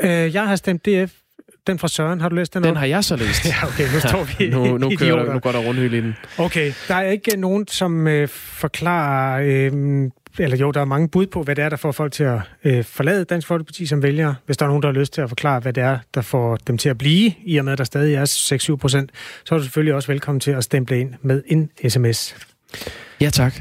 Øh, 0.00 0.34
jeg 0.34 0.48
har 0.48 0.56
stemt 0.56 0.86
DF. 0.86 1.12
Den 1.66 1.78
fra 1.78 1.88
Søren, 1.88 2.20
har 2.20 2.28
du 2.28 2.34
læst 2.36 2.54
den 2.54 2.62
Den 2.62 2.70
op? 2.70 2.76
har 2.76 2.86
jeg 2.86 3.04
så 3.04 3.16
læst. 3.16 3.44
Ja, 3.48 3.66
okay, 3.66 3.92
nu 3.94 4.00
står 4.00 4.24
vi 4.38 4.48
nu, 4.56 4.78
nu, 4.78 4.88
kører, 4.96 5.10
idioter. 5.10 5.32
nu 5.32 5.38
går 5.38 5.52
der 5.52 5.58
rundhyld 5.58 5.94
i 5.94 6.00
den. 6.00 6.16
Okay, 6.38 6.72
der 6.88 6.94
er 6.94 7.10
ikke 7.10 7.36
nogen, 7.36 7.66
som 7.68 8.06
øh, 8.06 8.28
forklarer, 8.28 9.42
øh, 9.44 10.10
eller 10.38 10.56
jo, 10.56 10.70
der 10.70 10.80
er 10.80 10.84
mange 10.84 11.08
bud 11.08 11.26
på, 11.26 11.42
hvad 11.42 11.54
det 11.56 11.64
er, 11.64 11.68
der 11.68 11.76
får 11.76 11.92
folk 11.92 12.12
til 12.12 12.24
at 12.24 12.40
øh, 12.64 12.84
forlade 12.84 13.24
Dansk 13.24 13.48
Folkeparti 13.48 13.86
som 13.86 14.02
vælgere. 14.02 14.34
Hvis 14.46 14.56
der 14.56 14.64
er 14.66 14.68
nogen, 14.68 14.82
der 14.82 14.88
har 14.88 14.94
lyst 14.94 15.12
til 15.12 15.20
at 15.20 15.28
forklare, 15.28 15.60
hvad 15.60 15.72
det 15.72 15.82
er, 15.82 15.98
der 16.14 16.20
får 16.20 16.56
dem 16.56 16.78
til 16.78 16.88
at 16.88 16.98
blive, 16.98 17.32
i 17.44 17.56
og 17.56 17.64
med, 17.64 17.72
at 17.72 17.78
der 17.78 17.84
stadig 17.84 18.14
er 18.14 18.24
6-7 18.72 18.76
procent, 18.76 19.10
så 19.44 19.54
er 19.54 19.58
du 19.58 19.64
selvfølgelig 19.64 19.94
også 19.94 20.12
velkommen 20.12 20.40
til 20.40 20.50
at 20.50 20.64
stemple 20.64 21.00
ind 21.00 21.14
med 21.22 21.42
en 21.46 21.70
sms. 21.88 22.36
Ja, 23.20 23.30
tak. 23.30 23.54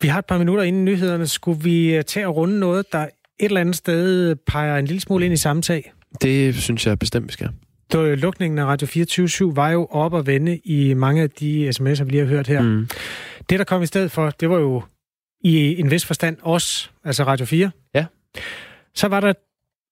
Vi 0.00 0.08
har 0.08 0.18
et 0.18 0.24
par 0.26 0.38
minutter 0.38 0.64
inden 0.64 0.84
nyhederne. 0.84 1.26
Skulle 1.26 1.62
vi 1.62 1.94
øh, 1.96 2.04
tage 2.04 2.26
og 2.28 2.36
runde 2.36 2.60
noget, 2.60 2.92
der 2.92 2.98
et 2.98 3.08
eller 3.40 3.60
andet 3.60 3.76
sted 3.76 4.36
peger 4.36 4.76
en 4.76 4.84
lille 4.84 5.00
smule 5.00 5.24
ind 5.24 5.34
i 5.34 5.36
samtag? 5.36 5.92
Det 6.22 6.54
synes 6.54 6.86
jeg 6.86 6.98
bestemt, 6.98 7.26
vi 7.26 7.32
skal. 7.32 7.48
Da 7.92 8.14
lukningen 8.14 8.58
af 8.58 8.64
Radio 8.64 8.86
24 8.86 9.56
var 9.56 9.70
jo 9.70 9.86
op 9.90 10.12
og 10.12 10.26
vende 10.26 10.56
i 10.56 10.94
mange 10.94 11.22
af 11.22 11.30
de 11.30 11.68
sms'er, 11.68 12.04
vi 12.04 12.10
lige 12.10 12.20
har 12.20 12.28
hørt 12.28 12.46
her. 12.46 12.62
Mm. 12.62 12.88
Det, 13.50 13.58
der 13.58 13.64
kom 13.64 13.82
i 13.82 13.86
stedet 13.86 14.10
for, 14.10 14.30
det 14.30 14.50
var 14.50 14.58
jo 14.58 14.82
i 15.40 15.80
en 15.80 15.90
vis 15.90 16.06
forstand 16.06 16.36
os, 16.42 16.92
altså 17.04 17.24
Radio 17.24 17.46
4. 17.46 17.70
Ja. 17.94 18.04
Så 18.94 19.08
var 19.08 19.20
der 19.20 19.32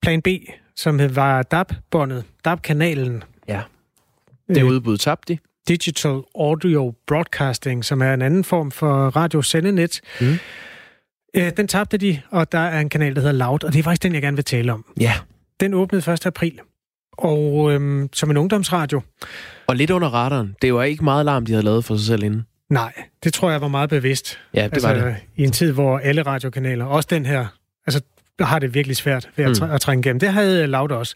plan 0.02 0.22
B, 0.22 0.28
som 0.76 1.16
var 1.16 1.42
DAB-båndet, 1.42 2.24
DAB-kanalen. 2.44 3.22
Ja. 3.48 3.60
Det 4.48 4.62
udbud 4.62 4.98
tabte 4.98 5.34
de. 5.34 5.38
Digital 5.68 6.20
Audio 6.34 6.94
Broadcasting, 7.06 7.84
som 7.84 8.02
er 8.02 8.14
en 8.14 8.22
anden 8.22 8.44
form 8.44 8.70
for 8.70 9.08
radiosendenet. 9.08 10.00
Mm. 10.20 10.38
Øh, 11.34 11.52
den 11.56 11.68
tabte 11.68 11.96
de, 11.96 12.20
og 12.30 12.52
der 12.52 12.58
er 12.58 12.80
en 12.80 12.88
kanal, 12.88 13.14
der 13.14 13.20
hedder 13.20 13.34
Loud, 13.36 13.64
og 13.64 13.72
det 13.72 13.78
er 13.78 13.82
faktisk 13.82 14.02
den, 14.02 14.14
jeg 14.14 14.22
gerne 14.22 14.36
vil 14.36 14.44
tale 14.44 14.72
om. 14.72 14.84
Ja. 15.00 15.12
Den 15.62 15.74
åbnede 15.74 16.12
1. 16.12 16.26
april, 16.26 16.58
og 17.18 17.72
øhm, 17.72 18.08
som 18.12 18.30
en 18.30 18.36
ungdomsradio. 18.36 19.02
Og 19.66 19.76
lidt 19.76 19.90
under 19.90 20.08
radaren. 20.08 20.56
Det 20.62 20.74
var 20.74 20.82
ikke 20.82 21.04
meget 21.04 21.24
larm, 21.26 21.46
de 21.46 21.52
havde 21.52 21.64
lavet 21.64 21.84
for 21.84 21.96
sig 21.96 22.06
selv 22.06 22.22
inden. 22.22 22.42
Nej, 22.70 22.92
det 23.24 23.32
tror 23.34 23.50
jeg 23.50 23.60
var 23.60 23.68
meget 23.68 23.90
bevidst. 23.90 24.38
Ja, 24.54 24.68
det 24.74 24.82
var 24.82 24.94
det. 24.94 25.16
I 25.36 25.42
en 25.44 25.52
tid, 25.52 25.72
hvor 25.72 25.98
alle 25.98 26.22
radiokanaler, 26.22 26.84
også 26.84 27.06
den 27.10 27.26
her, 27.26 27.46
altså 27.86 28.00
har 28.40 28.58
det 28.58 28.74
virkelig 28.74 28.96
svært 28.96 29.28
ved 29.36 29.44
at, 29.44 29.50
Mm. 29.60 29.66
tr- 29.68 29.70
at 29.74 29.80
trænge 29.80 30.00
igennem. 30.00 30.20
Det 30.20 30.32
havde 30.32 30.66
Loud 30.66 30.90
også. 30.90 31.14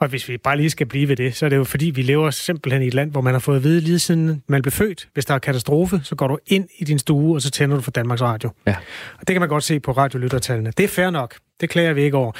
Og 0.00 0.08
hvis 0.08 0.28
vi 0.28 0.36
bare 0.38 0.56
lige 0.56 0.70
skal 0.70 0.86
blive 0.86 1.08
ved 1.08 1.16
det, 1.16 1.34
så 1.36 1.44
er 1.44 1.48
det 1.48 1.56
jo 1.56 1.64
fordi, 1.64 1.86
vi 1.90 2.02
lever 2.02 2.30
simpelthen 2.30 2.82
i 2.82 2.86
et 2.86 2.94
land, 2.94 3.10
hvor 3.10 3.20
man 3.20 3.34
har 3.34 3.38
fået 3.38 3.56
at 3.56 3.64
vide 3.64 3.80
lige 3.80 3.98
siden 3.98 4.42
man 4.48 4.62
blev 4.62 4.72
født. 4.72 5.08
Hvis 5.14 5.24
der 5.24 5.34
er 5.34 5.38
katastrofe, 5.38 6.00
så 6.04 6.14
går 6.14 6.28
du 6.28 6.38
ind 6.46 6.68
i 6.78 6.84
din 6.84 6.98
stue, 6.98 7.36
og 7.36 7.42
så 7.42 7.50
tænder 7.50 7.76
du 7.76 7.82
for 7.82 7.90
Danmarks 7.90 8.22
Radio. 8.22 8.50
Ja. 8.66 8.74
Og 9.20 9.28
det 9.28 9.34
kan 9.34 9.40
man 9.40 9.48
godt 9.48 9.64
se 9.64 9.80
på 9.80 9.92
radiolyttertallene. 9.92 10.72
Det 10.76 10.84
er 10.84 10.88
fair 10.88 11.10
nok. 11.10 11.34
Det 11.62 11.70
klager 11.70 11.92
vi 11.92 12.02
ikke 12.02 12.16
over. 12.16 12.32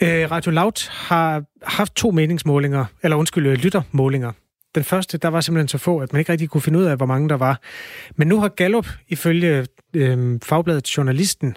Øh, 0.00 0.30
Radio 0.30 0.50
Loud 0.50 0.90
har 0.90 1.44
haft 1.62 1.94
to 1.94 2.10
meningsmålinger, 2.10 2.84
eller 3.02 3.16
undskyld, 3.16 3.46
øh, 3.46 3.54
lyttermålinger. 3.54 4.32
Den 4.74 4.84
første, 4.84 5.18
der 5.18 5.28
var 5.28 5.40
simpelthen 5.40 5.68
så 5.68 5.78
få, 5.78 5.98
at 5.98 6.12
man 6.12 6.20
ikke 6.20 6.32
rigtig 6.32 6.48
kunne 6.48 6.60
finde 6.60 6.78
ud 6.78 6.84
af, 6.84 6.96
hvor 6.96 7.06
mange 7.06 7.28
der 7.28 7.34
var. 7.34 7.60
Men 8.16 8.28
nu 8.28 8.40
har 8.40 8.48
Gallup, 8.48 8.88
ifølge 9.08 9.66
øh, 9.94 10.38
fagbladet 10.42 10.96
Journalisten, 10.96 11.56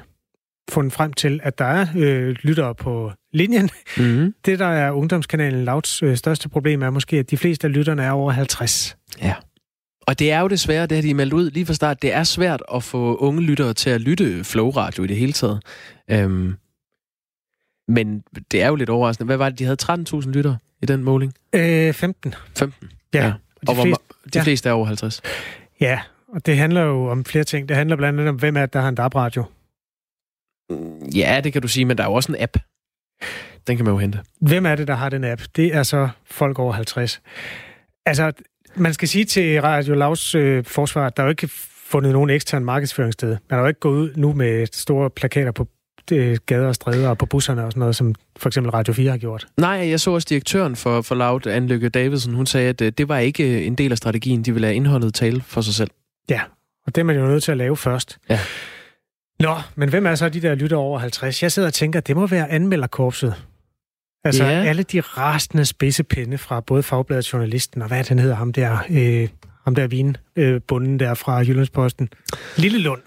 fundet 0.69 0.93
frem 0.93 1.13
til, 1.13 1.39
at 1.43 1.57
der 1.57 1.65
er 1.65 1.87
øh, 1.97 2.35
lyttere 2.41 2.75
på 2.75 3.11
linjen. 3.33 3.69
Mm-hmm. 3.97 4.33
Det, 4.45 4.59
der 4.59 4.65
er 4.65 4.91
ungdomskanalen 4.91 5.65
Louds 5.65 6.03
øh, 6.03 6.17
største 6.17 6.49
problem, 6.49 6.81
er 6.81 6.89
måske, 6.89 7.17
at 7.17 7.31
de 7.31 7.37
fleste 7.37 7.67
af 7.67 7.73
lytterne 7.73 8.03
er 8.03 8.11
over 8.11 8.31
50. 8.31 8.97
Ja. 9.21 9.33
Og 10.07 10.19
det 10.19 10.31
er 10.31 10.39
jo 10.39 10.47
desværre, 10.47 10.85
det 10.85 10.97
har 10.97 11.01
de 11.01 11.13
meldt 11.13 11.33
ud 11.33 11.51
lige 11.51 11.65
fra 11.65 11.73
start, 11.73 12.01
det 12.01 12.13
er 12.13 12.23
svært 12.23 12.63
at 12.73 12.83
få 12.83 13.15
unge 13.15 13.41
lyttere 13.41 13.73
til 13.73 13.89
at 13.89 14.01
lytte 14.01 14.43
Flow-radio 14.43 15.03
i 15.03 15.07
det 15.07 15.17
hele 15.17 15.33
taget. 15.33 15.61
Øhm, 16.11 16.55
men 17.89 18.23
det 18.51 18.61
er 18.61 18.67
jo 18.67 18.75
lidt 18.75 18.89
overraskende. 18.89 19.25
Hvad 19.25 19.37
var 19.37 19.49
det, 19.49 19.59
de 19.59 19.63
havde 19.63 19.77
13.000 20.23 20.29
lyttere 20.31 20.57
i 20.81 20.85
den 20.85 21.03
måling? 21.03 21.33
Øh, 21.55 21.93
15. 21.93 22.33
15? 22.57 22.89
Ja. 23.13 23.25
ja. 23.25 23.33
Og 23.55 23.67
de 23.67 23.69
Og 23.69 23.73
hvor, 23.75 23.83
fleste- 23.83 24.29
de 24.33 24.39
ja. 24.39 24.43
fleste 24.43 24.69
er 24.69 24.73
over 24.73 24.85
50. 24.85 25.21
Ja, 25.81 25.99
og 26.27 26.45
det 26.45 26.57
handler 26.57 26.81
jo 26.81 27.05
om 27.07 27.25
flere 27.25 27.43
ting. 27.43 27.69
Det 27.69 27.77
handler 27.77 27.95
blandt 27.95 28.19
andet 28.19 28.29
om, 28.29 28.35
hvem 28.35 28.57
er 28.57 28.61
det, 28.61 28.73
der 28.73 28.79
har 28.81 28.89
en 28.89 28.95
DAB-radio. 28.95 29.43
Ja, 31.15 31.41
det 31.43 31.53
kan 31.53 31.61
du 31.61 31.67
sige, 31.67 31.85
men 31.85 31.97
der 31.97 32.03
er 32.03 32.07
jo 32.07 32.13
også 32.13 32.31
en 32.31 32.41
app. 32.41 32.57
Den 33.67 33.75
kan 33.77 33.85
man 33.85 33.93
jo 33.93 33.97
hente. 33.97 34.19
Hvem 34.41 34.65
er 34.65 34.75
det, 34.75 34.87
der 34.87 34.93
har 34.95 35.09
den 35.09 35.23
app? 35.23 35.41
Det 35.55 35.75
er 35.75 35.83
så 35.83 36.09
folk 36.25 36.59
over 36.59 36.73
50. 36.73 37.21
Altså, 38.05 38.31
man 38.75 38.93
skal 38.93 39.07
sige 39.07 39.25
til 39.25 39.61
Radio 39.61 39.93
Lavs 39.95 40.35
øh, 40.35 40.65
forsvar, 40.65 41.07
at 41.07 41.17
der 41.17 41.23
er 41.23 41.27
jo 41.27 41.29
ikke 41.29 41.47
fundet 41.85 42.11
nogen 42.13 42.29
ekstern 42.29 42.65
markedsføringssted. 42.65 43.29
Man 43.29 43.37
har 43.57 43.59
jo 43.59 43.67
ikke 43.67 43.79
gået 43.79 43.97
ud 43.99 44.13
nu 44.15 44.33
med 44.33 44.67
store 44.71 45.09
plakater 45.09 45.51
på 45.51 45.67
øh, 46.11 46.37
gader 46.45 46.67
og 46.67 46.75
stræder 46.75 47.09
og 47.09 47.17
på 47.17 47.25
busserne 47.25 47.65
og 47.65 47.71
sådan 47.71 47.79
noget, 47.79 47.95
som 47.95 48.15
for 48.37 48.49
eksempel 48.49 48.71
Radio 48.71 48.93
4 48.93 49.11
har 49.11 49.17
gjort. 49.17 49.47
Nej, 49.57 49.69
jeg 49.69 49.99
så 49.99 50.11
også 50.11 50.27
direktøren 50.29 50.75
for, 50.75 51.01
for 51.01 51.15
Loud, 51.15 51.47
Anne 51.47 51.89
Davidsen, 51.89 52.33
hun 52.33 52.45
sagde, 52.45 52.69
at 52.69 52.81
øh, 52.81 52.91
det 52.97 53.09
var 53.09 53.17
ikke 53.17 53.59
øh, 53.59 53.67
en 53.67 53.75
del 53.75 53.91
af 53.91 53.97
strategien. 53.97 54.43
De 54.43 54.51
ville 54.51 54.67
lade 54.67 54.75
indholdet 54.75 55.13
tale 55.13 55.41
for 55.41 55.61
sig 55.61 55.73
selv. 55.73 55.89
Ja, 56.29 56.41
og 56.87 56.95
det 56.95 57.01
er 57.01 57.05
man 57.05 57.15
jo 57.15 57.27
nødt 57.27 57.43
til 57.43 57.51
at 57.51 57.57
lave 57.57 57.77
først. 57.77 58.17
Ja. 58.29 58.39
Nå, 59.39 59.55
men 59.75 59.89
hvem 59.89 60.05
er 60.05 60.15
så 60.15 60.29
de 60.29 60.41
der 60.41 60.55
lytter 60.55 60.77
over 60.77 60.99
50? 60.99 61.43
Jeg 61.43 61.51
sidder 61.51 61.67
og 61.67 61.73
tænker, 61.73 61.99
at 61.99 62.07
det 62.07 62.15
må 62.15 62.27
være 62.27 62.49
anmelderkorpset. 62.51 63.35
Altså 64.23 64.43
Ja. 64.43 64.49
alle 64.63 64.83
de 64.83 65.01
rastende 65.01 65.65
spidsepinde 65.65 66.37
fra 66.37 66.59
både 66.59 66.83
Fagbladet 66.83 67.33
Journalisten, 67.33 67.81
og 67.81 67.87
hvad 67.87 68.03
han 68.07 68.19
hedder, 68.19 68.35
ham 68.35 68.53
der, 68.53 68.77
øh, 68.89 69.27
ham 69.63 69.75
der 69.75 69.87
vinbunden 69.87 70.17
øh, 70.35 70.61
bunden 70.67 70.99
der 70.99 71.13
fra 71.13 71.37
Jyllandsposten. 71.37 72.09
Lille 72.57 72.79
Lund. 72.79 73.01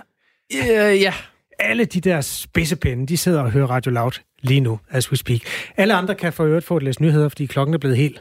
Ja, 0.55 0.92
ja. 0.92 1.14
Alle 1.59 1.84
de 1.84 2.00
der 2.00 2.20
spidsepinde, 2.20 3.07
de 3.07 3.16
sidder 3.16 3.40
og 3.40 3.50
hører 3.50 3.66
Radio 3.66 3.92
Loud 3.92 4.12
lige 4.42 4.61
nu, 4.61 4.78
as 4.90 5.11
we 5.11 5.16
speak. 5.16 5.40
Alle 5.76 5.94
andre 5.94 6.14
kan 6.14 6.32
for 6.32 6.44
øvrigt 6.44 6.66
få 6.66 6.76
et 6.76 6.82
læse 6.82 7.03
nyheder, 7.03 7.28
fordi 7.28 7.46
klokken 7.46 7.74
er 7.74 7.78
blevet 7.78 7.96
helt 7.96 8.20